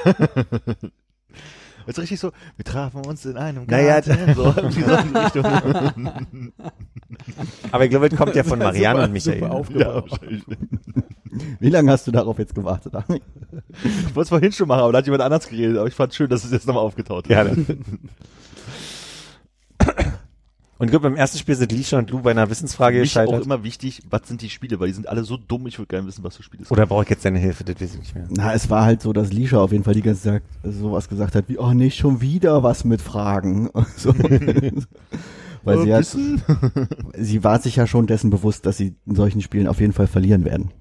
[1.88, 4.34] Jetzt richtig so, wir trafen uns in einem Naja, Garten.
[4.36, 4.94] so, irgendwie so
[5.42, 5.46] Richtung.
[7.72, 9.40] Aber ich glaube, es kommt ja von Marianne und Michael.
[9.40, 10.04] super ja.
[11.60, 12.94] Wie lange hast du darauf jetzt gewartet?
[12.96, 13.22] Armin?
[13.82, 15.78] Ich wollte es vorhin schon machen, aber da hat jemand anders geredet.
[15.78, 17.30] Aber ich fand schön, dass es jetzt nochmal aufgetaucht ist.
[17.30, 17.66] Gerne.
[20.80, 23.18] Und ich glaube, beim ersten Spiel sind Lisha und Lou bei einer Wissensfrage Für mich
[23.18, 23.46] auch gescheitert.
[23.46, 26.08] immer wichtig, was sind die Spiele, weil die sind alle so dumm, ich würde gerne
[26.08, 27.66] wissen, was für Spiele es Oder brauche ich jetzt deine Hilfe?
[27.66, 28.28] Das weiß ich nicht mehr.
[28.30, 31.36] Na, es war halt so, dass Lisha auf jeden Fall die ganze Zeit sowas gesagt
[31.36, 33.70] hat wie, oh nicht schon wieder was mit Fragen.
[33.98, 34.14] So.
[35.64, 36.42] Weil sie, hat, Wissen?
[37.18, 40.08] sie war sich ja schon dessen bewusst, dass sie in solchen Spielen auf jeden Fall
[40.08, 40.72] verlieren werden.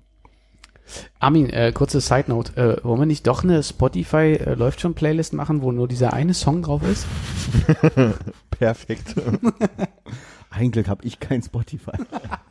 [1.19, 4.95] Armin, äh, kurze Side Note, äh, wollen wir nicht doch eine Spotify äh, läuft schon
[4.95, 7.07] Playlist machen, wo nur dieser eine Song drauf ist?
[8.51, 9.15] Perfekt.
[10.51, 11.93] Ein Glück habe ich kein Spotify.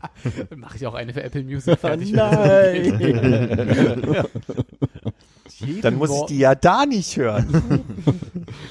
[0.55, 2.13] Mache ich auch eine für Apple Music fertig.
[5.81, 7.47] Dann muss ich die ja da nicht hören.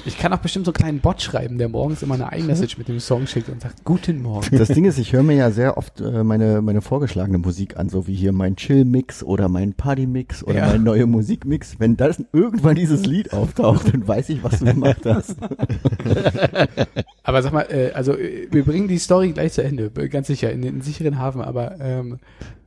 [0.04, 2.88] Ich kann auch bestimmt so einen kleinen Bot schreiben, der morgens immer eine iMessage mit
[2.88, 4.56] dem Song schickt und sagt, guten Morgen.
[4.56, 7.88] Das Ding ist, ich höre mir ja sehr oft äh, meine, meine vorgeschlagene Musik an,
[7.88, 10.66] so wie hier mein Chill-Mix oder mein Party-Mix oder Ja.
[10.68, 11.76] mein neuer Musikmix.
[11.78, 15.36] Wenn das irgendwann dieses Lied auftaucht, dann weiß ich, was du gemacht hast.
[17.22, 20.52] Aber sag mal, äh, also äh, wir bringen die Story gleich zu Ende, ganz sicher,
[20.52, 21.40] in den sicheren Hafen.
[21.42, 22.18] Aber ähm,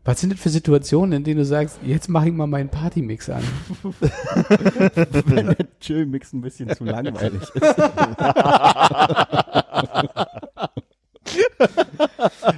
[0.05, 3.29] was sind das für Situationen, in denen du sagst, jetzt mache ich mal meinen Partymix
[3.29, 3.43] an?
[5.25, 7.75] Wenn der Chill-Mix ein bisschen zu langweilig ist.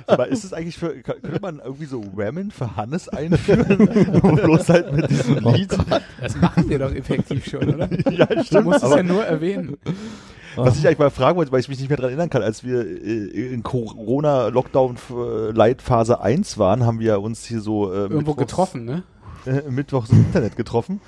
[0.07, 3.87] Aber ist es eigentlich für, könnte man irgendwie so Ramen für Hannes einführen?
[4.21, 5.75] Bloß halt mit diesem Lied.
[6.21, 7.89] Das machen wir doch effektiv schon, oder?
[8.11, 8.65] ja, Du stimmt.
[8.65, 9.77] musst es ja nur erwähnen.
[10.55, 12.63] Was ich eigentlich mal fragen wollte, weil ich mich nicht mehr dran erinnern kann, als
[12.63, 18.85] wir äh, in Corona-Lockdown-Leitphase 1 waren, haben wir uns hier so äh, Irgendwo mittwochs- getroffen,
[18.85, 19.03] ne?
[19.45, 21.01] äh, mittwochs im Internet getroffen.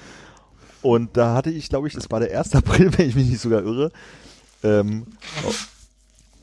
[0.82, 2.56] Und da hatte ich, glaube ich, das war der 1.
[2.56, 3.91] April, wenn ich mich nicht sogar irre,
[4.64, 5.06] ähm,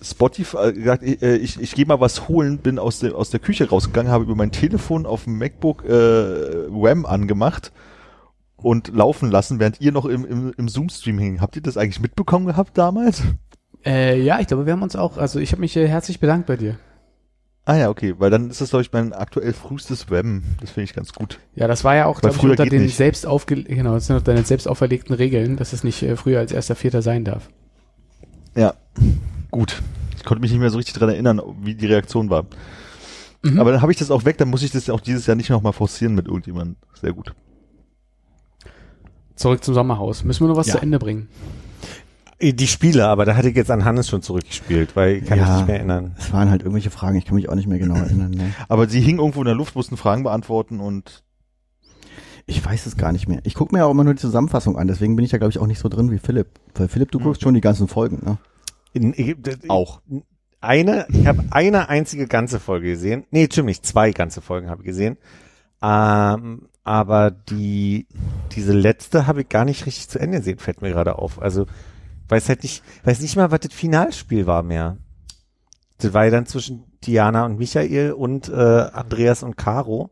[0.03, 3.41] Spotify äh, gesagt, äh, ich, ich gehe mal was holen, bin aus, der aus der
[3.41, 7.73] Küche rausgegangen, habe über mein Telefon auf dem MacBook äh, Wham angemacht
[8.63, 11.41] und laufen lassen, während ihr noch im, im, im Zoom-Stream hing.
[11.41, 13.23] Habt ihr das eigentlich mitbekommen gehabt damals?
[13.85, 16.47] Äh, ja, ich glaube, wir haben uns auch, also ich habe mich äh, herzlich bedankt
[16.47, 16.77] bei dir.
[17.65, 20.43] Ah ja, okay, weil dann ist das, glaube ich, mein aktuell frühestes Wham.
[20.61, 21.39] Das finde ich ganz gut.
[21.55, 22.97] Ja, das war ja auch, glaube ich, unter den nicht.
[22.97, 26.41] selbst aufge genau, das sind noch deine selbst auferlegten Regeln, dass es nicht äh, früher
[26.41, 27.49] als erster Vierter sein darf.
[28.57, 28.75] Ja,
[29.51, 29.83] gut.
[30.17, 32.47] Ich konnte mich nicht mehr so richtig dran erinnern, wie die Reaktion war.
[33.43, 33.61] Mhm.
[33.61, 35.51] Aber dann habe ich das auch weg, dann muss ich das auch dieses Jahr nicht
[35.51, 36.77] nochmal forcieren mit irgendjemandem.
[37.01, 37.35] Sehr gut.
[39.41, 40.23] Zurück zum Sommerhaus.
[40.23, 40.75] Müssen wir noch was Ja.
[40.75, 41.29] zu Ende bringen?
[42.43, 45.47] Die Spiele, aber da hatte ich jetzt an Hannes schon zurückgespielt, weil ich kann mich
[45.49, 45.57] Ja.
[45.57, 46.15] nicht mehr erinnern.
[46.19, 48.31] Es waren halt irgendwelche Fragen, ich kann mich auch nicht mehr genau erinnern.
[48.31, 48.53] Ne?
[48.69, 51.23] Aber sie hing irgendwo in der Luft, mussten Fragen beantworten und
[52.47, 53.41] Ich weiß es gar nicht mehr.
[53.45, 55.59] Ich gucke mir auch immer nur die Zusammenfassung an, deswegen bin ich da glaube ich
[55.59, 56.49] auch nicht so drin wie Philipp.
[56.75, 58.39] Weil Philipp, du guckst schon die ganzen Folgen, ne?
[58.93, 60.01] In, ich, das- auch.
[60.63, 63.25] Eine, ich habe eine einzige ganze Folge gesehen.
[63.31, 65.17] Nee, stimmt nicht, zwei ganze Folgen habe ich gesehen.
[65.83, 68.09] Ähm, aber die,
[68.51, 71.41] diese letzte habe ich gar nicht richtig zu Ende gesehen, fällt mir gerade auf.
[71.41, 71.67] Also,
[72.29, 74.97] weiß halt nicht, weiß nicht mal, was das Finalspiel war mehr.
[75.99, 78.53] Das war ja dann zwischen Diana und Michael und äh,
[78.93, 80.11] Andreas und Caro.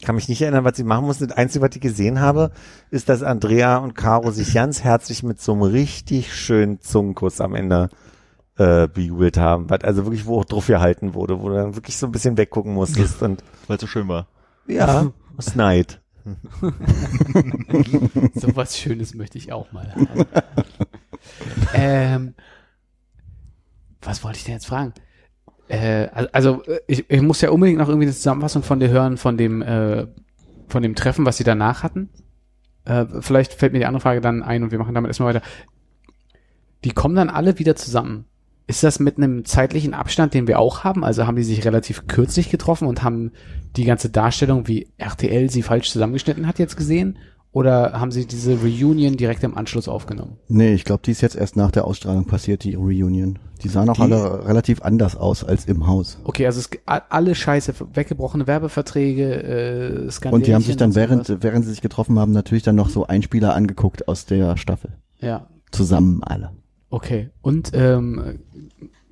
[0.00, 1.28] Ich kann mich nicht erinnern, was sie machen mussten.
[1.28, 2.50] Das Einzige, was ich gesehen habe,
[2.90, 7.54] ist, dass Andrea und Caro sich ganz herzlich mit so einem richtig schönen Zungenkuss am
[7.54, 7.90] Ende
[8.56, 9.70] äh, bejubelt haben.
[9.70, 12.36] Was also wirklich, wo auch drauf gehalten wurde, wo du dann wirklich so ein bisschen
[12.36, 14.26] weggucken musstest und weil es so schön war.
[14.66, 16.00] ja, es neid.
[18.34, 20.24] So was Schönes möchte ich auch mal haben.
[21.74, 22.34] ähm,
[24.02, 24.92] was wollte ich denn jetzt fragen?
[25.68, 28.88] Äh, al- also äh, ich, ich muss ja unbedingt noch irgendwie eine Zusammenfassung von dir
[28.88, 30.06] hören von dem äh,
[30.68, 32.10] von dem Treffen, was sie danach hatten.
[32.84, 35.44] Äh, vielleicht fällt mir die andere Frage dann ein und wir machen damit erstmal weiter.
[36.84, 38.26] Die kommen dann alle wieder zusammen.
[38.68, 41.02] Ist das mit einem zeitlichen Abstand, den wir auch haben?
[41.02, 43.32] Also haben die sich relativ kürzlich getroffen und haben
[43.76, 47.18] die ganze Darstellung, wie RTL sie falsch zusammengeschnitten hat, jetzt gesehen?
[47.50, 50.36] Oder haben sie diese Reunion direkt im Anschluss aufgenommen?
[50.48, 53.38] Nee, ich glaube, die ist jetzt erst nach der Ausstrahlung passiert, die Reunion.
[53.62, 56.18] Die sahen auch Die- alle relativ anders aus als im Haus.
[56.24, 61.08] Okay, also es, alle Scheiße, weggebrochene Werbeverträge, äh, Skandälchen Und die haben sich dann, sowas.
[61.08, 64.90] während, während sie sich getroffen haben, natürlich dann noch so Einspieler angeguckt aus der Staffel.
[65.20, 66.50] Ja, Zusammen alle.
[66.90, 67.30] Okay.
[67.42, 68.40] Und ähm,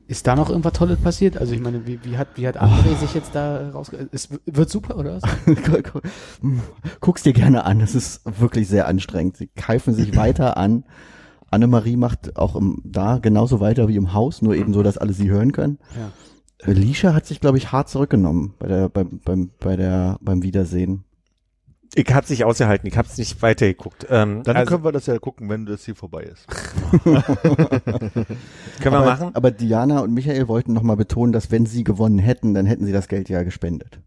[0.09, 1.37] ist da noch irgendwas Tolles passiert?
[1.37, 4.09] Also ich meine, wie, wie hat wie hat André sich jetzt da rausge...
[4.13, 5.23] Es wird super, oder was?
[7.01, 9.37] Guck's dir gerne an, es ist wirklich sehr anstrengend.
[9.37, 10.85] Sie keifen sich weiter an.
[11.51, 15.13] Annemarie macht auch im, da genauso weiter wie im Haus, nur eben so, dass alle
[15.13, 15.79] sie hören können.
[15.97, 16.13] Ja.
[16.69, 21.05] Alicia hat sich, glaube ich, hart zurückgenommen bei der, beim, beim, bei der, beim Wiedersehen.
[21.99, 24.07] Ich hab's nicht ausgehalten, ich hab's nicht weitergeguckt.
[24.11, 26.47] Ähm, Dann also, können wir das ja gucken, wenn das hier vorbei ist.
[27.03, 28.27] können
[28.83, 29.31] wir aber, machen?
[29.35, 32.93] Aber Diana und Michael wollten nochmal betonen, dass wenn sie gewonnen hätten, dann hätten sie
[32.93, 33.99] das Geld ja gespendet.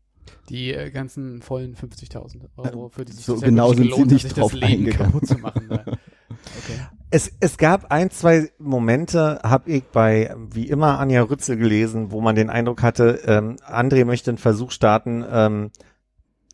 [0.50, 3.90] Die äh, ganzen vollen 50.000 Euro, für die sich so das genau wirklich sind sie
[3.90, 5.12] gelohnt nicht hat, sich drauf das Leben eingegangen.
[5.12, 5.68] kaputt zu machen.
[5.68, 5.84] Ne?
[6.30, 6.80] Okay.
[7.10, 12.22] Es, es gab ein, zwei Momente, habe ich bei, wie immer, Anja Rützel gelesen, wo
[12.22, 15.72] man den Eindruck hatte, ähm, André möchte einen Versuch starten, ähm,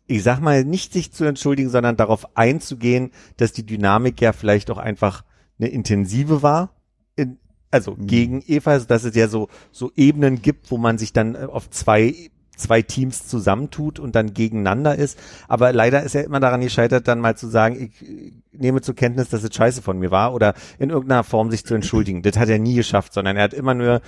[0.06, 4.70] ich sag mal, nicht sich zu entschuldigen, sondern darauf einzugehen, dass die Dynamik ja vielleicht
[4.70, 5.24] auch einfach
[5.58, 6.70] eine intensive war.
[7.16, 7.38] In,
[7.70, 11.34] also gegen Eva, also dass es ja so, so Ebenen gibt, wo man sich dann
[11.34, 15.18] äh, auf zwei zwei Teams zusammentut und dann gegeneinander ist.
[15.46, 19.28] Aber leider ist er immer daran gescheitert, dann mal zu sagen, ich nehme zur Kenntnis,
[19.28, 22.22] dass es scheiße von mir war oder in irgendeiner Form sich zu entschuldigen.
[22.22, 24.00] Das hat er nie geschafft, sondern er hat immer nur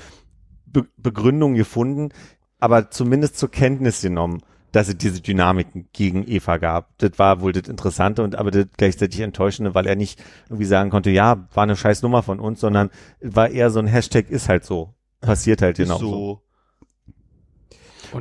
[0.65, 2.11] Be Begründungen gefunden,
[2.59, 4.43] aber zumindest zur Kenntnis genommen,
[4.73, 6.91] dass es diese Dynamiken gegen Eva gab.
[6.99, 10.91] Das war wohl das Interessante und aber das gleichzeitig Enttäuschende, weil er nicht irgendwie sagen
[10.91, 12.91] konnte, ja, war eine scheiß Nummer von uns, sondern
[13.21, 14.95] war eher so ein Hashtag ist halt so.
[15.21, 16.11] Passiert halt genau so.
[16.11, 16.43] so.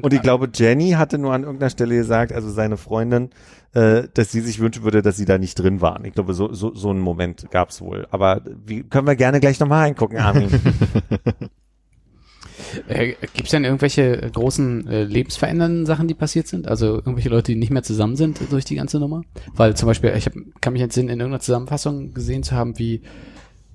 [0.01, 3.29] Und ich glaube, Jenny hatte nur an irgendeiner Stelle gesagt, also seine Freundin,
[3.73, 6.03] äh, dass sie sich wünschen würde, dass sie da nicht drin waren.
[6.03, 8.05] Ich glaube, so, so, so einen Moment gab's wohl.
[8.11, 10.49] Aber wie, können wir gerne gleich nochmal reingucken, Armin.
[12.87, 16.67] Äh, Gibt es denn irgendwelche äh, großen äh, lebensverändernden Sachen, die passiert sind?
[16.67, 19.21] Also irgendwelche Leute, die nicht mehr zusammen sind durch die ganze Nummer?
[19.53, 23.01] Weil zum Beispiel, ich hab, kann mich entsinnen, in irgendeiner Zusammenfassung gesehen zu haben, wie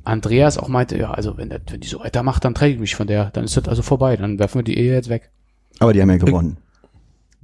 [0.04, 2.94] Andreas auch meinte, ja, also wenn, das, wenn die so weitermacht, dann trenne ich mich
[2.94, 5.30] von der, dann ist das also vorbei, dann werfen wir die Ehe jetzt weg.
[5.78, 6.58] Aber die haben ja gewonnen.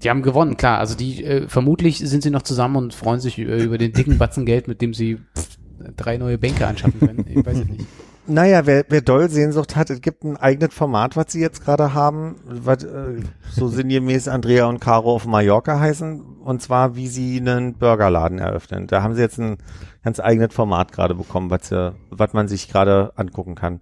[0.02, 0.78] Die haben gewonnen, klar.
[0.78, 4.19] Also die äh, vermutlich sind sie noch zusammen und freuen sich äh, über den dicken
[4.19, 5.59] Batzen Geld, mit dem sie pff,
[5.97, 7.24] drei neue Bänke anschaffen können.
[7.28, 7.86] Ich weiß es nicht.
[8.29, 11.95] naja, wer, wer doll Sehnsucht hat, es gibt ein eigenes Format, was sie jetzt gerade
[11.95, 16.21] haben, was äh, so sinngemäß Andrea und Caro auf Mallorca heißen.
[16.21, 18.87] Und zwar, wie sie einen Burgerladen eröffnen.
[18.87, 19.59] Da haben sie jetzt ein
[20.05, 23.81] ganz eigenes Format gerade bekommen, was, äh, was man sich gerade angucken kann.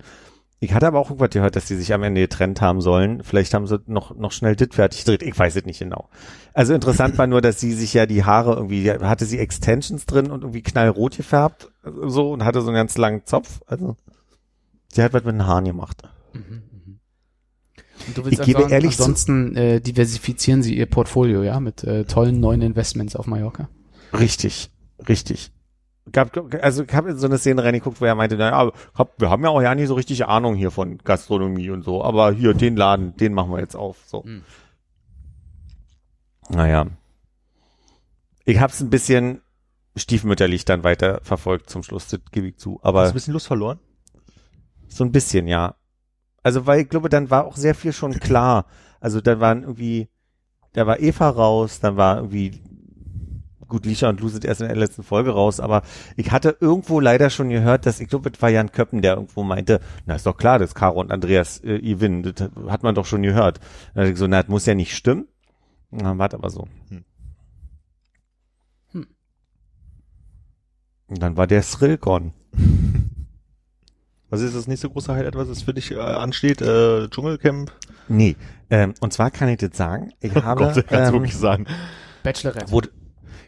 [0.59, 3.23] Ich hatte aber auch irgendwas gehört, dass die sich am Ende getrennt haben sollen.
[3.23, 5.23] Vielleicht haben sie noch, noch schnell dit fertig gedreht.
[5.23, 6.09] Ich weiß es nicht genau.
[6.55, 10.31] Also interessant war nur, dass sie sich ja die Haare irgendwie, hatte sie Extensions drin
[10.31, 11.71] und irgendwie knallrot gefärbt,
[12.07, 13.61] so, und hatte so einen ganz langen Zopf.
[13.67, 13.97] Also,
[14.93, 16.03] sie hat was mit den Haaren gemacht.
[16.35, 21.59] Und du willst Ich gebe also ehrlich zu- ansonsten äh, diversifizieren sie ihr Portfolio, ja,
[21.61, 23.69] mit äh, tollen neuen Investments auf Mallorca.
[24.13, 24.71] Richtig,
[25.09, 25.51] richtig.
[26.13, 29.29] Gab, also ich habe in so eine Szene reingeguckt, wo er meinte, naja, hab, wir
[29.29, 32.55] haben ja auch ja nicht so richtig Ahnung hier von Gastronomie und so, aber hier,
[32.55, 33.99] den Laden, den machen wir jetzt auf.
[34.07, 34.23] So.
[34.23, 34.43] Hm.
[36.49, 36.87] Naja.
[38.45, 39.41] Ich hab's ein bisschen
[39.97, 42.77] stiefmütterlich dann weiter verfolgt zum Schluss, das gebe ich zu.
[42.77, 43.81] Hast Aber du ein bisschen Lust verloren?
[44.97, 45.77] So ein bisschen, ja.
[46.43, 48.67] Also, weil ich glaube, dann war auch sehr viel schon klar.
[49.01, 50.09] Also, dann waren irgendwie,
[50.73, 52.63] da war Eva raus, dann war irgendwie,
[53.69, 55.83] gut, Lisha und Lu sind erst in der letzten Folge raus, aber
[56.17, 59.43] ich hatte irgendwo leider schon gehört, dass, ich glaube, es war Jan Köppen, der irgendwo
[59.43, 62.23] meinte, na, ist doch klar, dass Caro und Andreas äh, gewinnen.
[62.23, 63.61] Das hat man doch schon gehört.
[63.95, 65.27] Dann hatte ich so, na, das muss ja nicht stimmen.
[65.91, 66.67] Na, warte aber so.
[66.89, 67.05] Hm.
[68.93, 69.07] Hm.
[71.09, 72.33] Und dann war der Thrill gone.
[74.29, 76.61] Was ist das nächste große Highlight, was es für dich äh, ansteht?
[76.61, 77.73] Äh, Dschungelcamp?
[78.09, 78.37] Nee,
[78.71, 81.67] ähm, und zwar kann ich das sagen, ich habe, Gott, du ähm, wirklich sagen.
[82.23, 82.71] Bachelorette.
[82.73, 82.91] wurde,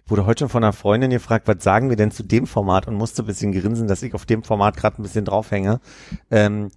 [0.06, 2.94] wurde heute schon von einer Freundin gefragt, was sagen wir denn zu dem Format und
[2.94, 5.80] musste ein bisschen grinsen, dass ich auf dem Format gerade ein bisschen draufhänge.
[6.30, 6.70] Ähm,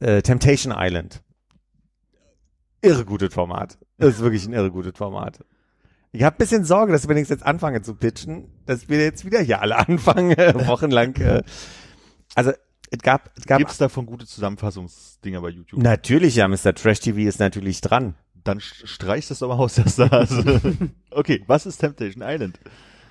[0.00, 1.22] äh, Temptation Island.
[2.82, 3.78] Irre gutes Format.
[3.96, 5.38] Das ist wirklich ein irre gutes Format.
[6.10, 9.24] Ich habe ein bisschen Sorge, dass wenn ich jetzt anfange zu pitchen, dass wir jetzt
[9.24, 11.14] wieder hier alle anfangen, äh, wochenlang.
[11.16, 11.42] Äh,
[12.34, 12.52] also
[12.92, 15.82] es gab, es gab Gibt's davon gute Zusammenfassungsdinger bei YouTube?
[15.82, 16.74] natürlich ja, Mr.
[16.74, 18.14] Trash TV ist natürlich dran.
[18.44, 20.42] Dann st- streich das doch mal aus, dass da also,
[21.10, 22.58] Okay, was ist Temptation Island?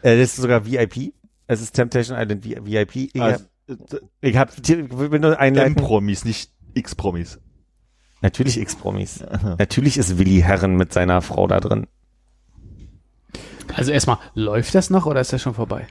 [0.02, 1.14] Äh, das ist sogar VIP.
[1.48, 2.96] Es ist Temptation Island VIP.
[3.14, 3.78] Ich Also, hab,
[4.22, 5.78] ich hab, ich will nur einleiten.
[5.78, 7.40] M-Promis, nicht X-Promis.
[8.22, 9.24] Natürlich X-Promis.
[9.58, 11.88] Natürlich ist Willi Herren mit seiner Frau da drin.
[13.74, 15.88] Also erstmal, läuft das noch oder ist das schon vorbei?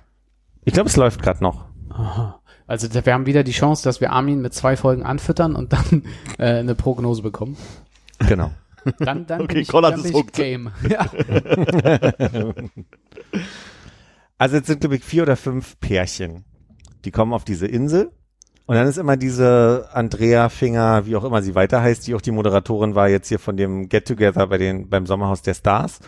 [0.64, 1.66] Ich glaube, es läuft gerade noch.
[1.88, 2.40] Aha.
[2.70, 6.04] Also wir haben wieder die Chance, dass wir Armin mit zwei Folgen anfüttern und dann
[6.38, 7.56] äh, eine Prognose bekommen.
[8.28, 8.52] Genau.
[9.00, 10.32] Dann, dann Okay, bin ich, Konrad dann ist bin ich.
[10.32, 10.70] Game.
[10.88, 11.10] Ja.
[14.38, 16.44] Also jetzt sind, glaube ich, vier oder fünf Pärchen.
[17.04, 18.12] Die kommen auf diese Insel.
[18.66, 22.20] Und dann ist immer diese Andrea Finger, wie auch immer sie weiter heißt, die auch
[22.20, 25.98] die Moderatorin war jetzt hier von dem Get-Together bei den, beim Sommerhaus der Stars,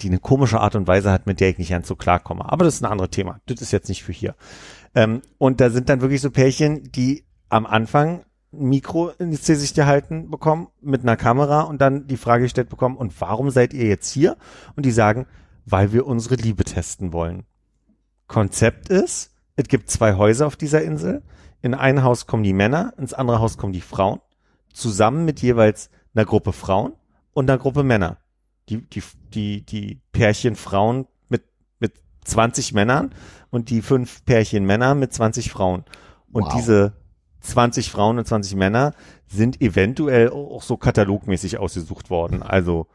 [0.00, 2.50] die eine komische Art und Weise hat, mit der ich nicht ganz so klarkomme.
[2.50, 3.40] Aber das ist ein anderes Thema.
[3.44, 4.34] Das ist jetzt nicht für hier.
[4.94, 10.30] Ähm, und da sind dann wirklich so Pärchen, die am Anfang Mikro ins Gesicht gehalten
[10.30, 14.10] bekommen mit einer Kamera und dann die Frage gestellt bekommen, und warum seid ihr jetzt
[14.10, 14.36] hier?
[14.74, 15.26] Und die sagen,
[15.66, 17.44] weil wir unsere Liebe testen wollen.
[18.26, 21.22] Konzept ist, es gibt zwei Häuser auf dieser Insel.
[21.60, 24.20] In ein Haus kommen die Männer, ins andere Haus kommen die Frauen,
[24.72, 26.92] zusammen mit jeweils einer Gruppe Frauen
[27.32, 28.18] und einer Gruppe Männer.
[28.68, 29.02] Die, die,
[29.34, 31.06] die, die Pärchen Frauen
[32.28, 33.14] 20 Männern
[33.50, 35.84] und die fünf Pärchen Männer mit 20 Frauen.
[36.32, 36.54] Und Wow.
[36.54, 36.92] diese
[37.40, 38.94] 20 Frauen und 20 Männer
[39.26, 42.42] sind eventuell auch so katalogmäßig ausgesucht worden.
[42.42, 42.86] Also,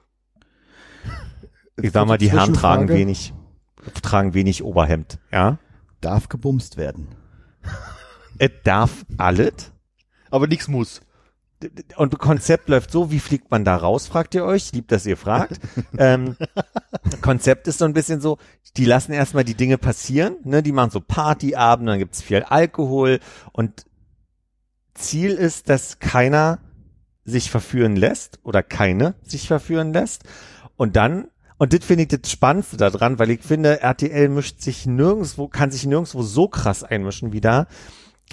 [1.81, 3.33] ich sag mal, die Herren tragen wenig,
[4.01, 5.57] tragen wenig Oberhemd, ja.
[6.01, 7.07] Darf gebumst werden.
[8.37, 9.71] Es darf alles.
[10.29, 11.01] Aber nichts muss.
[11.95, 14.71] Und Konzept läuft so, wie fliegt man da raus, fragt ihr euch.
[14.71, 15.59] Lieb, dass ihr fragt.
[15.97, 16.35] ähm,
[17.21, 18.37] Konzept ist so ein bisschen so,
[18.77, 20.63] die lassen erstmal die Dinge passieren, ne?
[20.63, 23.19] Die machen so Partyabende, dann gibt's viel Alkohol
[23.51, 23.85] und
[24.93, 26.59] Ziel ist, dass keiner
[27.25, 30.23] sich verführen lässt oder keine sich verführen lässt.
[30.75, 31.27] Und dann,
[31.57, 35.71] und das finde ich das Spannendste daran, weil ich finde, RTL mischt sich nirgendwo, kann
[35.71, 37.67] sich nirgendwo so krass einmischen wie da.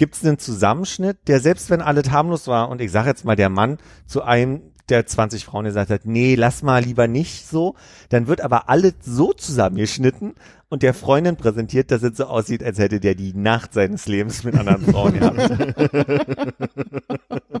[0.01, 3.35] Gibt es einen Zusammenschnitt, der selbst wenn alles harmlos war und ich sage jetzt mal
[3.35, 7.75] der Mann zu einem der 20 Frauen gesagt hat, nee, lass mal lieber nicht so,
[8.09, 10.33] dann wird aber alles so zusammengeschnitten
[10.69, 14.43] und der Freundin präsentiert, dass es so aussieht, als hätte der die Nacht seines Lebens
[14.43, 15.51] mit anderen Frauen gehabt.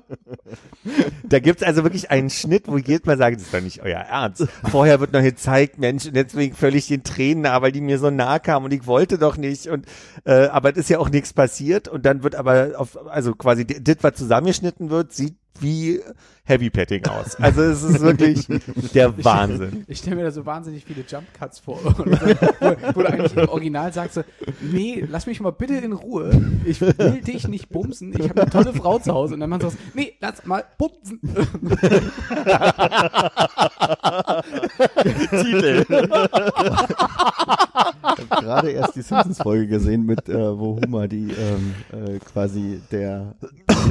[1.23, 3.99] Da gibt's also wirklich einen Schnitt, wo jedes Mal sagen, das ist doch nicht euer
[3.99, 4.47] Ernst.
[4.69, 8.09] Vorher wird noch gezeigt, Mensch, und deswegen völlig in Tränen, nah, weil die mir so
[8.09, 9.67] nahe kamen und ich wollte doch nicht.
[9.67, 9.85] Und
[10.25, 11.87] äh, aber es ist ja auch nichts passiert.
[11.87, 16.01] Und dann wird aber auf, also quasi das, was zusammengeschnitten wird, sieht wie
[16.43, 17.35] Heavy Petting aus.
[17.35, 18.47] Also es ist wirklich
[18.93, 19.85] der Wahnsinn.
[19.87, 21.79] Ich stelle mir da so wahnsinnig viele Jump Cuts vor.
[21.83, 24.23] Wo, wo du eigentlich im Original sagst, so,
[24.59, 26.31] nee, lass mich mal bitte in Ruhe.
[26.65, 28.11] Ich will dich nicht bumsen.
[28.13, 29.35] Ich habe eine tolle Frau zu Hause.
[29.35, 31.21] Und dann man sagt, nee, lass mal bumsen.
[35.29, 35.85] Titel.
[38.29, 43.35] gerade erst die Simpsons-Folge gesehen, mit äh, wo Homer die ähm, äh, quasi der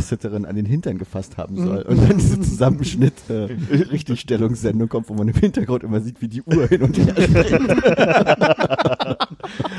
[0.00, 1.82] Sitterin an den Hintern gefasst haben soll.
[1.82, 3.48] Und dann diese Zusammenschnitt äh,
[3.90, 7.84] Richtigstellungssendung kommt, wo man im Hintergrund immer sieht, wie die Uhr hin und her springt.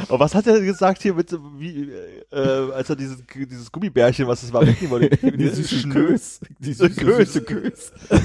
[0.09, 1.89] Aber was hat er gesagt hier mit, wie,
[2.31, 5.17] äh, als er dieses, dieses Gummibärchen, was es war, wegnehmen wollte?
[5.37, 6.39] Die süße Kös.
[6.59, 7.33] Die süße, Kös.
[7.33, 7.91] süße Kös.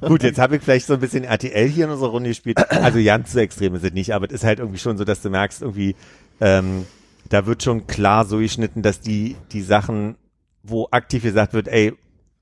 [0.00, 2.58] Gut, jetzt habe ich vielleicht so ein bisschen RTL hier in unserer Runde gespielt.
[2.70, 5.22] Also ganz so extrem ist es nicht, aber es ist halt irgendwie schon so, dass
[5.22, 5.94] du merkst, irgendwie,
[6.40, 6.86] ähm,
[7.28, 10.16] da wird schon klar so geschnitten, dass die, die Sachen,
[10.62, 11.92] wo aktiv gesagt wird, ey,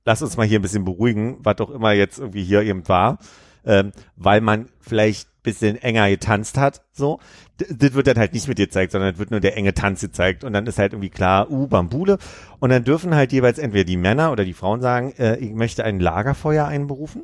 [0.05, 3.19] lass uns mal hier ein bisschen beruhigen, was auch immer jetzt irgendwie hier eben war,
[3.65, 7.21] ähm, weil man vielleicht bisschen enger getanzt hat, so.
[7.59, 10.01] Das wird dann halt nicht mit dir gezeigt, sondern es wird nur der enge Tanz
[10.01, 12.19] gezeigt und dann ist halt irgendwie klar, uh, Bambule.
[12.59, 15.85] Und dann dürfen halt jeweils entweder die Männer oder die Frauen sagen, äh, ich möchte
[15.85, 17.23] ein Lagerfeuer einberufen.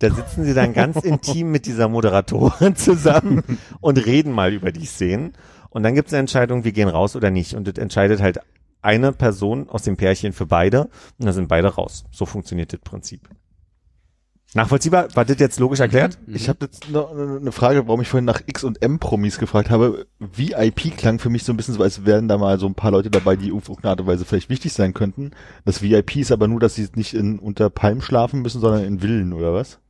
[0.00, 3.42] Da sitzen sie dann ganz intim mit dieser Moderatorin zusammen
[3.80, 5.32] und reden mal über die Szenen.
[5.74, 7.54] Und dann gibt es eine Entscheidung, wir gehen raus oder nicht.
[7.54, 8.38] Und das entscheidet halt
[8.80, 10.84] eine Person aus dem Pärchen für beide.
[11.18, 12.04] Und dann sind beide raus.
[12.12, 13.28] So funktioniert das Prinzip.
[14.54, 15.08] Nachvollziehbar?
[15.16, 16.16] War das jetzt logisch erklärt?
[16.28, 19.68] Ich habe jetzt noch eine Frage, warum ich vorhin nach X und M Promis gefragt
[19.68, 20.06] habe.
[20.20, 22.92] VIP klang für mich so ein bisschen so, als wären da mal so ein paar
[22.92, 25.32] Leute dabei, die auf irgendeine Art und Weise vielleicht wichtig sein könnten.
[25.64, 29.00] Das VIP ist aber nur, dass sie nicht in unter Palmen schlafen müssen, sondern in
[29.00, 29.80] Villen oder was?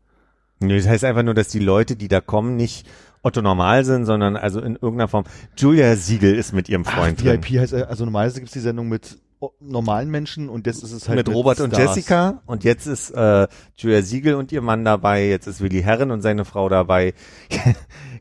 [0.61, 2.87] Nee, das heißt einfach nur, dass die Leute, die da kommen, nicht
[3.25, 5.25] Otto Normal sind, sondern also in irgendeiner Form.
[5.57, 7.43] Julia Siegel ist mit ihrem Freund drin.
[7.43, 9.19] VIP heißt, äh, also normalerweise gibt's die Sendung mit
[9.61, 11.97] normalen Menschen und jetzt ist es halt mit Robert und Stars.
[11.97, 13.47] Jessica und jetzt ist äh,
[13.77, 17.15] Julia Siegel und ihr Mann dabei, jetzt ist Willi Herren und seine Frau dabei.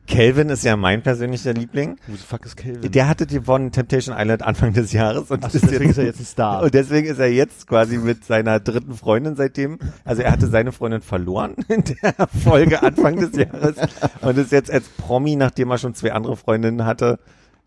[0.06, 1.96] Calvin ist ja mein persönlicher Liebling.
[2.06, 2.92] Who the fuck ist Calvin?
[2.92, 6.20] Der hatte gewonnen Temptation Island Anfang des Jahres und Ach so, deswegen ist er jetzt
[6.20, 6.62] ein Star.
[6.62, 10.72] Und deswegen ist er jetzt quasi mit seiner dritten Freundin seitdem, also er hatte seine
[10.72, 13.76] Freundin verloren in der Folge Anfang des Jahres
[14.20, 17.18] und ist jetzt als Promi, nachdem er schon zwei andere Freundinnen hatte,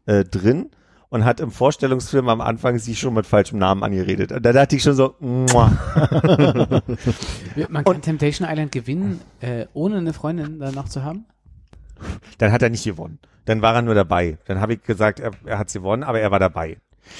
[0.05, 0.69] äh, drin
[1.09, 4.31] und hat im Vorstellungsfilm am Anfang sie schon mit falschem Namen angeredet.
[4.31, 5.15] Und da dachte ich schon so.
[5.19, 5.77] Man
[7.83, 11.25] kann Temptation Island gewinnen, äh, ohne eine Freundin danach zu haben.
[12.37, 13.19] Dann hat er nicht gewonnen.
[13.45, 14.37] Dann war er nur dabei.
[14.45, 16.77] Dann habe ich gesagt, er, er hat gewonnen, aber er war dabei.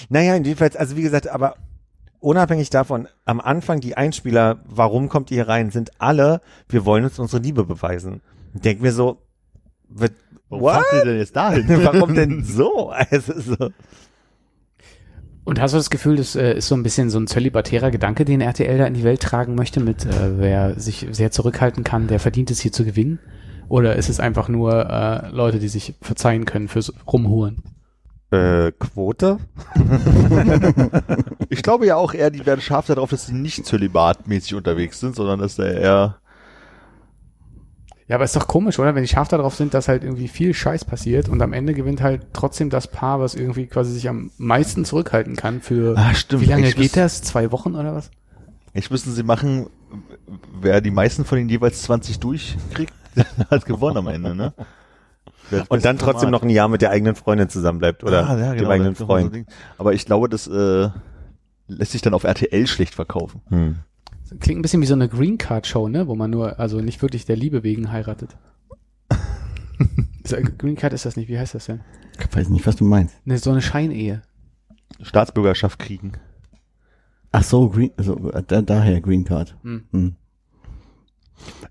[0.10, 1.56] Naja, jedenfalls, also wie gesagt, aber
[2.20, 7.06] unabhängig davon, am Anfang die Einspieler, warum kommt ihr hier rein, sind alle, wir wollen
[7.06, 8.22] uns unsere Liebe beweisen.
[8.54, 9.22] Denk mir so,
[9.88, 10.14] wird,
[10.50, 11.66] Warum fahrt ihr denn jetzt dahin?
[11.84, 12.94] Warum denn so?
[13.12, 13.72] Also, so.
[15.44, 18.26] Und hast du das Gefühl, das äh, ist so ein bisschen so ein zölibatärer Gedanke,
[18.26, 22.08] den RTL da in die Welt tragen möchte, mit äh, wer sich sehr zurückhalten kann,
[22.08, 23.20] der verdient es hier zu gewinnen?
[23.70, 27.64] Oder ist es einfach nur äh, Leute, die sich verzeihen können fürs Rumhuren?
[28.32, 29.38] Äh, Quote?
[31.50, 35.16] Ich glaube ja auch eher, die werden scharf darauf, dass sie nicht zölibatmäßig unterwegs sind,
[35.16, 36.18] sondern dass da eher
[38.08, 38.96] Ja, aber ist doch komisch, oder?
[38.96, 42.02] Wenn die scharf darauf sind, dass halt irgendwie viel Scheiß passiert und am Ende gewinnt
[42.02, 46.42] halt trotzdem das Paar, was irgendwie quasi sich am meisten zurückhalten kann für Ah, stimmt.
[46.42, 47.22] wie lange Ich geht das?
[47.22, 48.12] Zwei Wochen oder was?
[48.74, 49.68] Jetzt müssen sie machen,
[50.62, 52.94] wer die meisten von den jeweils 20 durchkriegt,
[53.50, 54.54] hat gewonnen am Ende, ne?
[55.70, 56.32] Und dann trotzdem Format.
[56.32, 59.04] noch ein Jahr mit der eigenen Freundin zusammenbleibt oder Ah, ja, dem genau, eigenen so
[59.06, 59.36] ein Freund.
[59.36, 59.46] Ding.
[59.78, 60.90] Aber ich glaube, das äh,
[61.68, 63.42] lässt sich dann auf RTL schlecht verkaufen.
[63.50, 63.76] Hm.
[64.42, 66.08] Klingt ein bisschen wie so eine Green Card Show, ne?
[66.08, 68.36] Wo man nur, also nicht wirklich der Liebe wegen heiratet.
[70.58, 71.82] Green Card ist das nicht, wie heißt das denn?
[72.20, 73.16] Ich weiß nicht, was du meinst.
[73.26, 74.22] Ne, so eine Scheinehe.
[75.02, 76.14] Staatsbürgerschaft kriegen.
[77.32, 78.16] Ach so, Green, also,
[78.48, 79.56] da, daher Green Card.
[79.64, 79.84] Hm.
[79.92, 80.16] Hm.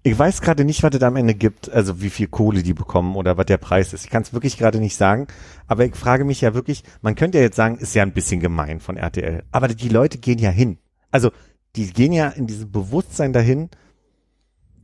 [0.02, 3.16] Ich weiß gerade nicht, was es am Ende gibt, also wie viel Kohle die bekommen
[3.16, 4.05] oder was der Preis ist.
[4.05, 5.26] Ich kann es wirklich gerade nicht sagen.
[5.66, 8.40] Aber ich frage mich ja wirklich, man könnte ja jetzt sagen, ist ja ein bisschen
[8.40, 9.43] gemein von RTL.
[9.51, 10.78] Aber die Leute gehen ja hin.
[11.10, 11.30] Also
[11.74, 13.68] die gehen ja in diesem Bewusstsein dahin,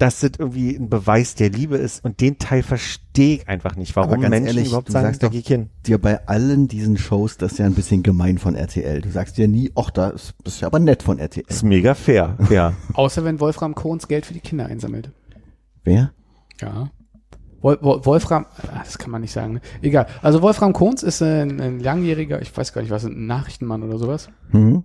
[0.03, 2.05] dass das irgendwie ein Beweis der Liebe ist.
[2.05, 5.29] Und den Teil verstehe ich einfach nicht, warum Menschen ehrlich, überhaupt du sagen, sagst da
[5.29, 5.71] doch- hin.
[5.87, 9.01] Dir bei allen diesen Shows, das ist ja ein bisschen gemein von RTL.
[9.01, 11.45] Du sagst dir nie, ach, da ist, das ist ja aber nett von RTL.
[11.47, 12.73] Ist mega fair, ja.
[12.95, 15.13] Außer wenn Wolfram Kohns Geld für die Kinder einsammelt.
[15.85, 16.13] Wer?
[16.61, 16.91] Ja.
[17.61, 19.53] Wol Wol Wolfram, ah, das kann man nicht sagen.
[19.55, 19.61] Ne?
[19.83, 20.09] Egal.
[20.21, 23.99] Also Wolfram Kohns ist ein, ein langjähriger, ich weiß gar nicht was, ein Nachrichtenmann oder
[23.99, 24.31] sowas.
[24.51, 24.83] Hm?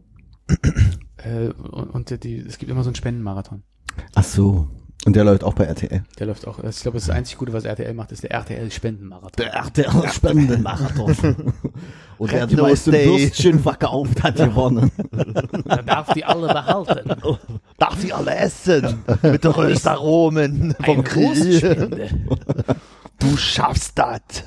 [1.17, 3.63] Äh, und und die, es gibt immer so einen Spendenmarathon.
[4.13, 4.67] Ach so.
[5.07, 6.03] Und der läuft auch bei RTL.
[6.19, 6.61] Der läuft auch.
[6.61, 9.31] Ich glaube, das einzig Gute, was RTL macht, ist der RTL Spendenmarathon.
[9.37, 11.15] Der RTL Spendenmarathon.
[12.17, 12.91] Und wer die meisten.
[12.91, 14.91] Würstchen verkauft, hat gewonnen.
[15.65, 17.21] Er darf die alle behalten.
[17.77, 19.01] Darf sie alle essen?
[19.21, 22.27] Mit den Röstaromen vom Grill.
[23.17, 24.43] Du schaffst das.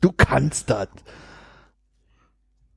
[0.00, 0.86] Du kannst das.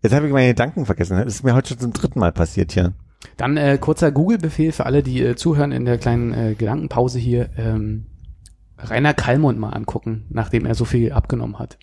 [0.02, 1.18] Jetzt habe ich meine Gedanken vergessen.
[1.18, 2.94] Das ist mir heute schon zum dritten Mal passiert hier.
[3.38, 7.50] Dann äh, kurzer Google-Befehl für alle, die äh, zuhören in der kleinen äh, Gedankenpause hier.
[7.58, 8.06] Ähm,
[8.78, 11.78] Rainer Kallmund mal angucken, nachdem er so viel abgenommen hat.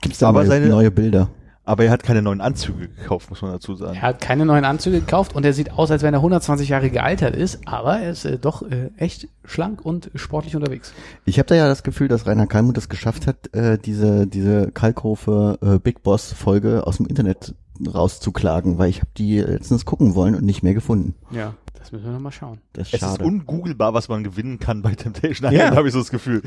[0.00, 1.30] Gibt's da Aber neue, seine- neue Bilder?
[1.68, 3.96] Aber er hat keine neuen Anzüge gekauft, muss man dazu sagen.
[3.96, 6.90] Er hat keine neuen Anzüge gekauft und er sieht aus, als wenn er 120 Jahre
[6.90, 10.92] gealtert ist, aber er ist äh, doch äh, echt schlank und sportlich unterwegs.
[11.24, 14.70] Ich habe da ja das Gefühl, dass Rainer Kalmuth es geschafft hat, äh, diese diese
[14.70, 17.56] Kalkofe äh, Big Boss Folge aus dem Internet
[17.86, 21.14] rauszuklagen, weil ich habe die letztens gucken wollen und nicht mehr gefunden.
[21.30, 22.58] Ja, das müssen wir noch mal schauen.
[22.72, 23.24] Das ist Es ist schade.
[23.24, 25.58] ungoogelbar, was man gewinnen kann bei Temptation Ja.
[25.58, 26.42] Island, habe ich so das Gefühl.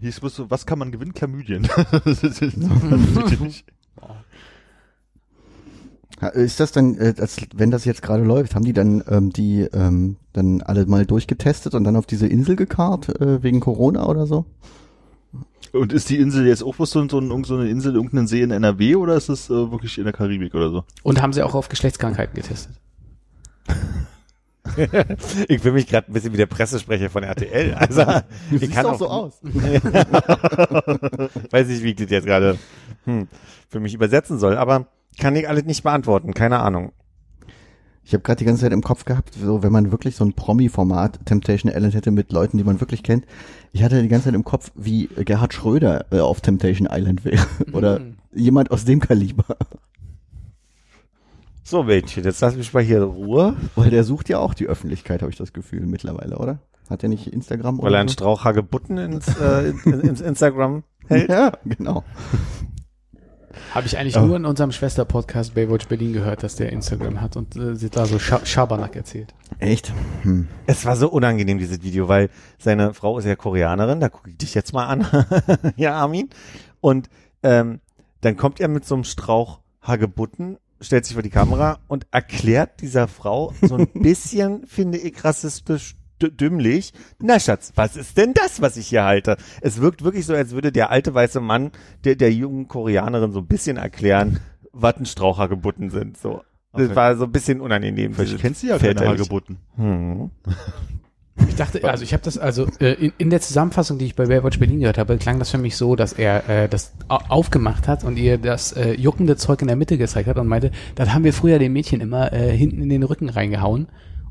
[0.00, 1.12] Hier ist so, was kann man gewinnen?
[1.12, 1.62] Chlamydien.
[2.04, 3.64] das ist, das ist.
[6.20, 9.30] Ja, Ist das dann, äh, das, wenn das jetzt gerade läuft, haben die dann ähm,
[9.30, 14.06] die ähm, dann alle mal durchgetestet und dann auf diese Insel gekarrt äh, wegen Corona
[14.06, 14.44] oder so?
[15.72, 18.42] Und ist die Insel jetzt auch bloß so, so, ein- so eine Insel, irgendeinen See
[18.42, 20.84] in NRW oder ist es äh, wirklich in der Karibik oder so?
[21.04, 22.74] Und haben sie auch auf Geschlechtskrankheiten getestet.
[25.48, 27.74] Ich fühle mich gerade ein bisschen wie der Pressesprecher von RTL.
[27.74, 28.02] Also,
[28.52, 29.40] ich kann auch, aus.
[29.42, 32.56] weiß nicht, wie ich das jetzt gerade
[33.04, 33.26] hm,
[33.68, 34.86] für mich übersetzen soll, aber
[35.18, 36.92] kann ich alles nicht beantworten, keine Ahnung.
[38.10, 40.32] Ich habe gerade die ganze Zeit im Kopf gehabt, so wenn man wirklich so ein
[40.32, 43.24] Promi-Format Temptation Island hätte mit Leuten, die man wirklich kennt.
[43.70, 47.46] Ich hatte die ganze Zeit im Kopf, wie Gerhard Schröder äh, auf Temptation Island wäre
[47.72, 48.16] oder Mhm.
[48.34, 49.44] jemand aus dem Kaliber,
[51.62, 54.66] So, Mädchen, jetzt lass mich mal hier in Ruhe, weil der sucht ja auch die
[54.66, 56.58] Öffentlichkeit, habe ich das Gefühl mittlerweile, oder?
[56.88, 58.14] Hat er nicht Instagram weil er einen so?
[58.14, 61.28] Strauch Hagebutten ins, äh, in- ins Instagram hält.
[61.30, 62.02] Ja, genau.
[63.74, 64.26] Habe ich eigentlich Oh.
[64.26, 68.06] nur in unserem Schwester-Podcast Baywatch Berlin gehört, dass der Instagram hat und äh, sie da
[68.06, 69.34] so Scha Schabernack erzählt.
[69.58, 69.92] Echt?
[70.22, 70.48] Hm.
[70.66, 74.38] Es war so unangenehm, dieses Video, weil seine Frau ist ja Koreanerin, da gucke ich
[74.38, 75.06] dich jetzt mal an,
[75.76, 76.30] ja, Armin.
[76.80, 77.08] Und
[77.42, 77.80] ähm,
[78.20, 82.80] dann kommt er mit so einem Strauch Hagebutten, stellt sich vor die Kamera und erklärt
[82.80, 85.96] dieser Frau so ein bisschen, finde ich, rassistisch
[86.28, 86.92] dümmlich.
[87.20, 89.36] Na Schatz, was ist denn das, was ich hier halte?
[89.60, 91.70] Es wirkt wirklich so, als würde der alte weiße Mann
[92.04, 94.40] der, der jungen Koreanerin so ein bisschen erklären,
[94.72, 96.16] was ein Strauch Hagebutten sind.
[96.18, 96.42] So.
[96.72, 96.94] Das Okay.
[96.96, 98.14] war so ein bisschen unangenehm.
[98.14, 99.58] Vielleicht diese kennst du ja keine Hagebutten.
[99.76, 100.30] hm.
[101.48, 104.26] Ich dachte, also ich habe das, also äh, in, in der Zusammenfassung, die ich bei
[104.26, 107.88] Baywatch Berlin gehört habe, klang das für mich so, dass er äh, das au- aufgemacht
[107.88, 111.14] hat und ihr das äh, juckende Zeug in der Mitte gezeigt hat und meinte, das
[111.14, 113.88] haben wir früher den Mädchen immer äh, hinten in den Rücken reingehauen.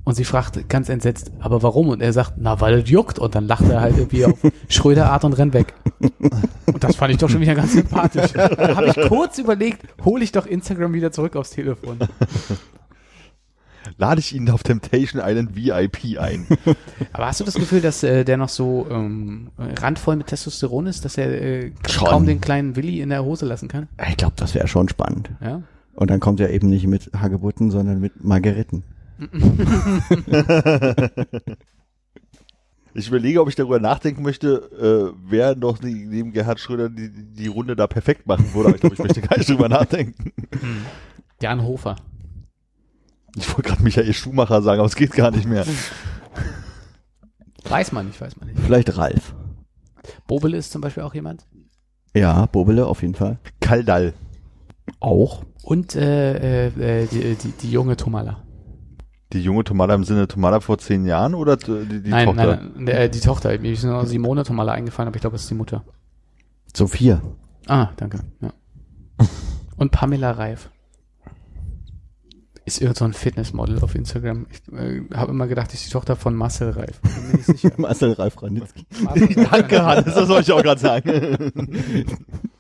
[0.10, 1.90] Und sie fragt ganz entsetzt, aber warum?
[1.90, 3.20] Und er sagt, na, weil es juckt.
[3.20, 5.76] Und dann lacht er halt irgendwie auf Schröder-Art und rennt weg.
[6.66, 8.32] Und das fand ich doch schon wieder ganz sympathisch.
[8.34, 12.00] Da habe ich kurz überlegt, hole ich doch Instagram wieder zurück aufs Telefon.
[14.00, 16.48] Lade ich ihn auf Temptation Island VIP ein.
[17.14, 21.06] Aber hast du das Gefühl, dass äh, der noch so ähm, randvoll mit Testosteron ist,
[21.06, 22.08] dass er äh, Schon.
[22.08, 23.88] kaum den kleinen Willi in der Hose lassen kann?
[24.10, 25.30] Ich glaube, das wäre schon spannend.
[25.40, 25.62] Ja.
[25.94, 28.84] Und dann kommt er eben nicht mit Hagebutten, sondern mit Margeriten.
[32.94, 37.48] Ich überlege, ob ich darüber nachdenken möchte, äh, wer noch neben Gerhard Schröder die, die
[37.48, 38.70] Runde da perfekt machen würde.
[38.70, 40.32] Aber ich glaube, ich möchte gar nicht drüber nachdenken.
[41.42, 41.96] Jan Hofer.
[43.36, 45.66] Ich wollte gerade Michael Schumacher sagen, aber es geht gar nicht mehr.
[47.66, 48.60] Weiß man nicht, weiß man nicht.
[48.60, 49.36] Vielleicht Ralf.
[50.28, 51.46] Bobele ist zum Beispiel auch jemand.
[52.16, 53.38] Ja, Bobele auf jeden Fall.
[53.62, 54.14] Kaldall.
[55.00, 55.44] Auch.
[55.64, 58.44] Und äh, äh, äh, die, die, die junge Tomala.
[59.34, 62.46] Die junge Tomala im Sinne Tomala vor zehn Jahren oder die, die nein, Tochter?
[62.56, 63.58] nein, nein, äh, die Tochter.
[63.60, 65.84] Mir ist nur Simone Tomala eingefallen, aber ich glaube, es ist die Mutter.
[66.76, 67.22] Sophia.
[67.68, 68.20] Ah, danke.
[68.42, 68.54] Ja.
[69.78, 70.70] Und Pamela Reif.
[72.66, 74.46] Ist irgend so ein Fitnessmodel auf Instagram.
[74.52, 77.00] Ich äh, habe immer gedacht, ist die Tochter von Marcel Reif.
[77.02, 77.72] Bin mir nicht sicher.
[77.78, 78.86] Marcel Ralf Ranitzky.
[79.52, 81.52] Danke, Hannes, das wollte ich auch gerade sagen.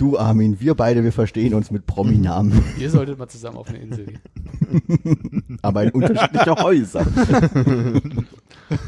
[0.00, 3.76] Du, Armin, wir beide, wir verstehen uns mit Prominamen, Ihr solltet mal zusammen auf eine
[3.80, 5.58] Insel gehen.
[5.62, 7.06] aber in unterschiedliche Häuser.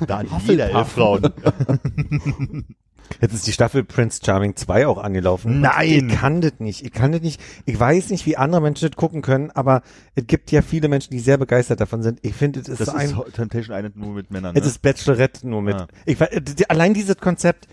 [0.07, 1.23] Da hat jeder elf Frauen.
[3.21, 5.61] Jetzt ist die Staffel Prince Charming 2 auch angelaufen.
[5.61, 6.09] Nein!
[6.09, 6.83] Ich kann das nicht.
[6.83, 7.41] Ich kann das nicht.
[7.67, 9.83] Ich weiß nicht, wie andere Menschen das gucken können, aber
[10.15, 12.21] es gibt ja viele Menschen, die sehr begeistert davon sind.
[12.23, 14.55] Ich finde, es ist Das so ein, ist Temptation Island nur mit Männern.
[14.57, 14.69] es Ne?
[14.69, 15.75] ist Bachelorette nur mit.
[15.75, 15.89] Ah.
[16.07, 16.17] Ich,
[16.71, 17.67] allein dieses Konzept,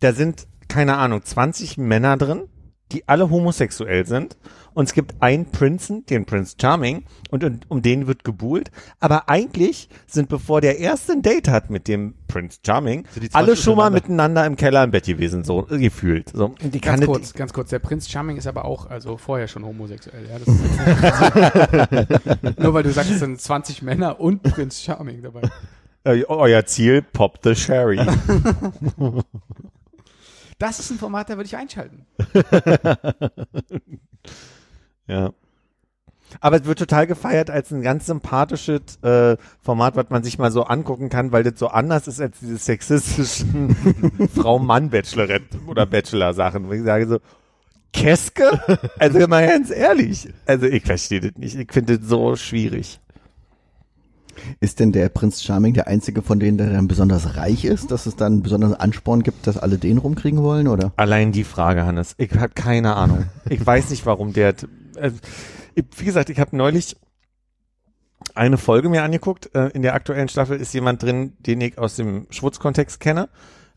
[0.00, 2.44] da sind, keine Ahnung, 20 Männer drin,
[2.92, 4.36] die alle homosexuell sind.
[4.74, 8.70] Und es gibt einen Prinzen, den Prince Charming, und, und um den wird gebuhlt.
[9.00, 13.56] Aber eigentlich sind, bevor der erste ein Date hat mit dem Prince Charming, 20 alle
[13.56, 16.30] schon mal miteinander im Keller im Bett gewesen, so äh, gefühlt.
[16.30, 17.70] So, die kann Ganz kurz, ganz kurz.
[17.70, 20.28] Der Prinz Charming ist aber auch also vorher schon homosexuell.
[20.28, 20.38] Ja,
[22.58, 25.42] nur weil du sagst, es sind 20 Männer und Prinz Charming dabei.
[26.04, 27.98] Äh, euer Ziel, Pop the Sherry.
[30.58, 32.04] Das ist ein Format, da würde ich einschalten.
[35.06, 35.32] ja.
[36.40, 40.50] Aber es wird total gefeiert als ein ganz sympathisches äh, Format, was man sich mal
[40.50, 43.74] so angucken kann, weil das so anders ist als diese sexistischen
[44.34, 47.18] Frau-Mann-Bachelorette oder Bachelor-Sachen, wo ich sage so,
[47.92, 48.60] Keske?
[48.98, 50.28] Also mal ganz ehrlich.
[50.44, 51.56] Also ich verstehe das nicht.
[51.56, 53.00] Ich finde das so schwierig.
[54.60, 58.06] Ist denn der Prinz Charming der einzige von denen, der dann besonders reich ist, dass
[58.06, 60.92] es dann einen besonderen Ansporn gibt, dass alle den rumkriegen wollen, oder?
[60.96, 62.14] Allein die Frage, Hannes.
[62.18, 63.26] Ich habe keine Ahnung.
[63.48, 64.54] Ich weiß nicht, warum der.
[64.96, 65.12] Äh,
[65.74, 66.96] wie gesagt, ich habe neulich
[68.34, 69.54] eine Folge mir angeguckt.
[69.54, 73.28] Äh, in der aktuellen Staffel ist jemand drin, den ich aus dem Schwutzkontext kenne.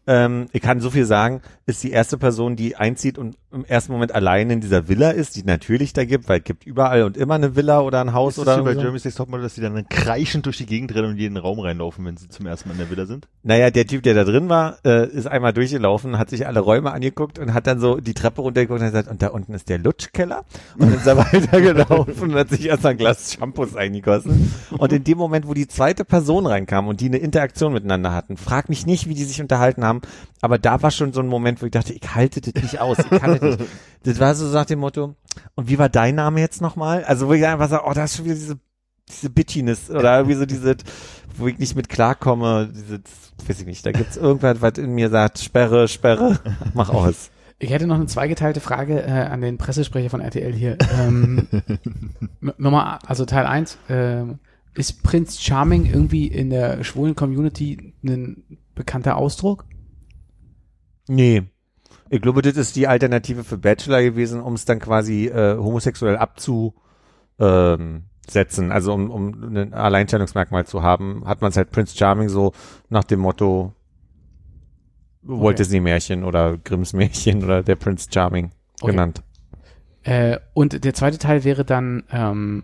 [0.08, 3.92] Ähm, ich kann so viel sagen, ist die erste Person, die einzieht und im ersten
[3.92, 7.18] Moment allein in dieser Villa ist, die natürlich da gibt, weil es gibt überall und
[7.18, 8.80] immer eine Villa oder ein Haus Ist oder so bei so.
[8.80, 11.60] Jeremy's Next Topmodel, dass die dann kreischend durch die Gegend rennen und in jeden Raum
[11.60, 13.28] reinlaufen, wenn sie zum ersten Mal in der Villa sind?
[13.44, 16.92] Naja, der Typ, der da drin war, äh, ist einmal durchgelaufen, hat sich alle Räume
[16.92, 19.70] angeguckt und hat dann so die Treppe runtergeguckt und hat gesagt, und da unten ist
[19.70, 20.46] der Lutschkeller.
[20.78, 24.54] Und dann ist er weitergelaufen und hat sich erst ein Glas Shampoos eingegossen.
[24.78, 28.38] Und in dem Moment, wo die zweite Person reinkam und die eine Interaktion miteinander hatten,
[28.38, 29.91] frag mich nicht, wie die sich unterhalten haben,
[30.42, 33.00] aber da war schon so ein Moment, wo ich dachte, ich halte das nicht aus,
[33.00, 33.60] ich kann das nicht.
[34.04, 35.16] Das war so nach dem Motto,
[35.54, 37.04] und wie war dein Name jetzt nochmal?
[37.04, 38.58] Also wo ich einfach sage, oh, da ist schon wieder diese
[39.12, 40.76] diese Bitchiness oder irgendwie so diese,
[41.36, 43.02] wo ich nicht mit klarkomme, diese,
[43.48, 46.40] weiß ich nicht, da gibt's irgendwas, was in mir sagt, sperre, sperre,
[46.74, 47.30] mach aus.
[47.60, 50.78] Ich hätte noch eine zweigeteilte Frage äh, an den Pressesprecher von RTL hier.
[51.00, 51.48] Ähm,
[52.58, 54.40] Nummer, also Teil 1, ähm,
[54.74, 58.44] ist Prinz Charming irgendwie in der schwulen Community ein
[58.74, 59.66] bekannter Ausdruck?
[61.12, 61.44] Nee.
[62.10, 66.16] Ich glaube, das ist die Alternative für Bachelor gewesen, um es dann quasi äh, homosexuell
[66.18, 66.74] abzusetzen.
[67.40, 68.72] Ähm, setzen.
[68.72, 72.54] also um, um ein Alleinstellungsmerkmal zu haben, hat man es halt Prince Charming so
[72.90, 73.74] nach dem Motto
[75.24, 75.56] Walt Okay.
[75.56, 78.92] Disney Märchen oder Grimms Märchen oder der Prince Charming Okay.
[78.92, 79.22] genannt.
[80.04, 82.64] Äh, und der zweite Teil wäre dann, ähm,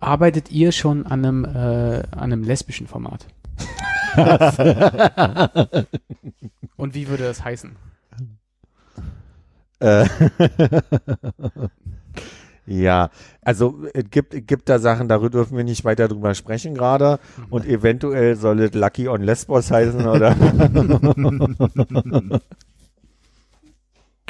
[0.00, 3.26] arbeitet ihr schon an einem, äh, an einem lesbischen Format?
[6.76, 7.76] und wie würde das heißen?
[9.80, 10.06] Äh,
[12.70, 13.10] Ja,
[13.42, 17.18] also es gibt, es gibt da Sachen, darüber dürfen wir nicht weiter drüber sprechen gerade.
[17.50, 20.36] Und eventuell soll es Lucky on Lesbos heißen oder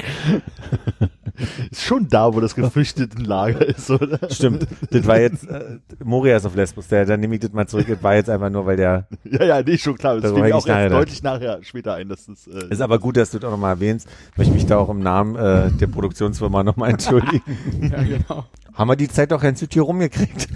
[1.71, 4.19] Ist schon da, wo das Geflüchtetenlager ist, oder?
[4.29, 4.67] stimmt.
[4.91, 7.87] Das war jetzt äh, Moria ist auf Lesbos, der, dann nehme ich das mal zurück.
[7.87, 10.19] Das war jetzt einfach nur, weil der Ja, ja, nee, schon klar.
[10.19, 12.99] Das fiel mir auch ich nachher deutlich nachher, später ein, dass das, äh, ist aber
[12.99, 14.07] gut, dass du das auch nochmal erwähnst.
[14.35, 17.41] Möchte mich da auch im Namen äh, der Produktionsfirma nochmal entschuldigen.
[17.81, 18.45] Ja, genau.
[18.73, 20.49] Haben wir die Zeit doch ganz gut hier rumgekriegt.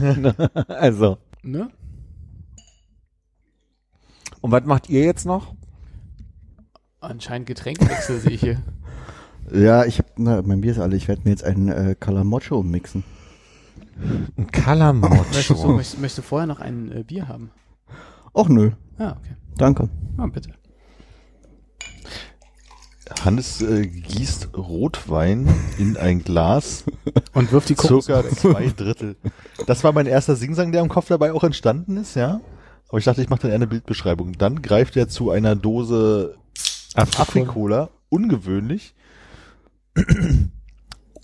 [0.67, 1.17] also.
[1.43, 1.69] Ne?
[4.41, 5.53] Und was macht ihr jetzt noch?
[6.99, 8.61] Anscheinend Getränkewechsel sehe ich hier.
[9.53, 10.95] Ja, ich hab, na, mein Bier ist alle.
[10.95, 13.03] Ich werde mir jetzt einen äh, Calamocho mixen.
[14.37, 15.15] Ein Kalamocho.
[15.33, 17.51] Möchtest du, möchtest, möchtest du vorher noch ein äh, Bier haben?
[18.33, 19.35] Och nö, Ah, okay.
[19.57, 19.89] danke.
[20.17, 20.49] Ah, bitte.
[23.23, 25.47] Hannes äh, gießt Rotwein
[25.77, 26.85] in ein Glas,
[27.33, 28.39] Und wirft die circa Kokos.
[28.39, 29.15] zwei Drittel.
[29.67, 32.41] Das war mein erster Singsang, der im Kopf dabei auch entstanden ist, ja.
[32.89, 34.33] Aber ich dachte, ich mache dann eher eine Bildbeschreibung.
[34.33, 36.35] Dann greift er zu einer Dose
[36.95, 38.95] Afrikola, ungewöhnlich,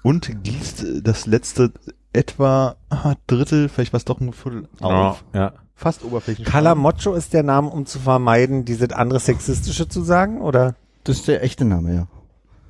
[0.03, 1.72] und gießt das letzte
[2.14, 5.23] etwa ah, Drittel, vielleicht was doch ein Viertel auf.
[5.34, 5.53] Ja.
[5.76, 6.45] Fast Oberflächen.
[6.45, 10.76] Kalamocho ist der Name, um zu vermeiden, dieses andere Sexistische zu sagen, oder?
[11.03, 12.07] Das ist der echte Name, ja.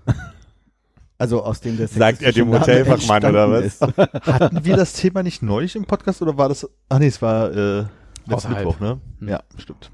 [1.17, 3.65] Also aus dem der Sagt er dem Hotelfachmann, oder was?
[3.65, 3.81] ist.
[4.25, 6.67] Hatten wir das Thema nicht neulich im Podcast oder war das?
[6.89, 7.85] Ach nee, es war äh,
[8.25, 8.53] letzten.
[8.53, 8.99] Mittwoch, ne?
[9.19, 9.27] Hm.
[9.27, 9.91] Ja, stimmt.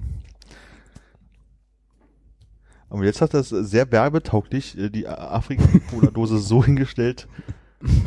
[2.90, 7.28] Aber jetzt hat das sehr werbetauglich äh, die Afrika-Cola-Dose so hingestellt.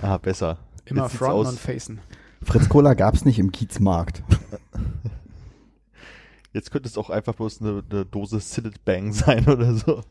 [0.02, 0.58] Ah, besser.
[0.84, 2.00] Immer fronten und facen.
[2.42, 4.22] Fritz Cola gab's nicht im Kiezmarkt.
[6.52, 10.02] Jetzt könnte es auch einfach bloß eine, eine Dose Sillet Bang sein oder so.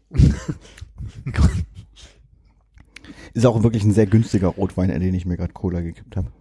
[3.33, 6.31] Ist auch wirklich ein sehr günstiger Rotwein, in den ich mir gerade Cola gekippt habe.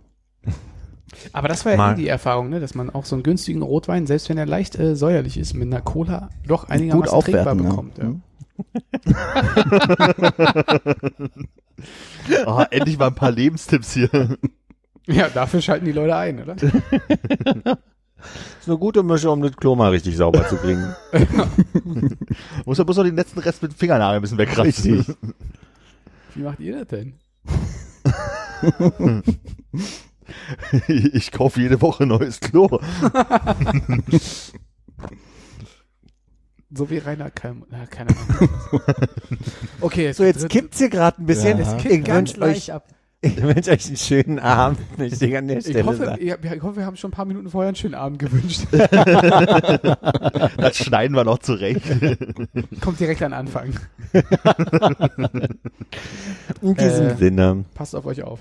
[1.32, 2.60] Aber das war ja eh die Erfahrung, ne?
[2.60, 5.66] dass man auch so einen günstigen Rotwein, selbst wenn er leicht äh, säuerlich ist, mit
[5.66, 7.98] einer Cola doch einigermaßen trinkbar bekommt.
[7.98, 8.14] Ja.
[12.46, 14.10] Oh, endlich mal ein paar Lebenstipps hier.
[15.06, 16.56] ja, dafür schalten die Leute ein, oder?
[16.56, 16.74] ist
[18.66, 20.94] eine gute Mische, um das Klo mal richtig sauber zu kriegen.
[22.64, 25.16] Muss ja bloß noch den letzten Rest mit dem Fingernagel ein bisschen wegkratzen.
[26.34, 27.14] Wie macht ihr das denn?
[30.88, 32.80] Ich kaufe jede Woche ein neues Klo.
[36.70, 37.64] So wie Rainer Kalm.
[37.70, 38.50] Na, keine Ahnung.
[39.80, 41.58] Okay, jetzt, So, jetzt dritt- kippt hier gerade ein bisschen.
[41.58, 41.64] Ja.
[41.64, 42.88] es Ich kippt ganz wünsche euch, leicht ab.
[43.22, 46.84] ich wünsche euch einen schönen Abend, ich an der Ich hoffe, ja, ich hoffe, wir
[46.84, 48.66] haben schon ein paar Minuten vorher einen schönen Abend gewünscht.
[50.58, 51.80] Das schneiden wir noch zurecht.
[52.82, 53.72] Kommt direkt an Anfang.
[56.60, 57.64] In diesem Äh, Sinne.
[57.74, 58.40] Passt auf euch auf.